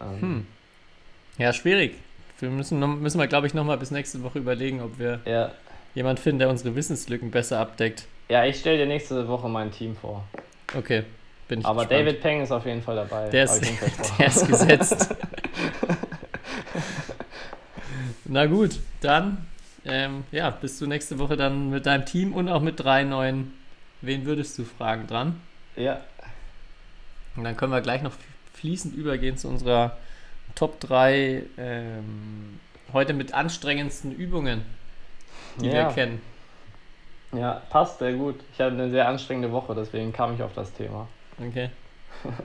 Ähm, 0.00 0.20
Hm. 0.20 0.46
Ja, 1.38 1.52
schwierig. 1.52 1.94
Wir 2.38 2.50
müssen, 2.50 2.78
müssen 3.02 3.18
wir, 3.18 3.26
glaube 3.26 3.46
ich, 3.46 3.54
nochmal 3.54 3.76
bis 3.78 3.90
nächste 3.90 4.22
Woche 4.22 4.38
überlegen, 4.38 4.80
ob 4.80 4.98
wir 4.98 5.20
ja, 5.26 5.50
jemanden 5.94 6.22
finden, 6.22 6.38
der 6.40 6.48
unsere 6.50 6.74
Wissenslücken 6.76 7.30
besser 7.30 7.58
abdeckt. 7.58 8.06
ja, 8.28 8.44
ich 8.44 8.60
stelle 8.60 8.78
dir 8.78 8.86
nächste 8.86 9.26
Woche 9.28 9.48
mein 9.48 9.70
Team 9.72 9.96
vor. 9.96 10.24
Okay, 10.76 11.04
bin 11.48 11.60
ich 11.60 11.66
Aber 11.66 11.84
gespannt. 11.84 12.00
David 12.06 12.20
Peng 12.22 12.42
ist 12.42 12.52
auf 12.52 12.64
jeden 12.66 12.82
Fall 12.82 12.96
dabei. 12.96 13.28
Der 13.30 13.44
ist, 13.44 13.60
der 14.18 14.26
ist 14.26 14.46
gesetzt. 14.46 15.14
Na 18.24 18.46
gut, 18.46 18.78
dann 19.00 19.46
ähm, 19.84 20.24
ja, 20.30 20.50
bist 20.50 20.80
du 20.80 20.86
nächste 20.86 21.18
Woche 21.18 21.36
dann 21.36 21.70
mit 21.70 21.86
deinem 21.86 22.04
Team 22.06 22.32
und 22.32 22.48
auch 22.48 22.60
mit 22.62 22.78
drei 22.78 23.02
neuen 23.04 23.52
Wen 24.02 24.24
würdest 24.24 24.58
du 24.58 24.64
fragen 24.64 25.06
dran? 25.06 25.40
Ja, 25.76 26.00
Und 27.36 27.44
dann 27.44 27.56
können 27.56 27.72
wir 27.72 27.80
gleich 27.82 28.02
noch 28.02 28.12
fließend 28.54 28.94
übergehen 28.94 29.36
zu 29.36 29.48
unserer 29.48 29.96
Top 30.54 30.80
3 30.80 31.42
ähm, 31.58 32.60
heute 32.92 33.12
mit 33.12 33.34
anstrengendsten 33.34 34.12
Übungen, 34.12 34.62
die 35.58 35.66
Ja. 35.68 35.88
wir 35.88 35.94
kennen. 35.94 36.20
ja, 37.32 37.62
passt 37.70 37.98
sehr 37.98 38.12
gut. 38.14 38.36
Ich 38.52 38.60
hatte 38.60 38.72
eine 38.74 38.90
sehr 38.90 39.08
anstrengende 39.08 39.52
Woche, 39.52 39.74
deswegen 39.74 40.12
kam 40.12 40.34
ich 40.34 40.42
auf 40.42 40.52
das 40.54 40.72
Thema. 40.72 41.06
Okay. 41.38 41.70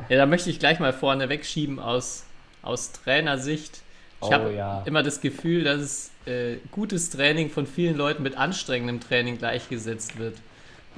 Ja, 0.10 0.18
da 0.18 0.26
möchte 0.26 0.50
ich 0.50 0.60
gleich 0.60 0.80
mal 0.80 0.94
vorne 0.94 1.28
wegschieben 1.30 1.80
aus, 1.80 2.26
aus 2.62 2.92
Trainersicht. 2.92 3.82
Ich 4.22 4.28
Oh, 4.30 4.32
habe 4.32 4.54
ja. 4.54 4.82
immer 4.86 5.04
das 5.04 5.20
Gefühl, 5.22 5.64
dass 5.66 5.82
es 5.82 6.12
äh, 6.26 6.58
gutes 6.72 7.10
Training 7.10 7.50
von 7.50 7.68
vielen 7.68 7.96
Leuten 7.98 8.24
mit 8.24 8.38
anstrengendem 8.38 9.02
Training 9.02 9.38
gleichgesetzt 9.38 10.18
wird. 10.18 10.38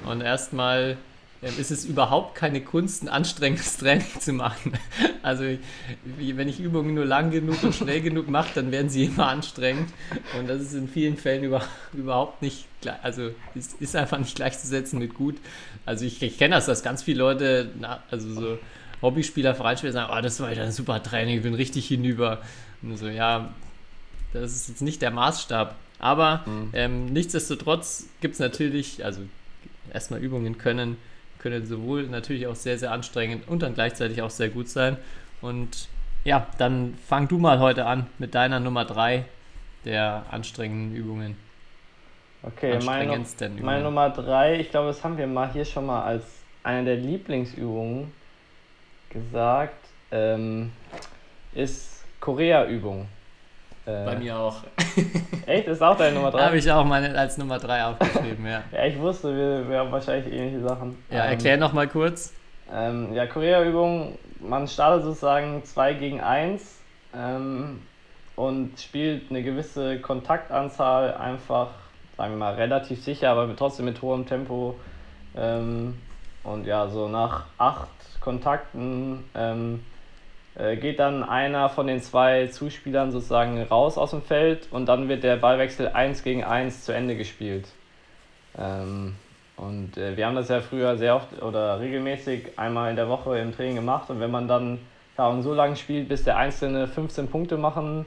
Und 0.06 0.20
erstmal 0.20 0.96
ist 1.40 1.70
es 1.70 1.84
überhaupt 1.84 2.34
keine 2.34 2.60
Kunst, 2.60 3.02
ein 3.02 3.08
anstrengendes 3.08 3.76
Training 3.78 4.06
zu 4.20 4.32
machen. 4.32 4.72
Also 5.22 5.44
wie, 6.04 6.36
wenn 6.36 6.48
ich 6.48 6.58
Übungen 6.60 6.94
nur 6.94 7.04
lang 7.04 7.30
genug 7.30 7.62
und 7.62 7.74
schnell 7.74 8.00
genug 8.00 8.28
mache, 8.28 8.50
dann 8.56 8.72
werden 8.72 8.88
sie 8.90 9.04
immer 9.04 9.28
anstrengend. 9.28 9.88
Und 10.38 10.48
das 10.48 10.60
ist 10.60 10.74
in 10.74 10.88
vielen 10.88 11.16
Fällen 11.16 11.44
über, 11.44 11.62
überhaupt 11.92 12.42
nicht, 12.42 12.66
also 13.02 13.30
es 13.54 13.74
ist 13.74 13.94
einfach 13.94 14.18
nicht 14.18 14.34
gleichzusetzen 14.36 14.98
mit 14.98 15.14
gut. 15.14 15.36
Also 15.86 16.04
ich, 16.04 16.22
ich 16.22 16.38
kenne 16.38 16.56
das, 16.56 16.66
dass 16.66 16.82
ganz 16.82 17.02
viele 17.02 17.18
Leute, 17.18 17.70
na, 17.78 18.02
also 18.10 18.32
so 18.32 18.58
Hobbyspieler, 19.00 19.54
Vereinsspieler 19.54 19.92
sagen, 19.92 20.12
oh, 20.16 20.20
das 20.20 20.40
war 20.40 20.50
wieder 20.50 20.64
ein 20.64 20.72
super 20.72 21.02
Training, 21.02 21.36
ich 21.36 21.42
bin 21.42 21.54
richtig 21.54 21.86
hinüber. 21.86 22.42
Und 22.82 22.96
so, 22.96 23.06
ja, 23.08 23.54
das 24.32 24.52
ist 24.52 24.68
jetzt 24.68 24.82
nicht 24.82 25.02
der 25.02 25.12
Maßstab. 25.12 25.76
Aber 26.00 26.42
Mhm. 26.46 26.70
ähm, 26.72 27.06
nichtsdestotrotz 27.06 28.06
gibt 28.20 28.34
es 28.34 28.40
natürlich, 28.40 29.04
also 29.04 29.20
erstmal 29.92 30.20
Übungen 30.20 30.58
können, 30.58 30.96
können 31.38 31.66
sowohl 31.66 32.04
natürlich 32.04 32.46
auch 32.46 32.54
sehr, 32.54 32.78
sehr 32.78 32.92
anstrengend 32.92 33.48
und 33.48 33.62
dann 33.62 33.74
gleichzeitig 33.74 34.22
auch 34.22 34.30
sehr 34.30 34.48
gut 34.48 34.68
sein. 34.68 34.96
Und 35.40 35.88
ja, 36.24 36.46
dann 36.58 36.94
fang 37.06 37.28
du 37.28 37.38
mal 37.38 37.58
heute 37.60 37.86
an 37.86 38.06
mit 38.18 38.34
deiner 38.34 38.60
Nummer 38.60 38.84
3 38.84 39.24
der 39.84 40.24
anstrengenden 40.30 40.96
Übungen. 40.96 41.36
Okay, 42.42 42.78
meine, 42.84 43.24
meine. 43.60 43.82
Nummer 43.82 44.10
drei, 44.10 44.60
ich 44.60 44.70
glaube, 44.70 44.88
das 44.88 45.02
haben 45.02 45.18
wir 45.18 45.26
mal 45.26 45.52
hier 45.52 45.64
schon 45.64 45.86
mal 45.86 46.04
als 46.04 46.24
eine 46.62 46.84
der 46.84 46.96
Lieblingsübungen 46.96 48.12
gesagt, 49.10 49.88
ähm, 50.12 50.70
ist 51.52 52.04
Korea-Übung. 52.20 53.08
Äh, 53.88 54.04
Bei 54.04 54.16
mir 54.16 54.36
auch. 54.38 54.56
Echt? 55.46 55.66
Ist 55.66 55.82
auch 55.82 55.96
deine 55.96 56.14
Nummer 56.16 56.30
Da 56.30 56.38
drei? 56.38 56.46
habe 56.46 56.58
ich 56.58 56.70
auch 56.70 56.84
meine 56.84 57.16
als 57.18 57.38
Nummer 57.38 57.58
3 57.58 57.84
aufgeschrieben, 57.86 58.44
ja. 58.46 58.62
Ja, 58.70 58.84
ich 58.84 58.98
wusste, 58.98 59.34
wir, 59.34 59.68
wir 59.68 59.78
haben 59.78 59.90
wahrscheinlich 59.92 60.30
ähnliche 60.32 60.60
Sachen. 60.60 61.02
Ja, 61.10 61.24
Ähm, 61.24 61.30
erklär 61.30 61.56
noch 61.56 61.72
mal 61.72 61.88
kurz. 61.88 62.34
Ähm, 62.70 63.14
ja, 63.14 63.26
Korea-Übung, 63.26 64.18
man 64.40 64.68
startet 64.68 65.04
sozusagen 65.04 65.64
2 65.64 65.94
gegen 65.94 66.20
1 66.20 66.80
ähm, 67.16 67.80
und 68.36 68.78
spielt 68.78 69.30
eine 69.30 69.42
gewisse 69.42 69.98
Kontaktanzahl 70.00 71.14
einfach, 71.14 71.68
sagen 72.18 72.34
wir 72.34 72.38
mal, 72.38 72.54
relativ 72.54 73.02
sicher, 73.02 73.30
aber 73.30 73.48
trotzdem 73.56 73.86
mit 73.86 74.02
hohem 74.02 74.26
Tempo. 74.26 74.74
Ähm, 75.34 75.98
und 76.44 76.66
ja, 76.66 76.88
so 76.88 77.08
nach 77.08 77.46
acht 77.56 77.88
Kontakten 78.20 79.24
ähm, 79.34 79.76
äh, 79.76 79.97
geht 80.76 80.98
dann 80.98 81.22
einer 81.22 81.68
von 81.68 81.86
den 81.86 82.00
zwei 82.00 82.48
Zuspielern 82.48 83.12
sozusagen 83.12 83.62
raus 83.62 83.96
aus 83.96 84.10
dem 84.10 84.22
Feld 84.22 84.68
und 84.72 84.86
dann 84.86 85.08
wird 85.08 85.22
der 85.22 85.36
Ballwechsel 85.36 85.88
1 85.88 86.24
gegen 86.24 86.42
1 86.42 86.84
zu 86.84 86.92
Ende 86.92 87.16
gespielt. 87.16 87.68
Ähm, 88.58 89.14
und 89.56 89.96
äh, 89.96 90.16
wir 90.16 90.26
haben 90.26 90.36
das 90.36 90.48
ja 90.48 90.60
früher 90.60 90.96
sehr 90.96 91.16
oft 91.16 91.42
oder 91.42 91.80
regelmäßig 91.80 92.58
einmal 92.58 92.90
in 92.90 92.96
der 92.96 93.08
Woche 93.08 93.38
im 93.38 93.54
Training 93.54 93.76
gemacht 93.76 94.08
und 94.08 94.20
wenn 94.20 94.30
man 94.30 94.46
dann 94.46 94.78
ja, 95.16 95.42
so 95.42 95.52
lange 95.52 95.76
spielt, 95.76 96.08
bis 96.08 96.22
der 96.22 96.36
Einzelne 96.36 96.86
15 96.86 97.28
Punkte 97.28 97.56
machen 97.56 98.06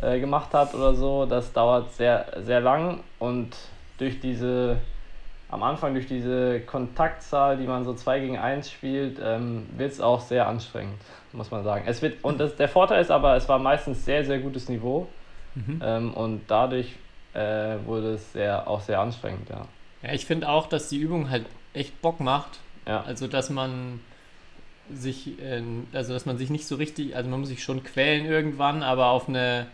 äh, 0.00 0.20
gemacht 0.20 0.52
hat 0.52 0.74
oder 0.74 0.94
so, 0.94 1.24
das 1.24 1.52
dauert 1.52 1.92
sehr, 1.94 2.26
sehr 2.44 2.60
lang 2.60 3.00
und 3.18 3.56
durch 3.96 4.20
diese, 4.20 4.76
am 5.48 5.62
Anfang 5.62 5.94
durch 5.94 6.06
diese 6.06 6.60
Kontaktzahl, 6.60 7.56
die 7.56 7.66
man 7.66 7.84
so 7.84 7.94
2 7.94 8.20
gegen 8.20 8.38
1 8.38 8.70
spielt, 8.70 9.18
ähm, 9.22 9.66
wird 9.76 9.92
es 9.92 10.00
auch 10.00 10.20
sehr 10.20 10.46
anstrengend, 10.46 11.00
muss 11.32 11.50
man 11.50 11.64
sagen. 11.64 11.84
Es 11.86 12.02
wird, 12.02 12.22
und 12.22 12.38
das, 12.40 12.56
der 12.56 12.68
Vorteil 12.68 13.00
ist 13.00 13.10
aber, 13.10 13.36
es 13.36 13.48
war 13.48 13.58
meistens 13.58 14.04
sehr, 14.04 14.24
sehr 14.24 14.38
gutes 14.38 14.68
Niveau 14.68 15.08
mhm. 15.54 15.80
ähm, 15.82 16.14
und 16.14 16.42
dadurch 16.48 16.94
äh, 17.34 17.76
wurde 17.86 18.14
es 18.14 18.32
sehr, 18.32 18.68
auch 18.68 18.80
sehr 18.80 19.00
anstrengend, 19.00 19.48
ja. 19.48 19.66
Ja, 20.02 20.12
ich 20.12 20.26
finde 20.26 20.48
auch, 20.48 20.68
dass 20.68 20.88
die 20.88 20.98
Übung 20.98 21.30
halt 21.30 21.46
echt 21.74 22.02
Bock 22.02 22.20
macht. 22.20 22.58
Ja. 22.86 23.02
Also, 23.02 23.28
dass 23.28 23.50
man 23.50 24.00
sich, 24.92 25.40
äh, 25.40 25.62
also 25.92 26.12
dass 26.12 26.26
man 26.26 26.38
sich 26.38 26.50
nicht 26.50 26.66
so 26.66 26.76
richtig, 26.76 27.16
also 27.16 27.30
man 27.30 27.40
muss 27.40 27.48
sich 27.48 27.62
schon 27.62 27.84
quälen 27.84 28.26
irgendwann, 28.26 28.82
aber 28.82 29.06
auf 29.06 29.28
eine 29.28 29.66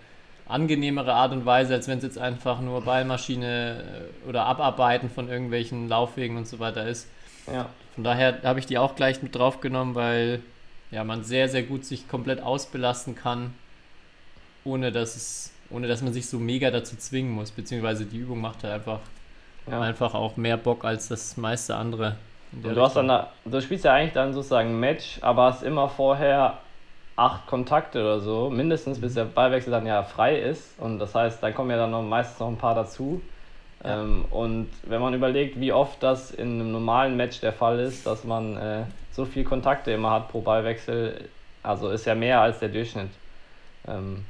angenehmere 0.47 1.13
Art 1.13 1.33
und 1.33 1.45
Weise, 1.45 1.75
als 1.75 1.89
wenn 1.89 1.99
es 1.99 2.05
jetzt 2.05 2.19
einfach 2.19 2.61
nur 2.61 2.83
Ballmaschine 2.83 4.11
äh, 4.25 4.29
oder 4.29 4.47
Abarbeiten 4.47 5.11
von 5.11 5.29
irgendwelchen 5.29 5.89
Laufwegen 5.89 6.37
und 6.37 6.47
so 6.47 6.59
weiter 6.59 6.87
ist. 6.87 7.09
Ja. 7.53 7.69
Von 7.95 8.05
daher 8.05 8.43
habe 8.45 8.59
ich 8.59 8.67
die 8.67 8.79
auch 8.79 8.95
gleich 8.95 9.23
mit 9.23 9.35
draufgenommen, 9.35 9.95
weil 9.95 10.41
ja, 10.91 11.05
man 11.05 11.25
sehr, 11.25 11.49
sehr 11.49 11.63
gut 11.63 11.85
sich 11.85 12.09
komplett 12.09 12.43
ausbelasten 12.43 13.15
kann, 13.15 13.55
ohne 14.65 14.93
dass 14.93 15.17
es, 15.17 15.53
ohne 15.71 15.87
dass 15.87 16.03
man 16.03 16.13
sich 16.13 16.29
so 16.29 16.39
mega 16.39 16.71
dazu 16.71 16.97
zwingen 16.97 17.33
muss, 17.33 17.51
beziehungsweise 17.51 18.07
die 18.07 18.19
Übung 18.19 18.41
macht 18.41 18.65
halt 18.65 18.75
einfach, 18.75 19.01
ja. 19.71 19.81
einfach 19.81 20.15
auch 20.15 20.37
mehr 20.37 20.57
Bock 20.57 20.85
als 20.85 21.09
das 21.09 21.37
meiste 21.37 21.77
andere. 21.77 22.17
du 22.53 22.81
hast 22.81 22.97
dann, 22.97 23.27
du 23.45 23.61
spielst 23.61 23.85
ja 23.85 23.93
eigentlich 23.93 24.15
dann 24.15 24.33
sozusagen 24.33 24.71
ein 24.71 24.81
Match, 24.81 25.19
aber 25.21 25.45
hast 25.45 25.63
immer 25.63 25.89
vorher 25.89 26.59
acht 27.17 27.47
Kontakte 27.49 28.01
oder 28.01 28.21
so, 28.21 28.49
mindestens 28.49 29.01
bis 29.01 29.15
der 29.15 29.25
Ballwechsel 29.25 29.73
dann 29.73 29.87
ja 29.87 30.03
frei 30.05 30.39
ist. 30.39 30.79
Und 30.79 31.01
das 31.01 31.15
heißt, 31.15 31.43
dann 31.43 31.53
kommen 31.53 31.71
ja 31.71 31.77
dann 31.77 31.91
noch 31.91 32.03
meistens 32.03 32.39
noch 32.39 32.49
ein 32.49 32.57
paar 32.57 32.77
dazu. 32.77 33.21
Ja. 33.85 34.03
Ähm, 34.03 34.25
und 34.31 34.69
wenn 34.85 35.01
man 35.01 35.15
überlegt, 35.15 35.61
wie 35.61 35.73
oft 35.73 36.03
das 36.03 36.31
in 36.31 36.61
einem 36.61 36.73
normalen 36.73 37.17
Match 37.17 37.41
der 37.41 37.53
Fall 37.53 37.79
ist, 37.79 38.07
dass 38.07 38.25
man 38.25 38.57
äh, 38.57 38.85
so 39.13 39.25
viel 39.25 39.45
Kontakte 39.45 39.93
immer 39.93 40.11
hat 40.11 40.29
pro 40.29 40.41
Ballwechsel, 40.41 41.29
also 41.63 41.91
ist 41.91 42.07
ja 42.07 42.15
mehr 42.15 42.41
als 42.41 42.59
der 42.59 42.69
Durchschnitt. 42.69 43.11
Ähm, 43.87 44.25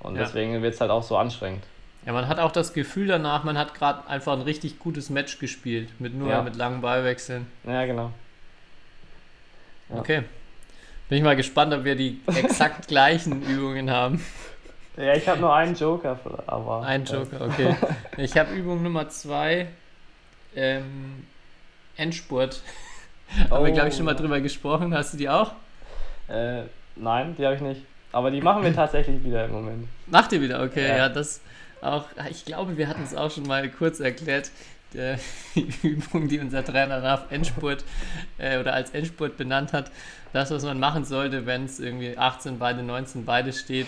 und 0.00 0.16
ja. 0.16 0.22
deswegen 0.22 0.62
wird 0.62 0.74
es 0.74 0.80
halt 0.80 0.90
auch 0.90 1.02
so 1.02 1.16
anstrengend. 1.16 1.64
Ja, 2.06 2.12
man 2.12 2.28
hat 2.28 2.38
auch 2.38 2.52
das 2.52 2.72
Gefühl 2.72 3.06
danach, 3.06 3.44
man 3.44 3.58
hat 3.58 3.74
gerade 3.74 4.08
einfach 4.08 4.32
ein 4.32 4.40
richtig 4.40 4.78
gutes 4.78 5.10
Match 5.10 5.38
gespielt, 5.38 5.88
mit 6.00 6.14
nur 6.14 6.30
ja. 6.30 6.42
mit 6.42 6.56
langen 6.56 6.80
Ballwechseln. 6.80 7.46
Ja, 7.64 7.84
genau. 7.84 8.10
Okay. 9.90 10.22
Bin 11.08 11.18
ich 11.18 11.24
mal 11.24 11.36
gespannt, 11.36 11.74
ob 11.74 11.84
wir 11.84 11.96
die 11.96 12.20
exakt 12.26 12.88
gleichen 12.88 13.42
Übungen 13.48 13.90
haben. 13.90 14.24
Ja, 14.96 15.14
ich 15.14 15.28
habe 15.28 15.40
nur 15.40 15.54
einen 15.54 15.74
Joker, 15.74 16.18
aber. 16.46 16.82
Ein 16.82 17.04
Joker, 17.04 17.40
okay. 17.42 17.76
Ich 18.16 18.36
habe 18.36 18.54
Übung 18.54 18.82
Nummer 18.82 19.08
zwei. 19.08 19.68
Ähm, 20.54 21.26
Endspurt. 21.96 22.60
Oh. 23.48 23.54
haben 23.54 23.64
wir, 23.66 23.72
glaube 23.72 23.88
ich, 23.88 23.96
schon 23.96 24.04
mal 24.04 24.14
drüber 24.14 24.40
gesprochen. 24.40 24.94
Hast 24.94 25.14
du 25.14 25.18
die 25.18 25.28
auch? 25.28 25.52
Äh, 26.28 26.62
nein, 26.96 27.34
die 27.36 27.44
habe 27.44 27.54
ich 27.54 27.60
nicht. 27.60 27.82
Aber 28.12 28.30
die 28.30 28.40
machen 28.40 28.62
wir 28.62 28.74
tatsächlich 28.74 29.22
wieder 29.24 29.44
im 29.44 29.52
Moment. 29.52 29.88
Macht 30.06 30.32
ihr 30.32 30.40
wieder, 30.40 30.62
okay. 30.62 30.88
Ja, 30.88 30.96
ja 30.96 31.08
das 31.08 31.40
auch. 31.80 32.04
Ich 32.30 32.44
glaube, 32.44 32.76
wir 32.76 32.88
hatten 32.88 33.02
es 33.02 33.14
auch 33.14 33.30
schon 33.30 33.46
mal 33.46 33.68
kurz 33.68 34.00
erklärt. 34.00 34.50
Die 34.92 35.16
Übung, 35.86 36.28
die 36.28 36.40
unser 36.40 36.64
Trainer 36.64 37.00
nach 37.00 37.30
Endspurt 37.30 37.84
äh, 38.38 38.58
oder 38.58 38.74
als 38.74 38.90
Endspurt 38.90 39.36
benannt 39.36 39.72
hat, 39.72 39.90
das, 40.32 40.50
was 40.50 40.64
man 40.64 40.80
machen 40.80 41.04
sollte, 41.04 41.46
wenn 41.46 41.64
es 41.64 41.78
irgendwie 41.78 42.18
18 42.18 42.58
beide, 42.58 42.82
19 42.82 43.24
beide 43.24 43.52
steht, 43.52 43.86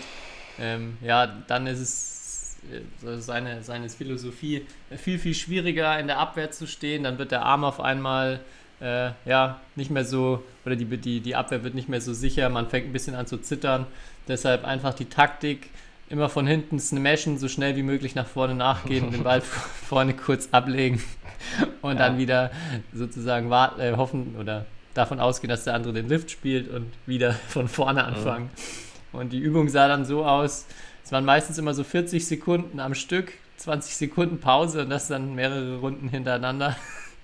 ähm, 0.61 0.97
ja, 1.01 1.27
dann 1.27 1.67
ist 1.67 1.81
es 1.81 2.57
äh, 2.71 3.19
seine, 3.21 3.63
seine 3.63 3.89
Philosophie 3.89 4.67
viel, 4.97 5.19
viel 5.19 5.35
schwieriger 5.35 5.99
in 5.99 6.07
der 6.07 6.19
Abwehr 6.19 6.51
zu 6.51 6.67
stehen. 6.67 7.05
Dann 7.05 7.19
wird 7.19 7.33
der 7.33 7.43
Arm 7.43 7.65
auf 7.65 7.81
einmal 7.81 8.41
äh, 8.81 9.11
ja, 9.25 9.61
nicht 9.77 9.91
mehr 9.91 10.05
so, 10.05 10.43
oder 10.67 10.77
die, 10.77 10.85
die, 10.85 11.21
die 11.21 11.37
Abwehr 11.37 11.63
wird 11.65 11.75
nicht 11.75 11.89
mehr 11.89 12.01
so 12.01 12.13
sicher, 12.13 12.49
man 12.49 12.69
fängt 12.69 12.87
ein 12.87 12.93
bisschen 12.93 13.15
an 13.15 13.27
zu 13.27 13.39
zittern. 13.39 13.87
Deshalb 14.29 14.65
einfach 14.65 14.95
die 14.95 15.07
Taktik, 15.07 15.71
immer 16.09 16.29
von 16.29 16.47
hinten 16.47 16.79
smashen, 16.79 17.39
so 17.39 17.49
schnell 17.49 17.77
wie 17.77 17.83
möglich 17.83 18.15
nach 18.15 18.27
vorne 18.27 18.55
nachgehen 18.55 19.07
und 19.07 19.13
den 19.13 19.23
Ball 19.23 19.41
vorne 19.89 20.15
kurz 20.15 20.49
ablegen 20.53 21.03
und 21.83 21.93
ja. 21.93 21.99
dann 21.99 22.19
wieder 22.19 22.51
sozusagen 22.93 23.51
warten, 23.51 23.81
äh, 23.81 23.95
hoffen 23.97 24.37
oder 24.39 24.67
davon 24.95 25.21
ausgehen, 25.21 25.49
dass 25.49 25.65
der 25.65 25.75
andere 25.75 25.95
den 25.95 26.09
Lift 26.09 26.31
spielt 26.31 26.69
und 26.69 26.93
wieder 27.07 27.33
von 27.33 27.67
vorne 27.67 28.05
anfangen. 28.05 28.47
Mhm. 28.47 28.92
Und 29.13 29.33
die 29.33 29.39
Übung 29.39 29.69
sah 29.69 29.89
dann 29.89 30.05
so 30.05 30.25
aus, 30.25 30.67
es 31.05 31.13
waren 31.13 31.25
meistens 31.25 31.59
immer 31.59 31.75
so 31.75 31.85
40 31.85 32.27
Sekunden 32.27 32.81
am 32.81 32.95
Stück, 32.95 33.33
20 33.59 33.97
Sekunden 33.97 34.41
Pause 34.41 34.83
und 34.83 34.91
das 34.91 35.09
dann 35.09 35.35
mehrere 35.35 35.79
Runden 35.79 36.09
hintereinander. 36.09 36.77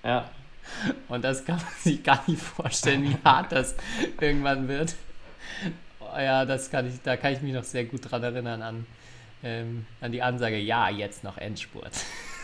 Ja. 0.03 0.29
Und 1.07 1.23
das 1.23 1.45
kann 1.45 1.57
man 1.57 1.73
sich 1.83 2.03
gar 2.03 2.23
nicht 2.27 2.41
vorstellen, 2.41 3.03
wie 3.03 3.17
hart 3.23 3.51
das 3.51 3.75
irgendwann 4.21 4.67
wird. 4.67 4.95
Ja, 6.15 6.45
das 6.45 6.71
kann 6.71 6.87
ich, 6.87 7.01
da 7.03 7.17
kann 7.17 7.33
ich 7.33 7.41
mich 7.41 7.53
noch 7.53 7.63
sehr 7.63 7.85
gut 7.85 8.09
dran 8.09 8.23
erinnern 8.23 8.61
an, 8.61 8.85
ähm, 9.43 9.85
an 10.01 10.11
die 10.11 10.21
Ansage, 10.21 10.57
ja, 10.57 10.89
jetzt 10.89 11.23
noch 11.23 11.37
Endspurt. 11.37 11.91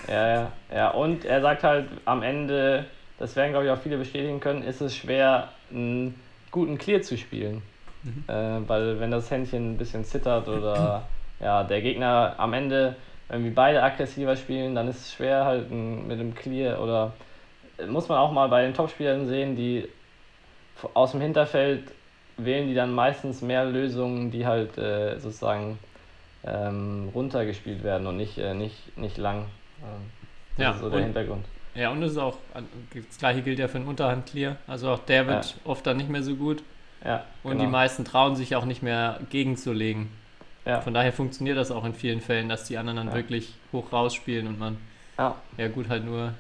Ja, 0.07 0.27
ja, 0.27 0.51
ja. 0.73 0.89
Und 0.89 1.25
er 1.25 1.41
sagt 1.41 1.63
halt 1.63 1.87
am 2.05 2.21
Ende, 2.21 2.85
das 3.17 3.35
werden, 3.35 3.51
glaube 3.51 3.65
ich, 3.65 3.71
auch 3.71 3.81
viele 3.81 3.97
bestätigen 3.97 4.39
können, 4.39 4.63
ist 4.63 4.81
es 4.81 4.95
schwer, 4.95 5.49
einen 5.71 6.19
guten 6.51 6.77
Clear 6.77 7.01
zu 7.01 7.17
spielen. 7.17 7.61
Mhm. 8.06 8.24
Äh, 8.28 8.70
weil 8.70 8.99
wenn 8.99 9.12
das 9.12 9.30
Händchen 9.32 9.74
ein 9.74 9.78
bisschen 9.78 10.06
zittert 10.06 10.47
oder 10.47 11.03
ja, 11.39 11.64
der 11.64 11.82
Gegner 11.82 12.36
am 12.38 12.53
Ende, 12.53 12.95
wenn 13.28 13.43
wir 13.43 13.53
beide 13.53 13.82
aggressiver 13.82 14.36
spielen, 14.36 14.76
dann 14.76 14.88
ist 14.88 14.99
es 14.99 15.14
schwer 15.14 15.43
halt 15.45 15.72
mit 15.72 16.20
dem 16.20 16.36
Clear 16.36 16.82
oder 16.82 17.14
äh, 17.78 17.88
muss 17.88 18.08
man 18.08 18.20
auch 18.20 18.32
mal 18.32 18.47
bei 18.47 18.62
den 18.62 18.74
Topspielern 18.74 19.28
sehen, 19.28 19.56
die 19.56 19.89
aus 20.93 21.12
dem 21.12 21.22
Hinterfeld 21.22 21.91
wählen 22.38 22.68
die 22.68 22.74
dann 22.74 22.93
meistens 22.93 23.41
mehr 23.41 23.66
Lösungen, 23.66 24.30
die 24.30 24.45
halt 24.45 24.78
äh, 24.78 25.18
sozusagen 25.20 25.80
ähm, 26.45 27.10
runtergespielt 27.16 27.84
werden 27.84 28.08
und 28.08 28.18
nicht, 28.18 28.38
äh, 28.38 28.53
nicht, 28.53 28.97
nicht 28.97 29.18
lang. 29.18 29.45
Ähm, 29.82 30.12
das 30.58 30.64
ja, 30.64 30.72
ist 30.72 30.80
so 30.82 30.89
der 30.89 31.01
Hintergrund. 31.01 31.45
Ja, 31.74 31.89
und 31.91 32.01
das 32.01 32.12
ist 32.12 32.18
auch, 32.18 32.38
das 32.53 33.18
gleiche 33.18 33.41
gilt 33.41 33.60
ja 33.60 33.68
für 33.68 33.80
den 33.80 33.88
Unterhand-Clear. 33.88 34.58
Also 34.68 34.91
auch 34.91 34.99
der 34.99 35.28
wird 35.28 35.45
ja. 35.45 35.70
oft 35.70 35.86
dann 35.86 35.97
nicht 35.97 36.10
mehr 36.10 36.24
so 36.24 36.36
gut. 36.36 36.64
Ja, 37.06 37.24
und 37.43 37.51
genau. 37.51 37.64
die 37.64 37.70
meisten 37.70 38.03
trauen 38.03 38.36
sich 38.36 38.56
auch 38.56 38.66
nicht 38.66 38.82
mehr 38.82 39.20
gegenzulegen. 39.30 40.10
Ja. 40.66 40.82
Von 40.82 40.93
daher 40.95 41.14
funktioniert 41.14 41.58
das 41.58 41.70
auch 41.72 41.86
in 41.86 41.93
vielen 41.93 42.22
Fällen, 42.22 42.49
dass 42.49 42.64
die 42.64 42.78
anderen 42.78 42.97
dann 42.97 43.08
ja. 43.10 43.14
wirklich 43.14 43.53
hoch 43.72 43.93
rausspielen 43.93 44.47
und 44.47 44.58
man 44.58 44.78
ja, 45.18 45.36
ja 45.58 45.68
gut 45.68 45.88
halt 45.89 46.03
nur 46.03 46.34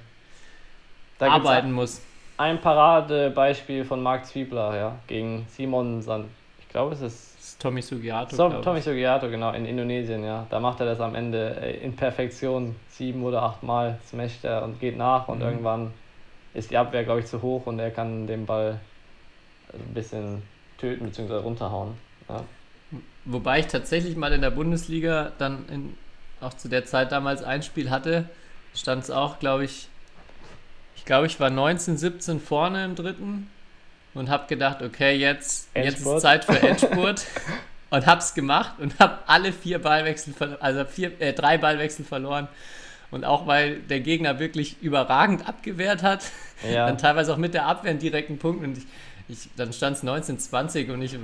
da 1.19 1.29
arbeiten 1.31 1.71
muss. 1.71 2.01
Ein 2.37 2.59
Paradebeispiel 2.59 3.85
von 3.85 4.01
Marc 4.01 4.25
Zwiebler, 4.25 4.75
ja, 4.75 4.95
gegen 5.07 5.45
Simon 5.49 6.01
Sand. 6.01 6.25
Ich 6.59 6.67
glaube, 6.67 6.93
es 6.93 7.01
ist 7.01 7.61
Tommy 7.61 7.81
Sugiato. 7.81 8.35
So, 8.35 8.49
Tommy 8.49 8.81
Sugiato, 8.81 9.29
genau, 9.29 9.53
in 9.53 9.65
Indonesien, 9.65 10.25
ja. 10.25 10.45
Da 10.49 10.59
macht 10.59 10.79
er 10.81 10.87
das 10.87 10.99
am 10.99 11.15
Ende 11.15 11.49
in 11.81 11.95
Perfektion. 11.95 12.75
Sieben 12.89 13.23
oder 13.23 13.43
acht 13.43 13.63
Mal 13.63 13.99
smasht 14.07 14.43
er 14.43 14.63
und 14.63 14.79
geht 14.79 14.97
nach 14.97 15.27
und 15.27 15.37
mhm. 15.37 15.45
irgendwann 15.45 15.93
ist 16.53 16.71
die 16.71 16.77
Abwehr, 16.77 17.03
glaube 17.03 17.21
ich, 17.21 17.27
zu 17.27 17.41
hoch 17.41 17.65
und 17.67 17.79
er 17.79 17.91
kann 17.91 18.27
den 18.27 18.45
Ball 18.45 18.79
ein 19.73 19.93
bisschen 19.93 20.41
töten 20.77 21.05
bzw. 21.05 21.35
runterhauen. 21.35 21.93
Ja. 22.29 22.43
Wobei 23.25 23.59
ich 23.59 23.67
tatsächlich 23.67 24.15
mal 24.15 24.31
in 24.33 24.41
der 24.41 24.51
Bundesliga 24.51 25.31
dann 25.37 25.67
in, 25.69 25.97
auch 26.41 26.53
zu 26.53 26.69
der 26.69 26.85
Zeit 26.85 27.11
damals 27.11 27.43
ein 27.43 27.63
Spiel 27.63 27.89
hatte, 27.89 28.29
stand 28.73 29.03
es 29.03 29.11
auch, 29.11 29.39
glaube 29.39 29.65
ich, 29.65 29.89
ich 30.95 31.05
glaube, 31.05 31.27
ich 31.27 31.39
war 31.39 31.49
19, 31.49 31.97
17 31.97 32.39
vorne 32.39 32.85
im 32.85 32.95
dritten 32.95 33.49
und 34.13 34.29
habe 34.29 34.47
gedacht, 34.47 34.81
okay, 34.81 35.15
jetzt, 35.15 35.69
jetzt 35.75 36.05
ist 36.05 36.21
Zeit 36.21 36.45
für 36.45 36.61
Endspurt. 36.61 37.25
und 37.89 38.05
hab's 38.05 38.33
gemacht 38.33 38.73
und 38.79 38.99
habe 38.99 39.19
alle 39.27 39.53
vier 39.53 39.79
Ballwechsel, 39.79 40.33
also 40.59 40.85
vier, 40.85 41.19
äh, 41.21 41.33
drei 41.33 41.57
Ballwechsel 41.57 42.05
verloren. 42.05 42.47
Und 43.11 43.23
auch 43.23 43.47
weil 43.47 43.79
der 43.81 43.99
Gegner 44.01 44.39
wirklich 44.39 44.81
überragend 44.81 45.47
abgewehrt 45.47 46.03
hat, 46.03 46.25
ja. 46.69 46.87
dann 46.87 46.97
teilweise 46.97 47.31
auch 47.33 47.37
mit 47.37 47.53
der 47.53 47.65
Abwehr 47.65 47.91
einen 47.91 47.99
direkten 47.99 48.37
Punkt. 48.37 48.63
Und 48.63 48.77
ich, 48.77 48.85
ich 49.27 49.49
dann 49.55 49.73
stand 49.73 49.97
es 49.97 50.01
1920 50.01 50.89
und 50.89 51.01
ich, 51.01 51.17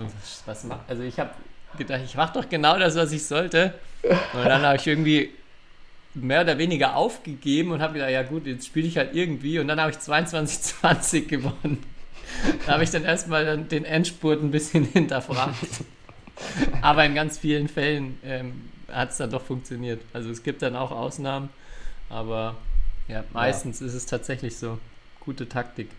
was 0.45 0.65
also 0.87 1.03
ich 1.03 1.19
habe 1.19 1.31
gedacht, 1.77 2.01
ich 2.03 2.15
mache 2.15 2.33
doch 2.33 2.49
genau 2.49 2.77
das, 2.77 2.95
was 2.95 3.11
ich 3.11 3.25
sollte. 3.25 3.73
Und 4.03 4.45
dann 4.45 4.61
habe 4.63 4.77
ich 4.77 4.87
irgendwie 4.87 5.31
mehr 6.13 6.41
oder 6.41 6.57
weniger 6.57 6.95
aufgegeben 6.95 7.71
und 7.71 7.81
habe 7.81 7.93
gedacht, 7.93 8.11
ja 8.11 8.23
gut, 8.23 8.45
jetzt 8.45 8.65
spiele 8.65 8.87
ich 8.87 8.97
halt 8.97 9.15
irgendwie 9.15 9.59
und 9.59 9.67
dann 9.67 9.79
habe 9.79 9.91
ich 9.91 9.97
22-20 9.97 11.27
gewonnen. 11.27 11.83
Da 12.65 12.73
habe 12.73 12.83
ich 12.83 12.89
dann 12.89 13.03
erstmal 13.03 13.57
den 13.57 13.85
Endspurt 13.85 14.41
ein 14.41 14.51
bisschen 14.51 14.85
hinterfragt. 14.93 15.55
Aber 16.81 17.05
in 17.05 17.13
ganz 17.13 17.37
vielen 17.37 17.67
Fällen 17.67 18.17
ähm, 18.23 18.69
hat 18.91 19.11
es 19.11 19.17
dann 19.17 19.29
doch 19.29 19.43
funktioniert. 19.43 20.01
Also 20.13 20.29
es 20.29 20.43
gibt 20.43 20.61
dann 20.61 20.75
auch 20.75 20.91
Ausnahmen, 20.91 21.49
aber 22.09 22.55
ja, 23.07 23.23
meistens 23.31 23.79
ja. 23.79 23.85
ist 23.85 23.93
es 23.93 24.05
tatsächlich 24.05 24.57
so. 24.57 24.79
Gute 25.19 25.47
Taktik. 25.47 25.89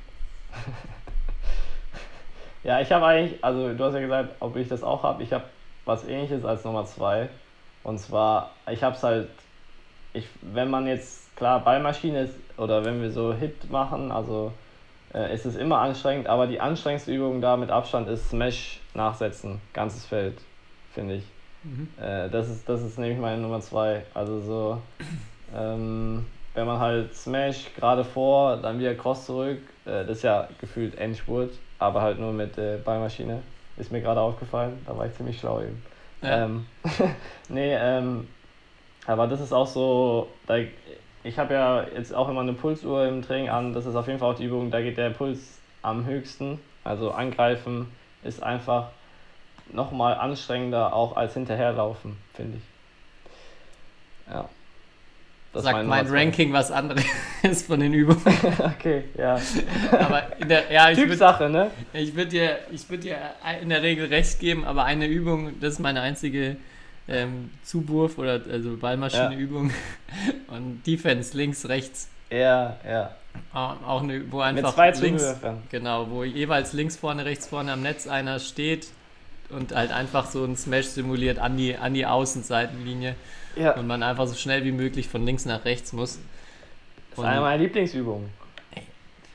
Ja, 2.65 2.81
ich 2.81 2.93
habe 2.93 3.07
eigentlich, 3.07 3.43
also 3.43 3.75
du 3.75 3.85
hast 3.85 3.95
ja 3.95 4.01
gesagt, 4.01 4.37
ob 4.41 4.57
ich 4.57 4.69
das 4.69 4.83
auch 4.83 5.03
habe. 5.03 5.23
Ich 5.23 5.33
habe 5.33 5.45
was 5.85 6.07
ähnliches 6.07 6.45
als 6.45 6.65
Nummer 6.65 6.85
zwei. 6.85 7.29
Und 7.83 7.99
zwar, 7.99 8.51
ich 8.71 8.83
habe 8.83 8.95
es 8.95 9.03
halt, 9.03 9.29
ich, 10.13 10.29
wenn 10.41 10.71
man 10.71 10.87
jetzt, 10.87 11.35
klar, 11.37 11.61
Ballmaschine 11.61 12.23
ist, 12.23 12.35
oder 12.57 12.85
wenn 12.85 13.03
wir 13.03 13.11
so 13.11 13.33
Hit 13.33 13.71
machen, 13.71 14.13
also 14.13 14.53
äh, 15.13 15.35
ist 15.35 15.45
es 15.45 15.57
immer 15.57 15.79
anstrengend, 15.79 16.29
aber 16.29 16.47
die 16.47 16.61
anstrengendste 16.61 17.13
Übung 17.13 17.41
da 17.41 17.57
mit 17.57 17.71
Abstand 17.71 18.09
ist 18.09 18.31
Smash 18.31 18.81
nachsetzen, 18.95 19.61
ganzes 19.73 20.07
Feld, 20.07 20.39
finde 20.95 21.15
ich. 21.15 21.25
Mhm. 21.65 21.89
Äh, 22.01 22.29
das, 22.31 22.49
ist, 22.49 22.69
das 22.69 22.83
ist 22.83 22.99
nämlich 22.99 23.19
meine 23.19 23.41
Nummer 23.41 23.61
zwei. 23.61 24.05
Also 24.15 24.41
so, 24.41 24.83
ähm, 25.57 26.25
wenn 26.55 26.67
man 26.67 26.79
halt 26.79 27.15
Smash 27.15 27.75
gerade 27.75 28.05
vor, 28.05 28.57
dann 28.59 28.79
wieder 28.79 28.95
Cross 28.95 29.27
zurück, 29.27 29.61
äh, 29.85 30.05
das 30.05 30.19
ist 30.19 30.23
ja 30.23 30.49
gefühlt 30.61 30.97
Endspurt, 30.97 31.53
aber 31.79 32.03
halt 32.03 32.19
nur 32.19 32.33
mit 32.33 32.59
äh, 32.59 32.79
Ballmaschine. 32.85 33.43
Ist 33.77 33.91
mir 33.91 34.01
gerade 34.01 34.21
aufgefallen, 34.21 34.81
da 34.87 34.97
war 34.97 35.07
ich 35.07 35.15
ziemlich 35.15 35.39
schlau 35.39 35.61
eben. 35.61 35.83
Ja. 36.21 36.45
Ähm, 36.45 36.67
nee, 37.49 37.75
ähm, 37.75 38.29
aber 39.07 39.27
das 39.27 39.41
ist 39.41 39.53
auch 39.53 39.67
so, 39.67 40.29
da, 40.47 40.59
ich 41.25 41.39
habe 41.39 41.55
ja 41.55 41.87
jetzt 41.97 42.15
auch 42.15 42.29
immer 42.29 42.43
eine 42.43 42.53
Pulsuhr 42.53 43.07
im 43.07 43.23
Training 43.23 43.49
an, 43.49 43.73
das 43.73 43.87
ist 43.87 43.97
auf 43.97 44.07
jeden 44.07 44.19
Fall 44.19 44.33
auch 44.33 44.37
die 44.37 44.45
Übung, 44.45 44.71
da 44.71 44.81
geht 44.81 44.99
der 44.99 45.11
Puls 45.11 45.59
am 45.83 46.05
höchsten. 46.05 46.61
Also 46.85 47.11
angreifen 47.11 47.89
ist 48.23 48.43
einfach 48.43 48.91
nochmal 49.73 50.15
anstrengender 50.15 50.95
auch 50.95 51.17
als 51.17 51.35
hinterherlaufen, 51.35 52.17
finde 52.35 52.59
ich. 52.59 54.33
Ja. 54.33 54.49
Das 55.53 55.65
sagt 55.65 55.87
mein 55.87 56.07
Ranking 56.07 56.53
was 56.53 56.71
anderes 56.71 57.05
von 57.67 57.81
den 57.81 57.93
Übungen. 57.93 58.23
okay, 58.59 59.05
ja. 59.17 59.41
Aber 59.93 60.37
in 60.39 60.49
der, 60.49 60.71
ja, 60.73 60.91
ich 60.91 60.99
Typsache, 60.99 61.49
ne? 61.49 61.71
Ich 61.93 62.15
würde 62.15 62.31
dir, 62.31 62.59
würd 62.89 63.05
dir 63.05 63.19
in 63.61 63.69
der 63.69 63.83
Regel 63.83 64.07
recht 64.07 64.39
geben, 64.39 64.65
aber 64.65 64.85
eine 64.85 65.07
Übung, 65.07 65.61
das 65.61 65.75
ist 65.75 65.79
meine 65.79 66.01
einzige 66.01 66.57
ähm, 67.09 67.51
Zuwurf 67.65 68.19
oder 68.19 68.41
also 68.51 68.77
Ballmaschine-Übung. 68.77 69.71
Ja. 69.71 70.57
Und 70.57 70.87
Defense 70.87 71.37
links, 71.37 71.69
rechts. 71.69 72.09
Ja, 72.31 72.77
ja. 72.87 73.15
Auch 73.53 74.03
eine, 74.03 74.31
wo 74.31 74.41
einfach 74.41 74.63
Mit 74.63 74.75
zwei 74.75 74.91
links, 75.07 75.23
Zuwürfen. 75.23 75.63
genau, 75.71 76.11
wo 76.11 76.25
jeweils 76.25 76.73
links 76.73 76.97
vorne, 76.97 77.25
rechts 77.25 77.47
vorne 77.47 77.73
am 77.73 77.83
Netz 77.83 78.07
einer 78.07 78.39
steht 78.39 78.89
und 79.49 79.75
halt 79.75 79.91
einfach 79.91 80.27
so 80.27 80.45
ein 80.45 80.57
Smash 80.57 80.87
simuliert 80.87 81.39
an 81.39 81.57
die, 81.57 81.77
an 81.77 81.95
die 81.95 82.07
Außenseitenlinie. 82.07 83.15
Ja. 83.57 83.73
Und 83.73 83.87
man 83.87 84.03
einfach 84.03 84.27
so 84.27 84.35
schnell 84.35 84.65
wie 84.65 84.73
möglich 84.73 85.09
von 85.09 85.27
links 85.27 85.45
nach 85.45 85.65
rechts 85.65 85.93
muss. 85.93 86.19
Das 87.17 87.25
ist 87.25 87.31
eine 87.31 87.41
meiner 87.41 87.63
Lieblingsübungen. 87.63 88.43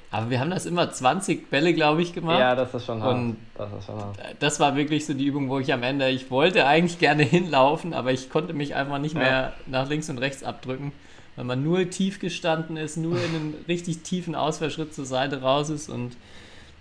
Aber 0.09 0.29
wir 0.29 0.39
haben 0.39 0.49
das 0.49 0.65
immer 0.65 0.89
20 0.89 1.49
Bälle, 1.49 1.73
glaube 1.73 2.01
ich, 2.01 2.13
gemacht. 2.13 2.39
Ja, 2.39 2.55
das 2.55 2.73
ist 2.73 2.85
schon 2.85 3.03
hart. 3.03 3.15
Und 3.15 3.37
das, 3.55 3.69
ist 3.73 3.85
schon 3.85 3.95
hart. 3.95 4.17
das 4.39 4.59
war 4.59 4.75
wirklich 4.75 5.05
so 5.05 5.13
die 5.13 5.25
Übung, 5.25 5.49
wo 5.49 5.59
ich 5.59 5.73
am 5.73 5.83
Ende, 5.83 6.09
ich 6.09 6.31
wollte 6.31 6.65
eigentlich 6.65 6.97
gerne 6.97 7.23
hinlaufen, 7.23 7.93
aber 7.93 8.11
ich 8.11 8.29
konnte 8.29 8.53
mich 8.53 8.73
einfach 8.75 8.99
nicht 8.99 9.15
ja. 9.15 9.21
mehr 9.21 9.53
nach 9.65 9.89
links 9.89 10.09
und 10.09 10.17
rechts 10.17 10.43
abdrücken, 10.43 10.93
weil 11.35 11.45
man 11.45 11.61
nur 11.61 11.89
tief 11.89 12.19
gestanden 12.19 12.77
ist, 12.77 12.95
nur 12.95 13.17
in 13.17 13.35
einen 13.35 13.53
richtig 13.67 14.03
tiefen 14.03 14.33
Ausfallschritt 14.33 14.93
zur 14.93 15.05
Seite 15.05 15.41
raus 15.41 15.69
ist 15.69 15.89
und 15.89 16.15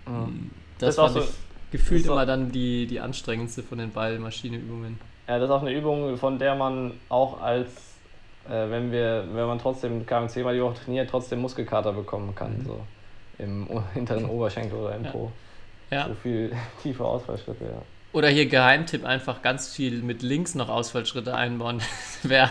mhm. 0.07 0.51
das, 0.79 0.95
das 0.95 1.13
fand 1.13 1.25
ich 1.25 1.29
gefühlt 1.71 2.05
immer 2.05 2.25
dann 2.25 2.51
die, 2.53 2.87
die 2.87 3.01
anstrengendste 3.01 3.61
von 3.61 3.77
den 3.77 3.91
Ballmaschineübungen. 3.91 4.99
Ja, 5.27 5.37
das 5.37 5.49
ist 5.49 5.53
auch 5.53 5.61
eine 5.61 5.73
Übung, 5.73 6.17
von 6.17 6.39
der 6.39 6.55
man 6.55 6.93
auch 7.09 7.41
als, 7.41 7.67
äh, 8.49 8.69
wenn 8.69 8.91
wir, 8.91 9.25
wenn 9.31 9.45
man 9.45 9.59
trotzdem 9.59 10.05
KMC 10.05 10.37
mal 10.43 10.55
die 10.55 10.61
Woche 10.61 10.75
trainiert, 10.83 11.09
trotzdem 11.09 11.39
Muskelkater 11.39 11.93
bekommen 11.93 12.33
kann, 12.35 12.59
mhm. 12.59 12.65
so 12.65 12.79
im 13.37 13.67
hinteren 13.93 14.25
Oberschenkel 14.29 14.77
oder 14.77 14.95
im 14.95 15.05
ja. 15.05 15.11
Po. 15.11 15.31
Ja. 15.91 16.07
So 16.07 16.13
viel 16.15 16.51
tiefe 16.83 17.03
Ausfallschritte, 17.05 17.65
ja. 17.65 17.81
Oder 18.13 18.29
hier 18.29 18.47
Geheimtipp, 18.47 19.05
einfach 19.05 19.41
ganz 19.41 19.71
viel 19.71 20.01
mit 20.01 20.23
links 20.23 20.55
noch 20.55 20.69
Ausfallschritte 20.69 21.35
einbauen, 21.35 21.81
wer, 22.23 22.49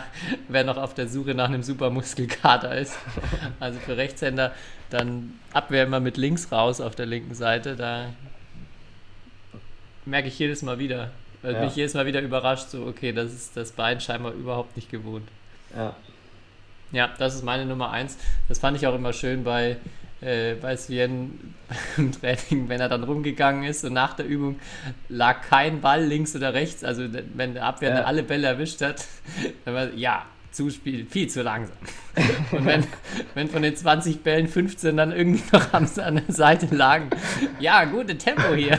wer 0.48 0.64
noch 0.64 0.76
auf 0.76 0.94
der 0.94 1.08
Suche 1.08 1.34
nach 1.34 1.46
einem 1.46 1.62
super 1.62 1.90
Muskelkater 1.90 2.76
ist. 2.76 2.96
Also 3.58 3.80
für 3.80 3.96
Rechtshänder 3.96 4.52
dann 4.90 5.40
Abwehr 5.52 5.84
immer 5.84 5.98
mit 5.98 6.18
links 6.18 6.52
raus 6.52 6.80
auf 6.80 6.94
der 6.94 7.06
linken 7.06 7.34
Seite, 7.34 7.74
da 7.74 8.10
merke 10.04 10.28
ich 10.28 10.38
jedes 10.38 10.62
Mal 10.62 10.78
wieder. 10.78 11.10
Weil 11.42 11.54
ja. 11.54 11.60
mich 11.64 11.76
jedes 11.76 11.94
Mal 11.94 12.06
wieder 12.06 12.20
überrascht, 12.20 12.68
so, 12.68 12.86
okay, 12.86 13.12
das 13.12 13.32
ist 13.32 13.56
das 13.56 13.72
Bein 13.72 14.00
scheinbar 14.00 14.32
überhaupt 14.32 14.76
nicht 14.76 14.90
gewohnt. 14.90 15.28
Ja. 15.74 15.94
Ja, 16.92 17.10
das 17.18 17.34
ist 17.34 17.42
meine 17.42 17.66
Nummer 17.66 17.90
eins. 17.90 18.16
Das 18.48 18.58
fand 18.58 18.76
ich 18.76 18.86
auch 18.86 18.94
immer 18.94 19.12
schön 19.12 19.44
bei, 19.44 19.76
äh, 20.20 20.54
bei 20.54 20.76
Sven 20.76 21.54
im 21.96 22.12
Training, 22.12 22.68
wenn 22.68 22.80
er 22.80 22.88
dann 22.88 23.02
rumgegangen 23.04 23.64
ist 23.64 23.84
und 23.84 23.92
nach 23.92 24.14
der 24.14 24.26
Übung 24.26 24.60
lag 25.08 25.42
kein 25.42 25.80
Ball 25.80 26.04
links 26.04 26.36
oder 26.36 26.54
rechts. 26.54 26.84
Also 26.84 27.04
wenn 27.34 27.54
der 27.54 27.64
Abwehr 27.64 27.90
ja. 27.90 28.02
alle 28.04 28.22
Bälle 28.22 28.46
erwischt 28.46 28.82
hat, 28.82 29.04
dann 29.64 29.74
war 29.74 29.92
ja, 29.94 30.24
Zuspiel 30.52 31.04
viel 31.04 31.28
zu 31.28 31.42
langsam. 31.42 31.76
Und 32.50 32.64
wenn, 32.64 32.86
wenn 33.34 33.48
von 33.48 33.60
den 33.60 33.76
20 33.76 34.22
Bällen 34.22 34.48
15 34.48 34.96
dann 34.96 35.12
irgendwie 35.12 35.42
noch 35.52 35.74
an 35.74 35.86
der 35.96 36.34
Seite 36.34 36.74
lagen, 36.74 37.10
ja, 37.60 37.84
gute 37.84 38.16
Tempo 38.16 38.54
hier. 38.54 38.78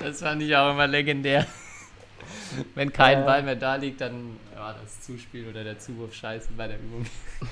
Das 0.00 0.20
fand 0.20 0.42
ich 0.42 0.54
auch 0.54 0.72
immer 0.72 0.86
legendär. 0.86 1.46
Wenn 2.74 2.92
kein 2.92 3.24
Ball 3.24 3.42
mehr 3.42 3.56
da 3.56 3.76
liegt, 3.76 4.00
dann 4.00 4.36
ja, 4.54 4.74
das 4.80 5.00
Zuspiel 5.00 5.48
oder 5.48 5.64
der 5.64 5.78
Zuwurf 5.78 6.14
scheiße 6.14 6.50
bei 6.56 6.68
der 6.68 6.78
Übung. 6.78 7.06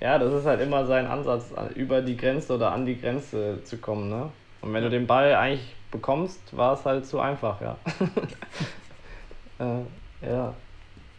Ja, 0.00 0.16
das 0.16 0.32
ist 0.32 0.46
halt 0.46 0.60
immer 0.60 0.86
sein 0.86 1.08
Ansatz, 1.08 1.46
über 1.74 2.00
die 2.02 2.16
Grenze 2.16 2.54
oder 2.54 2.70
an 2.70 2.86
die 2.86 3.00
Grenze 3.00 3.64
zu 3.64 3.78
kommen. 3.78 4.08
Ne? 4.08 4.30
Und 4.60 4.72
wenn 4.72 4.84
du 4.84 4.90
den 4.90 5.08
Ball 5.08 5.34
eigentlich 5.34 5.74
bekommst, 5.90 6.56
war 6.56 6.74
es 6.74 6.84
halt 6.84 7.04
zu 7.04 7.18
einfach, 7.18 7.60
ja. 7.60 7.76
äh, 9.58 10.28
ja. 10.30 10.54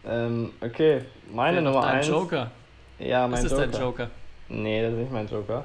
Ähm, 0.06 0.52
okay, 0.62 1.02
meine 1.30 1.60
Der 1.60 1.62
Nummer 1.62 1.86
1. 1.86 2.08
Joker. 2.08 2.50
Ja, 2.98 3.28
mein 3.28 3.44
ist 3.44 3.50
Joker. 3.50 3.66
Das 3.66 3.72
dein 3.72 3.82
Joker? 3.82 4.10
Nee, 4.48 4.82
das 4.82 4.92
ist 4.92 4.98
nicht 4.98 5.12
mein 5.12 5.28
Joker. 5.28 5.64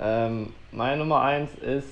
Ähm, 0.00 0.52
meine 0.72 0.96
Nummer 0.96 1.22
1 1.22 1.54
ist 1.58 1.86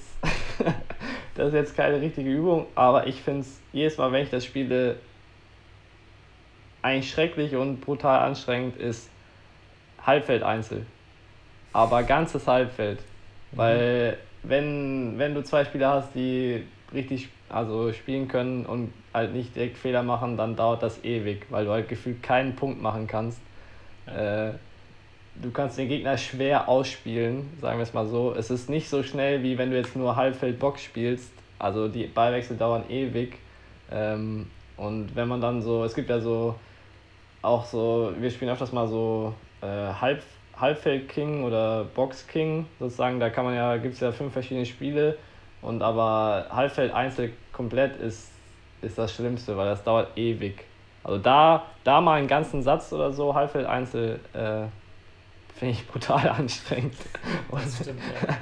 das 1.36 1.48
ist 1.48 1.54
jetzt 1.54 1.76
keine 1.76 2.00
richtige 2.00 2.30
Übung, 2.30 2.66
aber 2.74 3.06
ich 3.06 3.20
finde 3.20 3.40
es 3.40 3.60
jedes 3.72 3.98
Mal, 3.98 4.12
wenn 4.12 4.24
ich 4.24 4.30
das 4.30 4.44
spiele, 4.44 4.96
eigentlich 6.82 7.10
schrecklich 7.10 7.56
und 7.56 7.80
brutal 7.80 8.20
anstrengend 8.20 8.76
ist 8.76 9.10
Halbfeld-Einzel. 10.04 10.86
Aber 11.72 12.02
ganzes 12.04 12.46
Halbfeld. 12.46 13.00
Mhm. 13.52 13.56
Weil 13.56 14.18
wenn, 14.42 15.18
wenn 15.18 15.34
du 15.34 15.42
zwei 15.42 15.64
Spieler 15.64 15.90
hast, 15.90 16.14
die 16.14 16.64
richtig 16.92 17.28
also 17.48 17.92
spielen 17.92 18.28
können 18.28 18.64
und 18.66 18.92
halt 19.12 19.32
nicht 19.32 19.54
direkt 19.54 19.76
Fehler 19.76 20.02
machen, 20.02 20.36
dann 20.36 20.56
dauert 20.56 20.82
das 20.82 21.02
ewig, 21.04 21.46
weil 21.50 21.64
du 21.64 21.70
halt 21.72 21.88
gefühlt 21.88 22.22
keinen 22.22 22.54
Punkt 22.54 22.80
machen 22.80 23.06
kannst. 23.06 23.40
Ja. 24.06 24.48
Äh, 24.48 24.52
du 25.42 25.50
kannst 25.50 25.78
den 25.78 25.88
Gegner 25.88 26.16
schwer 26.18 26.68
ausspielen, 26.68 27.48
sagen 27.60 27.78
wir 27.78 27.82
es 27.82 27.94
mal 27.94 28.06
so. 28.06 28.34
Es 28.36 28.50
ist 28.50 28.68
nicht 28.70 28.88
so 28.88 29.02
schnell, 29.02 29.42
wie 29.42 29.58
wenn 29.58 29.70
du 29.70 29.76
jetzt 29.76 29.96
nur 29.96 30.16
Halbfeld-Box 30.16 30.82
spielst. 30.82 31.32
Also 31.58 31.88
die 31.88 32.06
Ballwechsel 32.06 32.56
dauern 32.56 32.84
ewig. 32.88 33.38
Ähm, 33.90 34.46
und 34.76 35.14
wenn 35.14 35.28
man 35.28 35.40
dann 35.40 35.62
so, 35.62 35.84
es 35.84 35.94
gibt 35.94 36.10
ja 36.10 36.20
so, 36.20 36.54
auch 37.42 37.64
so, 37.64 38.12
wir 38.18 38.30
spielen 38.30 38.50
öfters 38.50 38.72
mal 38.72 38.88
so 38.88 39.34
äh, 39.62 39.66
Halb, 39.66 40.22
Halbfeld-King 40.58 41.44
oder 41.44 41.84
Box-King 41.84 42.66
sozusagen. 42.78 43.20
Da 43.20 43.30
kann 43.30 43.44
man 43.44 43.54
ja, 43.54 43.76
gibt 43.76 43.94
es 43.94 44.00
ja 44.00 44.12
fünf 44.12 44.32
verschiedene 44.32 44.66
Spiele. 44.66 45.16
Und 45.62 45.82
aber 45.82 46.46
Halbfeld-Einzel 46.50 47.32
komplett 47.52 47.96
ist, 47.96 48.30
ist 48.82 48.98
das 48.98 49.14
Schlimmste, 49.14 49.56
weil 49.56 49.66
das 49.66 49.82
dauert 49.82 50.16
ewig. 50.16 50.64
Also 51.02 51.18
da, 51.18 51.66
da 51.84 52.00
mal 52.00 52.18
einen 52.18 52.28
ganzen 52.28 52.62
Satz 52.62 52.92
oder 52.92 53.12
so, 53.12 53.34
Halbfeld-Einzel, 53.34 54.20
äh, 54.34 54.66
finde 55.58 55.72
ich 55.74 55.86
brutal 55.86 56.28
anstrengend. 56.38 56.94
Das 57.50 57.76
stimmt, 57.76 58.00
ja. 58.26 58.36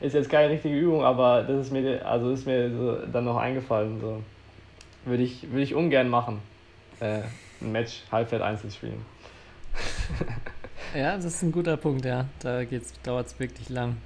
ist 0.06 0.14
jetzt 0.14 0.30
keine 0.30 0.50
richtige 0.50 0.76
Übung, 0.76 1.04
aber 1.04 1.42
das 1.42 1.66
ist 1.66 1.72
mir, 1.72 2.04
also 2.06 2.30
ist 2.30 2.46
mir 2.46 2.70
so 2.70 2.96
dann 3.06 3.24
noch 3.24 3.36
eingefallen. 3.36 4.00
So. 4.00 4.22
Würde 5.04 5.22
ich, 5.22 5.50
würde 5.50 5.62
ich 5.62 5.74
ungern 5.74 6.08
machen. 6.08 6.40
Äh, 7.00 7.20
ein 7.60 7.72
Match 7.72 8.02
Halbfeld 8.10 8.42
einzeln 8.42 8.70
spielen. 8.70 9.04
ja, 10.94 11.16
das 11.16 11.24
ist 11.26 11.42
ein 11.42 11.52
guter 11.52 11.76
Punkt, 11.76 12.04
ja. 12.04 12.26
Da 12.40 12.62
dauert 13.02 13.26
es 13.26 13.38
wirklich 13.38 13.68
lang. 13.68 13.96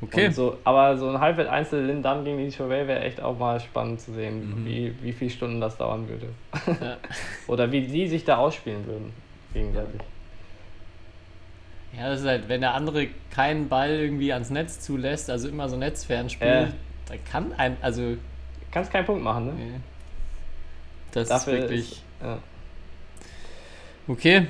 Okay. 0.00 0.26
Und 0.26 0.34
So, 0.34 0.58
aber 0.62 0.96
so 0.96 1.08
ein 1.08 1.18
Halbwelt-Einzel 1.18 1.84
Lin 1.86 2.02
dann 2.02 2.24
gegen 2.24 2.38
die 2.38 2.52
Chauvet 2.52 2.86
wäre 2.86 3.00
echt 3.00 3.20
auch 3.20 3.36
mal 3.36 3.58
spannend 3.58 4.00
zu 4.00 4.12
sehen, 4.12 4.62
Mhm. 4.62 4.66
wie, 4.66 4.94
wie 5.02 5.12
viele 5.12 5.30
Stunden 5.30 5.60
das 5.60 5.76
dauern 5.76 6.08
würde. 6.08 6.28
Ja. 6.80 6.96
Oder 7.48 7.72
wie 7.72 7.80
die 7.82 8.06
sich 8.06 8.24
da 8.24 8.36
ausspielen 8.36 8.86
würden, 8.86 9.12
gegenseitig. 9.52 10.00
Ja, 11.92 12.08
das 12.10 12.20
ist 12.20 12.26
halt, 12.26 12.48
wenn 12.48 12.60
der 12.60 12.74
andere 12.74 13.08
keinen 13.30 13.68
Ball 13.68 13.90
irgendwie 13.90 14.32
ans 14.32 14.50
Netz 14.50 14.80
zulässt, 14.80 15.30
also 15.30 15.48
immer 15.48 15.68
so 15.68 15.76
netzfern 15.76 16.28
spielt, 16.30 16.68
Äh. 16.68 16.72
dann 17.08 17.24
kann 17.24 17.52
ein, 17.54 17.76
also 17.82 18.16
Kannst 18.70 18.90
keinen 18.92 19.06
Punkt 19.06 19.22
machen, 19.22 19.46
ne? 19.46 19.52
nee. 19.54 19.80
das 21.12 21.28
Dafür 21.28 21.54
ist 21.54 21.60
wirklich. 21.62 21.92
ist- 21.92 22.02
Ja. 22.22 22.38
Okay, 24.08 24.46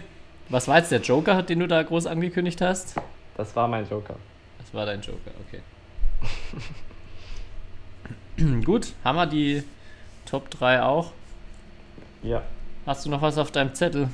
was 0.49 0.67
war 0.69 0.79
jetzt 0.79 0.91
der 0.91 1.01
Joker, 1.01 1.43
den 1.43 1.61
du 1.61 1.69
da 1.69 1.83
groß 1.83 2.07
angekündigt 2.07 2.61
hast? 2.61 2.95
Das 3.37 3.55
war 3.55 3.69
mein 3.69 3.89
Joker. 3.89 4.17
Das 4.59 4.75
war 4.75 4.85
dein 4.87 5.01
Joker, 5.01 5.31
okay. 5.47 5.61
Gut, 8.65 8.93
haben 9.05 9.17
wir 9.17 9.27
die 9.27 9.63
Top 10.25 10.51
3 10.51 10.83
auch. 10.83 11.13
Ja. 12.23 12.43
Hast 12.85 13.07
du 13.07 13.11
noch 13.11 13.23
was 13.23 13.39
auf 13.39 13.51
deinem 13.51 13.75
Zettel? 13.75 14.09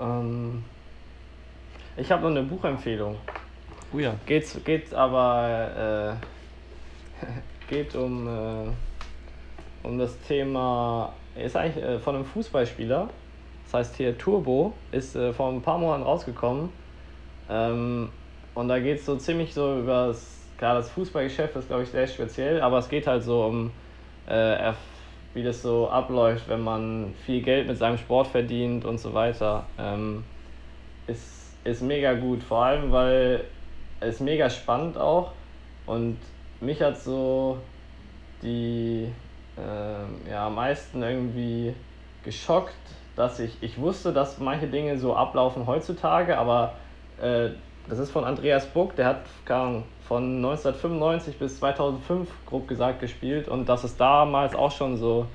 Ähm, 0.00 0.64
ich 1.96 2.10
habe 2.10 2.22
noch 2.22 2.30
eine 2.30 2.42
Buchempfehlung. 2.42 3.16
Oh 3.92 3.98
ja. 3.98 4.14
Geht's, 4.26 4.58
geht's 4.64 4.94
aber 4.94 6.18
äh, 7.20 7.26
geht 7.68 7.94
um, 7.96 8.28
äh, 8.28 9.86
um 9.86 9.98
das 9.98 10.18
Thema, 10.20 11.12
ist 11.34 11.56
eigentlich 11.56 11.84
äh, 11.84 11.98
von 11.98 12.16
einem 12.16 12.24
Fußballspieler, 12.24 13.08
das 13.64 13.74
heißt 13.74 13.96
hier 13.96 14.16
Turbo, 14.16 14.74
ist 14.92 15.16
äh, 15.16 15.32
vor 15.32 15.50
ein 15.52 15.62
paar 15.62 15.78
Monaten 15.78 16.02
rausgekommen. 16.02 16.70
Ähm, 17.48 18.10
und 18.54 18.68
da 18.68 18.78
geht 18.78 18.98
es 18.98 19.06
so 19.06 19.16
ziemlich 19.16 19.54
so 19.54 19.78
über 19.78 20.08
das, 20.08 20.46
klar, 20.58 20.74
das 20.74 20.90
Fußballgeschäft 20.90 21.56
ist 21.56 21.68
glaube 21.68 21.82
ich 21.82 21.88
sehr 21.88 22.06
speziell, 22.06 22.60
aber 22.60 22.78
es 22.78 22.88
geht 22.88 23.06
halt 23.06 23.22
so 23.22 23.44
um, 23.44 23.70
äh, 24.26 24.72
wie 25.34 25.42
das 25.42 25.62
so 25.62 25.88
abläuft, 25.88 26.48
wenn 26.48 26.60
man 26.60 27.14
viel 27.24 27.42
Geld 27.42 27.68
mit 27.68 27.78
seinem 27.78 27.98
Sport 27.98 28.28
verdient 28.28 28.84
und 28.84 28.98
so 28.98 29.14
weiter. 29.14 29.66
Ähm, 29.78 30.24
ist, 31.06 31.39
ist 31.64 31.82
mega 31.82 32.14
gut, 32.14 32.42
vor 32.42 32.64
allem 32.64 32.92
weil 32.92 33.44
es 34.00 34.20
mega 34.20 34.48
spannend 34.50 34.96
auch. 34.96 35.32
Und 35.86 36.18
mich 36.60 36.80
hat 36.82 36.98
so 36.98 37.58
die 38.42 39.08
ähm, 39.58 40.20
ja, 40.30 40.46
am 40.46 40.54
meisten 40.54 41.02
irgendwie 41.02 41.74
geschockt, 42.24 42.74
dass 43.16 43.40
ich, 43.40 43.56
ich 43.60 43.78
wusste, 43.78 44.12
dass 44.12 44.38
manche 44.38 44.66
Dinge 44.66 44.98
so 44.98 45.14
ablaufen 45.14 45.66
heutzutage, 45.66 46.38
aber 46.38 46.74
äh, 47.20 47.50
das 47.88 47.98
ist 47.98 48.10
von 48.10 48.24
Andreas 48.24 48.66
Buck, 48.66 48.94
der 48.96 49.06
hat 49.06 49.26
von 49.44 50.36
1995 50.36 51.38
bis 51.38 51.58
2005 51.58 52.28
grob 52.46 52.68
gesagt 52.68 53.00
gespielt. 53.00 53.48
Und 53.48 53.68
dass 53.68 53.84
es 53.84 53.96
damals 53.96 54.54
auch 54.54 54.70
schon 54.70 54.96
so 54.96 55.26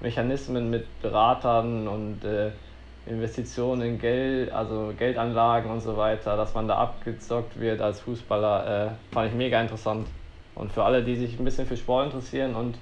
Mechanismen 0.00 0.68
mit 0.68 1.00
Beratern 1.00 1.88
und 1.88 2.24
äh, 2.24 2.50
Investitionen 3.06 3.82
in 3.82 3.98
Geld, 3.98 4.52
also 4.52 4.92
Geldanlagen 4.96 5.70
und 5.70 5.80
so 5.80 5.96
weiter, 5.96 6.36
dass 6.36 6.54
man 6.54 6.68
da 6.68 6.76
abgezockt 6.76 7.58
wird 7.58 7.80
als 7.80 8.00
Fußballer, 8.00 8.86
äh, 8.86 9.14
fand 9.14 9.30
ich 9.30 9.34
mega 9.34 9.60
interessant. 9.60 10.06
Und 10.54 10.72
für 10.72 10.84
alle, 10.84 11.02
die 11.02 11.16
sich 11.16 11.38
ein 11.38 11.44
bisschen 11.44 11.66
für 11.66 11.76
Sport 11.76 12.06
interessieren 12.06 12.54
und 12.54 12.76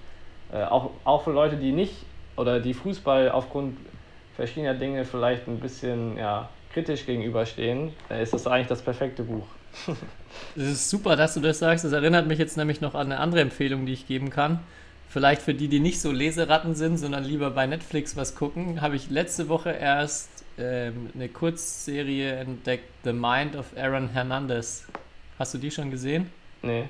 äh, 0.53 0.63
auch, 0.65 0.91
auch 1.05 1.23
für 1.23 1.33
Leute, 1.33 1.57
die 1.57 1.73
nicht 1.73 1.95
oder 2.37 2.61
die 2.61 2.75
Fußball 2.75 3.31
aufgrund 3.31 3.79
verschiedener 4.35 4.75
Dinge 4.75 5.05
vielleicht 5.05 5.47
ein 5.49 5.61
bisschen 5.61 6.17
ja, 6.17 6.49
kritisch 6.73 7.07
gegenüberstehen, 7.07 7.93
ist 8.09 8.33
das 8.33 8.47
eigentlich 8.47 8.69
das 8.69 8.83
perfekte 8.83 9.23
Buch. 9.23 9.47
Es 10.57 10.63
ist 10.63 10.91
super, 10.91 11.17
dass 11.17 11.35
du 11.35 11.41
das 11.41 11.59
sagst. 11.59 11.85
Das 11.85 11.93
erinnert 11.93 12.29
mich 12.29 12.39
jetzt 12.39 12.57
nämlich 12.57 12.81
noch 12.81 12.95
an 12.95 13.07
eine 13.07 13.19
andere 13.19 13.41
Empfehlung, 13.41 13.85
die 13.85 13.93
ich 13.93 14.07
geben 14.07 14.31
kann. 14.31 14.61
Vielleicht 15.11 15.43
für 15.43 15.55
die, 15.55 15.67
die 15.67 15.81
nicht 15.81 16.01
so 16.01 16.13
Leseratten 16.13 16.77
sind, 16.77 16.97
sondern 16.97 17.25
lieber 17.25 17.51
bei 17.51 17.67
Netflix 17.67 18.17
was 18.17 18.37
gucken, 18.37 18.81
habe 18.81 18.95
ich 18.95 19.11
letzte 19.11 19.49
Woche 19.49 19.71
erst 19.71 20.45
ähm, 20.57 21.11
eine 21.15 21.29
Kurzserie 21.29 22.37
entdeckt, 22.37 22.89
The 23.03 23.13
Mind 23.13 23.57
of 23.57 23.67
Aaron 23.77 24.11
Hernandez. 24.11 24.87
Hast 25.37 25.53
du 25.55 25.59
die 25.59 25.73
schon 25.73 25.91
gesehen? 25.91 26.31
Nee. 26.63 26.85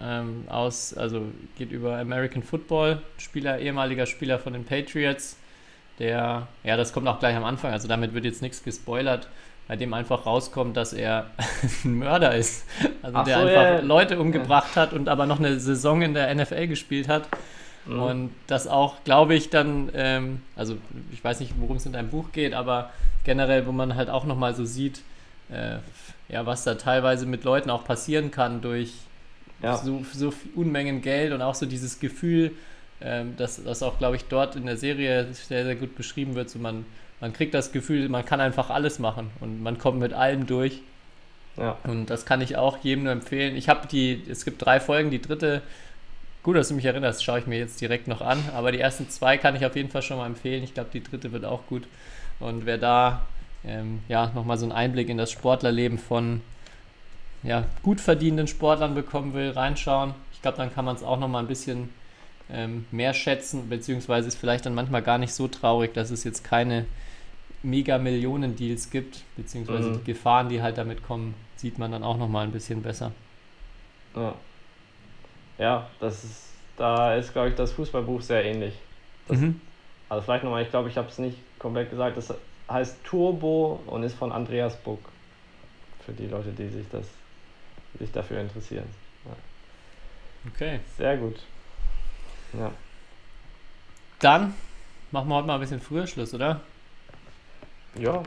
ähm, 0.00 0.44
aus, 0.48 0.94
also 0.94 1.22
geht 1.56 1.72
über 1.72 1.98
American 1.98 2.42
Football, 2.42 3.02
Spieler, 3.18 3.58
ehemaliger 3.58 4.06
Spieler 4.06 4.38
von 4.38 4.52
den 4.52 4.64
Patriots, 4.64 5.36
der, 5.98 6.48
ja, 6.64 6.76
das 6.76 6.92
kommt 6.92 7.06
auch 7.08 7.18
gleich 7.18 7.36
am 7.36 7.44
Anfang, 7.44 7.72
also 7.72 7.88
damit 7.88 8.14
wird 8.14 8.24
jetzt 8.24 8.42
nichts 8.42 8.62
gespoilert, 8.62 9.28
bei 9.66 9.76
dem 9.76 9.94
einfach 9.94 10.26
rauskommt, 10.26 10.76
dass 10.76 10.92
er 10.92 11.30
ein 11.84 11.98
Mörder 11.98 12.34
ist. 12.34 12.66
Also 13.02 13.18
Ach 13.18 13.24
der 13.24 13.36
so, 13.36 13.46
einfach 13.46 13.62
ja, 13.62 13.74
ja. 13.76 13.80
Leute 13.80 14.20
umgebracht 14.20 14.76
hat 14.76 14.92
und 14.92 15.08
aber 15.08 15.26
noch 15.26 15.38
eine 15.38 15.58
Saison 15.58 16.02
in 16.02 16.14
der 16.14 16.34
NFL 16.34 16.66
gespielt 16.66 17.08
hat. 17.08 17.28
Mhm. 17.86 18.02
Und 18.02 18.30
das 18.46 18.66
auch, 18.66 19.02
glaube 19.04 19.34
ich, 19.34 19.50
dann, 19.50 19.90
ähm, 19.94 20.42
also 20.56 20.76
ich 21.12 21.22
weiß 21.22 21.40
nicht, 21.40 21.54
worum 21.58 21.76
es 21.76 21.86
in 21.86 21.92
deinem 21.92 22.08
Buch 22.10 22.32
geht, 22.32 22.54
aber 22.54 22.90
generell, 23.24 23.66
wo 23.66 23.72
man 23.72 23.94
halt 23.94 24.10
auch 24.10 24.24
nochmal 24.24 24.54
so 24.54 24.64
sieht, 24.64 25.02
äh, 25.50 25.76
ja, 26.28 26.46
was 26.46 26.64
da 26.64 26.74
teilweise 26.74 27.26
mit 27.26 27.44
Leuten 27.44 27.70
auch 27.70 27.84
passieren 27.84 28.30
kann 28.30 28.60
durch 28.62 28.94
Ja. 29.62 29.76
so, 29.76 30.04
so 30.12 30.32
Unmengen 30.54 31.02
Geld 31.02 31.32
und 31.32 31.42
auch 31.42 31.54
so 31.54 31.66
dieses 31.66 32.00
Gefühl, 32.00 32.52
ähm, 33.00 33.36
dass 33.36 33.62
das 33.62 33.82
auch, 33.82 33.98
glaube 33.98 34.16
ich, 34.16 34.24
dort 34.24 34.56
in 34.56 34.66
der 34.66 34.76
Serie 34.76 35.26
sehr, 35.32 35.64
sehr 35.64 35.76
gut 35.76 35.94
beschrieben 35.96 36.34
wird. 36.34 36.48
So 36.48 36.58
man, 36.58 36.86
man 37.24 37.32
kriegt 37.32 37.54
das 37.54 37.72
Gefühl, 37.72 38.10
man 38.10 38.26
kann 38.26 38.42
einfach 38.42 38.68
alles 38.68 38.98
machen 38.98 39.30
und 39.40 39.62
man 39.62 39.78
kommt 39.78 39.98
mit 39.98 40.12
allem 40.12 40.46
durch. 40.46 40.82
Ja. 41.56 41.78
Und 41.84 42.10
das 42.10 42.26
kann 42.26 42.42
ich 42.42 42.58
auch 42.58 42.76
jedem 42.82 43.04
nur 43.04 43.14
empfehlen. 43.14 43.56
Ich 43.56 43.70
habe 43.70 43.88
die, 43.88 44.22
es 44.28 44.44
gibt 44.44 44.62
drei 44.62 44.78
Folgen, 44.78 45.10
die 45.10 45.22
dritte, 45.22 45.62
gut, 46.42 46.54
dass 46.54 46.68
du 46.68 46.74
mich 46.74 46.84
erinnerst, 46.84 47.24
schaue 47.24 47.38
ich 47.38 47.46
mir 47.46 47.58
jetzt 47.58 47.80
direkt 47.80 48.08
noch 48.08 48.20
an. 48.20 48.44
Aber 48.54 48.72
die 48.72 48.78
ersten 48.78 49.08
zwei 49.08 49.38
kann 49.38 49.56
ich 49.56 49.64
auf 49.64 49.74
jeden 49.74 49.88
Fall 49.88 50.02
schon 50.02 50.18
mal 50.18 50.26
empfehlen. 50.26 50.62
Ich 50.64 50.74
glaube, 50.74 50.90
die 50.92 51.02
dritte 51.02 51.32
wird 51.32 51.46
auch 51.46 51.66
gut. 51.66 51.84
Und 52.40 52.66
wer 52.66 52.76
da 52.76 53.22
ähm, 53.64 54.00
ja 54.06 54.30
nochmal 54.34 54.58
so 54.58 54.66
einen 54.66 54.72
Einblick 54.72 55.08
in 55.08 55.16
das 55.16 55.30
Sportlerleben 55.30 55.96
von 55.96 56.42
ja, 57.42 57.64
gut 57.82 58.02
verdienenden 58.02 58.48
Sportlern 58.48 58.94
bekommen 58.94 59.32
will, 59.32 59.48
reinschauen. 59.48 60.12
Ich 60.34 60.42
glaube, 60.42 60.58
dann 60.58 60.74
kann 60.74 60.84
man 60.84 60.94
es 60.94 61.02
auch 61.02 61.18
nochmal 61.18 61.42
ein 61.42 61.48
bisschen 61.48 61.88
ähm, 62.50 62.84
mehr 62.90 63.14
schätzen, 63.14 63.70
beziehungsweise 63.70 64.28
ist 64.28 64.36
vielleicht 64.36 64.66
dann 64.66 64.74
manchmal 64.74 65.00
gar 65.00 65.16
nicht 65.16 65.32
so 65.32 65.48
traurig, 65.48 65.94
dass 65.94 66.10
es 66.10 66.22
jetzt 66.22 66.44
keine 66.44 66.84
Mega-Millionen-Deals 67.64 68.90
gibt, 68.90 69.22
beziehungsweise 69.36 69.88
Mhm. 69.90 69.98
die 69.98 70.04
Gefahren, 70.04 70.48
die 70.48 70.62
halt 70.62 70.78
damit 70.78 71.02
kommen, 71.02 71.34
sieht 71.56 71.78
man 71.78 71.90
dann 71.92 72.02
auch 72.04 72.16
nochmal 72.16 72.44
ein 72.46 72.52
bisschen 72.52 72.82
besser. 72.82 73.10
Ja, 74.14 74.34
ja 75.58 75.90
das 76.00 76.22
ist, 76.24 76.42
da 76.76 77.14
ist, 77.14 77.32
glaube 77.32 77.48
ich, 77.50 77.54
das 77.54 77.72
Fußballbuch 77.72 78.20
sehr 78.22 78.44
ähnlich. 78.44 78.74
Das- 79.28 79.38
Mhm. 79.38 79.60
Also 80.08 80.22
vielleicht 80.22 80.44
nochmal, 80.44 80.62
ich 80.62 80.70
glaube, 80.70 80.88
ich 80.88 80.96
habe 80.96 81.08
es 81.08 81.18
nicht 81.18 81.38
komplett 81.58 81.90
gesagt, 81.90 82.16
das 82.16 82.32
heißt 82.70 83.02
Turbo 83.04 83.80
und 83.86 84.02
ist 84.02 84.14
von 84.14 84.30
Andreas 84.32 84.76
Buck. 84.76 85.00
Für 86.04 86.12
die 86.12 86.26
Leute, 86.26 86.50
die 86.52 86.68
sich 86.68 86.86
das 86.92 87.06
sich 87.98 88.12
dafür 88.12 88.40
interessieren. 88.40 88.84
Okay. 90.52 90.80
Sehr 90.98 91.16
gut. 91.16 91.40
Ja. 92.52 92.70
Dann 94.20 94.52
machen 95.10 95.28
wir 95.28 95.36
heute 95.36 95.46
mal 95.46 95.54
ein 95.54 95.60
bisschen 95.60 95.80
früher 95.80 96.06
Schluss, 96.06 96.34
oder? 96.34 96.60
Ja, 97.98 98.22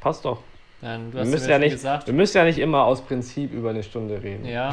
passt 0.00 0.24
doch. 0.24 0.42
Dann, 0.80 1.10
du 1.10 1.18
Wir 1.18 1.24
müssen, 1.24 1.50
ja 1.50 1.58
nicht, 1.58 1.72
gesagt. 1.72 2.06
wir 2.06 2.14
müssen 2.14 2.36
ja 2.36 2.44
nicht 2.44 2.58
immer 2.58 2.84
aus 2.84 3.02
Prinzip 3.02 3.52
über 3.52 3.70
eine 3.70 3.82
Stunde 3.82 4.22
reden. 4.22 4.44
Ja, 4.44 4.72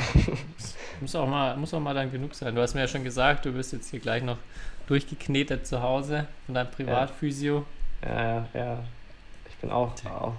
muss 1.01 1.15
auch, 1.15 1.27
mal, 1.27 1.57
muss 1.57 1.73
auch 1.73 1.79
mal 1.79 1.95
dann 1.95 2.11
genug 2.11 2.35
sein. 2.35 2.53
Du 2.53 2.61
hast 2.61 2.75
mir 2.75 2.81
ja 2.81 2.87
schon 2.87 3.03
gesagt, 3.03 3.45
du 3.45 3.55
wirst 3.55 3.73
jetzt 3.73 3.89
hier 3.89 3.99
gleich 3.99 4.21
noch 4.21 4.37
durchgeknetet 4.87 5.65
zu 5.65 5.81
Hause 5.81 6.27
von 6.45 6.53
deinem 6.53 6.69
Privatphysio. 6.69 7.65
Ja, 8.03 8.23
ja, 8.23 8.47
ja. 8.53 8.83
Ich 9.49 9.55
bin 9.55 9.71
auch. 9.71 9.93
auch 10.05 10.33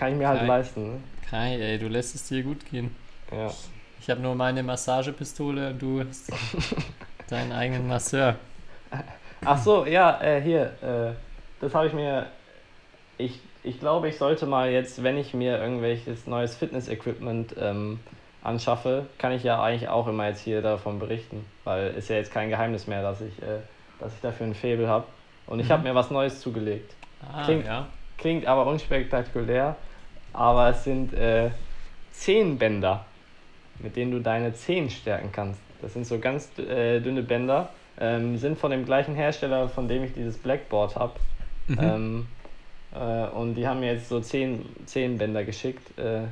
kann 0.00 0.12
ich 0.12 0.18
mir 0.18 0.28
halt 0.28 0.40
Kai. 0.40 0.46
leisten. 0.46 0.92
Ne? 0.94 1.00
Kai, 1.28 1.60
ey, 1.60 1.78
du 1.78 1.88
lässt 1.88 2.14
es 2.14 2.26
dir 2.26 2.42
gut 2.42 2.64
gehen. 2.70 2.96
Ja. 3.30 3.52
Ich 4.00 4.08
habe 4.08 4.22
nur 4.22 4.34
meine 4.34 4.62
Massagepistole 4.62 5.70
und 5.70 5.82
du 5.82 6.02
hast 6.02 6.32
deinen 7.28 7.52
eigenen 7.52 7.86
Masseur. 7.86 8.36
Ach 9.44 9.62
so, 9.62 9.84
ja, 9.84 10.18
äh, 10.22 10.40
hier. 10.40 10.72
Äh, 10.82 11.12
das 11.60 11.74
habe 11.74 11.88
ich 11.88 11.92
mir. 11.92 12.26
Ich, 13.20 13.38
ich 13.62 13.78
glaube, 13.80 14.08
ich 14.08 14.16
sollte 14.16 14.46
mal 14.46 14.70
jetzt, 14.70 15.02
wenn 15.02 15.18
ich 15.18 15.34
mir 15.34 15.58
irgendwelches 15.58 16.26
neues 16.26 16.56
Fitness-Equipment 16.56 17.54
ähm, 17.60 18.00
anschaffe, 18.42 19.06
kann 19.18 19.32
ich 19.32 19.42
ja 19.44 19.62
eigentlich 19.62 19.88
auch 19.88 20.06
immer 20.08 20.28
jetzt 20.28 20.40
hier 20.40 20.62
davon 20.62 20.98
berichten. 20.98 21.44
Weil 21.64 21.88
ist 21.94 22.08
ja 22.08 22.16
jetzt 22.16 22.32
kein 22.32 22.48
Geheimnis 22.48 22.86
mehr, 22.86 23.02
dass 23.02 23.20
ich, 23.20 23.40
äh, 23.42 23.60
dass 23.98 24.14
ich 24.14 24.20
dafür 24.20 24.46
ein 24.46 24.54
Faible 24.54 24.88
habe. 24.88 25.04
Und 25.46 25.60
ich 25.60 25.66
Mhm. 25.68 25.72
habe 25.72 25.82
mir 25.82 25.94
was 25.94 26.10
Neues 26.10 26.40
zugelegt. 26.40 26.94
Ah, 27.22 27.44
Klingt- 27.44 27.66
ja. 27.66 27.86
Klingt 28.16 28.46
aber 28.46 28.66
unspektakulär, 28.66 29.76
aber 30.32 30.68
es 30.70 30.84
sind 30.84 31.12
äh, 31.14 31.50
Zehenbänder, 32.12 33.04
mit 33.82 33.96
denen 33.96 34.10
du 34.10 34.20
deine 34.20 34.52
Zehen 34.52 34.90
stärken 34.90 35.30
kannst. 35.32 35.60
Das 35.80 35.94
sind 35.94 36.06
so 36.06 36.18
ganz 36.18 36.50
äh, 36.58 37.00
dünne 37.00 37.22
Bänder, 37.22 37.70
ähm, 37.98 38.36
sind 38.36 38.58
von 38.58 38.70
dem 38.70 38.84
gleichen 38.84 39.14
Hersteller, 39.14 39.68
von 39.68 39.88
dem 39.88 40.04
ich 40.04 40.12
dieses 40.12 40.36
Blackboard 40.36 40.96
habe. 40.96 41.14
Mhm. 41.68 41.78
Ähm, 41.80 42.26
äh, 42.92 43.26
und 43.28 43.54
die 43.54 43.66
haben 43.66 43.80
mir 43.80 43.94
jetzt 43.94 44.08
so 44.08 44.20
zehn, 44.20 44.64
zehn 44.86 45.18
Bänder 45.18 45.44
geschickt. 45.44 45.96
Äh, 45.98 46.22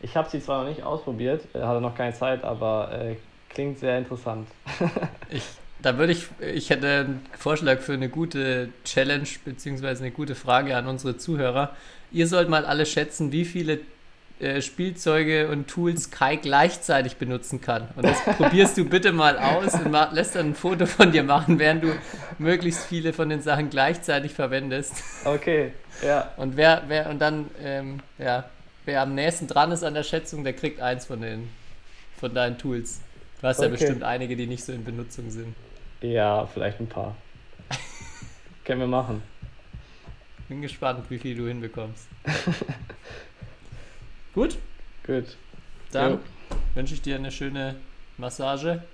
Ich 0.00 0.16
habe 0.16 0.28
sie 0.30 0.40
zwar 0.40 0.62
noch 0.62 0.68
nicht 0.68 0.82
ausprobiert, 0.84 1.42
äh, 1.54 1.60
hatte 1.60 1.80
noch 1.80 1.94
keine 1.96 2.14
Zeit, 2.14 2.44
aber 2.44 2.92
äh, 2.92 3.16
klingt 3.48 3.78
sehr 3.78 3.98
interessant. 3.98 4.48
Ich, 5.30 5.42
da 5.80 5.96
würde 5.98 6.12
ich, 6.12 6.26
ich 6.40 6.70
hätte 6.70 6.88
einen 7.00 7.26
Vorschlag 7.36 7.80
für 7.80 7.92
eine 7.94 8.08
gute 8.08 8.70
Challenge 8.84 9.28
beziehungsweise 9.44 10.02
eine 10.04 10.12
gute 10.12 10.34
Frage 10.34 10.76
an 10.76 10.86
unsere 10.86 11.16
Zuhörer. 11.18 11.76
Ihr 12.10 12.26
sollt 12.26 12.48
mal 12.48 12.64
alle 12.64 12.86
schätzen, 12.86 13.30
wie 13.32 13.44
viele 13.44 13.80
äh, 14.40 14.62
Spielzeuge 14.62 15.48
und 15.48 15.68
Tools 15.68 16.10
Kai 16.10 16.36
gleichzeitig 16.36 17.16
benutzen 17.16 17.60
kann. 17.60 17.88
Und 17.96 18.04
das 18.06 18.20
probierst 18.36 18.76
du 18.78 18.84
bitte 18.84 19.12
mal 19.12 19.36
aus 19.38 19.74
und 19.74 19.90
ma- 19.90 20.10
lässt 20.12 20.34
dann 20.36 20.50
ein 20.50 20.54
Foto 20.54 20.86
von 20.86 21.10
dir 21.12 21.22
machen, 21.24 21.58
während 21.58 21.82
du 21.84 21.92
möglichst 22.38 22.84
viele 22.86 23.12
von 23.12 23.28
den 23.28 23.42
Sachen 23.42 23.68
gleichzeitig 23.70 24.32
verwendest. 24.32 24.94
Okay, 25.24 25.72
ja. 26.04 26.32
Und 26.36 26.56
wer, 26.56 26.84
wer, 26.88 27.10
und 27.10 27.18
dann, 27.18 27.50
ähm, 27.62 28.00
ja, 28.18 28.44
wer 28.84 29.02
am 29.02 29.14
nächsten 29.14 29.46
dran 29.48 29.72
ist 29.72 29.82
an 29.82 29.94
der 29.94 30.04
Schätzung, 30.04 30.44
der 30.44 30.52
kriegt 30.52 30.80
eins 30.80 31.06
von 31.06 31.20
den, 31.20 31.48
von 32.20 32.32
deinen 32.34 32.58
Tools. 32.58 33.00
Du 33.40 33.46
hast 33.46 33.58
ja 33.60 33.66
Okay. 33.66 33.76
bestimmt 33.76 34.02
einige, 34.02 34.36
die 34.36 34.46
nicht 34.46 34.64
so 34.64 34.72
in 34.72 34.84
Benutzung 34.84 35.30
sind. 35.30 35.54
Ja, 36.00 36.46
vielleicht 36.46 36.80
ein 36.80 36.88
paar. 36.88 37.16
Können 38.64 38.80
wir 38.80 38.86
machen. 38.86 39.22
Bin 40.48 40.62
gespannt, 40.62 41.04
wie 41.10 41.18
viel 41.18 41.36
du 41.36 41.46
hinbekommst. 41.46 42.06
Gut, 44.38 44.56
Gut. 45.04 45.24
dann 45.90 46.12
Jo. 46.12 46.18
wünsche 46.76 46.94
ich 46.94 47.02
dir 47.02 47.16
eine 47.16 47.32
schöne 47.32 47.74
Massage, 48.18 48.84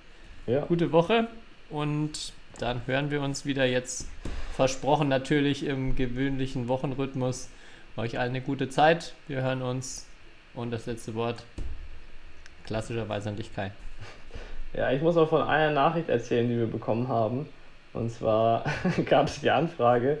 Ja. 0.47 0.61
gute 0.65 0.91
Woche 0.91 1.27
und 1.69 2.33
dann 2.57 2.81
hören 2.87 3.11
wir 3.11 3.21
uns 3.21 3.45
wieder 3.45 3.63
jetzt 3.63 4.07
versprochen 4.53 5.07
natürlich 5.07 5.63
im 5.63 5.95
gewöhnlichen 5.95 6.67
Wochenrhythmus. 6.67 7.49
Euch 7.95 8.17
allen 8.17 8.31
eine 8.31 8.41
gute 8.41 8.69
Zeit. 8.69 9.13
Wir 9.27 9.43
hören 9.43 9.61
uns 9.61 10.07
und 10.55 10.71
das 10.71 10.87
letzte 10.87 11.13
Wort 11.13 11.43
klassischerweise 12.65 13.29
an 13.29 13.35
dich 13.35 13.53
Kai. 13.55 13.71
Ja, 14.75 14.91
ich 14.91 15.01
muss 15.03 15.15
auch 15.15 15.29
von 15.29 15.43
einer 15.43 15.71
Nachricht 15.71 16.09
erzählen, 16.09 16.49
die 16.49 16.57
wir 16.57 16.65
bekommen 16.67 17.07
haben. 17.07 17.47
Und 17.93 18.09
zwar 18.11 18.65
gab 19.05 19.27
es 19.27 19.41
die 19.41 19.51
Anfrage, 19.51 20.19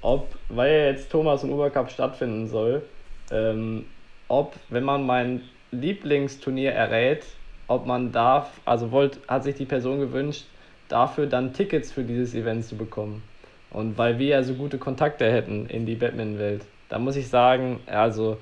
ob, 0.00 0.34
weil 0.48 0.72
ja 0.72 0.86
jetzt 0.86 1.10
Thomas 1.10 1.44
und 1.44 1.50
Ubercup 1.52 1.90
stattfinden 1.90 2.48
soll, 2.48 2.82
ähm, 3.30 3.84
ob, 4.32 4.54
wenn 4.70 4.82
man 4.82 5.04
mein 5.04 5.42
Lieblingsturnier 5.72 6.72
errät, 6.72 7.22
ob 7.68 7.86
man 7.86 8.12
darf, 8.12 8.60
also 8.64 8.90
wollt, 8.90 9.20
hat 9.28 9.44
sich 9.44 9.56
die 9.56 9.66
Person 9.66 10.00
gewünscht, 10.00 10.46
dafür 10.88 11.26
dann 11.26 11.52
Tickets 11.52 11.92
für 11.92 12.02
dieses 12.02 12.34
Event 12.34 12.64
zu 12.64 12.76
bekommen. 12.76 13.22
Und 13.70 13.98
weil 13.98 14.18
wir 14.18 14.28
ja 14.28 14.42
so 14.42 14.54
gute 14.54 14.78
Kontakte 14.78 15.30
hätten 15.30 15.66
in 15.66 15.84
die 15.84 15.96
Batman-Welt, 15.96 16.62
da 16.88 16.98
muss 16.98 17.16
ich 17.16 17.28
sagen, 17.28 17.80
also 17.86 18.38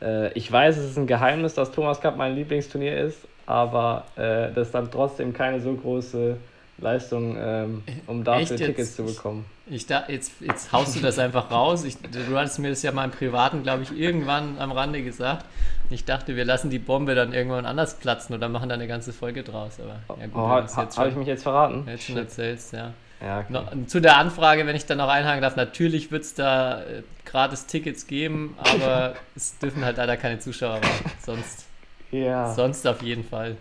äh, 0.00 0.32
ich 0.32 0.50
weiß, 0.50 0.76
es 0.76 0.90
ist 0.90 0.98
ein 0.98 1.06
Geheimnis, 1.06 1.54
dass 1.54 1.70
Thomas 1.70 2.00
Cup 2.00 2.16
mein 2.16 2.34
Lieblingsturnier 2.34 2.96
ist, 2.98 3.28
aber 3.46 4.04
äh, 4.16 4.52
das 4.52 4.68
ist 4.68 4.74
dann 4.74 4.90
trotzdem 4.90 5.32
keine 5.32 5.60
so 5.60 5.72
große 5.72 6.36
Leistung, 6.82 7.36
ähm, 7.38 7.82
um 8.06 8.24
dafür 8.24 8.42
Echt? 8.56 8.56
Tickets 8.56 8.96
zu 8.96 9.04
bekommen. 9.04 9.46
Ich 9.66 9.86
da, 9.86 10.04
jetzt, 10.08 10.32
jetzt 10.40 10.72
haust 10.72 10.96
du 10.96 11.00
das 11.00 11.18
einfach 11.18 11.50
raus. 11.50 11.84
Ich, 11.84 11.96
du 11.98 12.36
hattest 12.36 12.58
mir 12.58 12.70
das 12.70 12.82
ja 12.82 12.92
mal 12.92 13.04
im 13.04 13.10
Privaten, 13.12 13.62
glaube 13.62 13.84
ich, 13.84 13.96
irgendwann 13.96 14.58
am 14.58 14.72
Rande 14.72 15.02
gesagt. 15.02 15.46
Ich 15.90 16.04
dachte, 16.04 16.36
wir 16.36 16.44
lassen 16.44 16.68
die 16.70 16.78
Bombe 16.80 17.14
dann 17.14 17.32
irgendwann 17.32 17.64
anders 17.64 17.94
platzen 17.94 18.34
oder 18.34 18.48
machen 18.48 18.68
da 18.68 18.74
eine 18.74 18.88
ganze 18.88 19.12
Folge 19.12 19.42
draus. 19.42 19.78
Aber 19.80 20.18
ja 20.20 20.26
gut, 20.26 20.34
Oh, 20.34 20.48
ha, 20.48 20.60
jetzt 20.60 20.98
Habe 20.98 21.08
ich 21.08 21.14
mich 21.16 21.28
jetzt 21.28 21.44
verraten? 21.44 21.86
jetzt 21.86 22.04
schon 22.04 22.16
erzählst, 22.16 22.72
ja. 22.72 22.92
Ja, 23.20 23.38
okay. 23.38 23.52
No, 23.52 23.86
zu 23.86 24.00
der 24.00 24.16
Anfrage, 24.16 24.66
wenn 24.66 24.74
ich 24.74 24.84
dann 24.84 24.98
noch 24.98 25.08
einhaken 25.08 25.42
darf, 25.42 25.54
natürlich 25.54 26.10
wird 26.10 26.24
es 26.24 26.34
da 26.34 26.82
äh, 26.82 27.02
gratis 27.24 27.66
Tickets 27.66 28.08
geben, 28.08 28.56
aber 28.58 29.14
es 29.36 29.56
dürfen 29.58 29.84
halt 29.84 29.96
leider 29.96 30.16
keine 30.16 30.40
Zuschauer 30.40 30.74
rein. 30.74 31.12
Sonst, 31.24 31.66
ja 32.10 32.52
sonst 32.52 32.84
auf 32.86 33.00
jeden 33.00 33.22
Fall. 33.22 33.56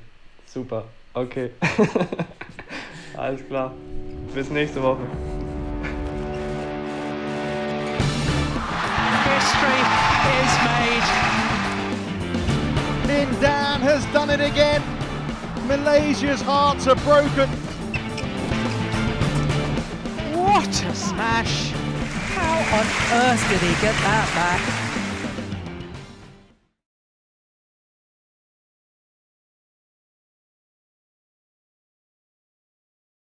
super. 0.48 0.86
Okay. 1.14 1.52
Alles 3.18 3.46
klar. 3.48 3.74
Bis 4.34 4.50
nächste 4.50 4.82
Woche. 4.82 5.06
History 9.26 9.82
is 10.40 10.54
made. 10.68 11.08
Lindan 13.08 13.82
has 13.82 14.06
done 14.14 14.30
it 14.30 14.40
again. 14.40 14.82
Malaysia's 15.68 16.42
hearts 16.42 16.88
are 16.88 16.96
broken. 16.96 17.50
What 20.34 20.68
a 20.68 20.96
smash! 20.96 21.72
How 22.36 22.58
on 22.78 22.86
earth 23.24 23.50
did 23.50 23.60
he 23.60 23.74
get 23.82 23.96
that 24.04 24.28
back? 24.36 24.81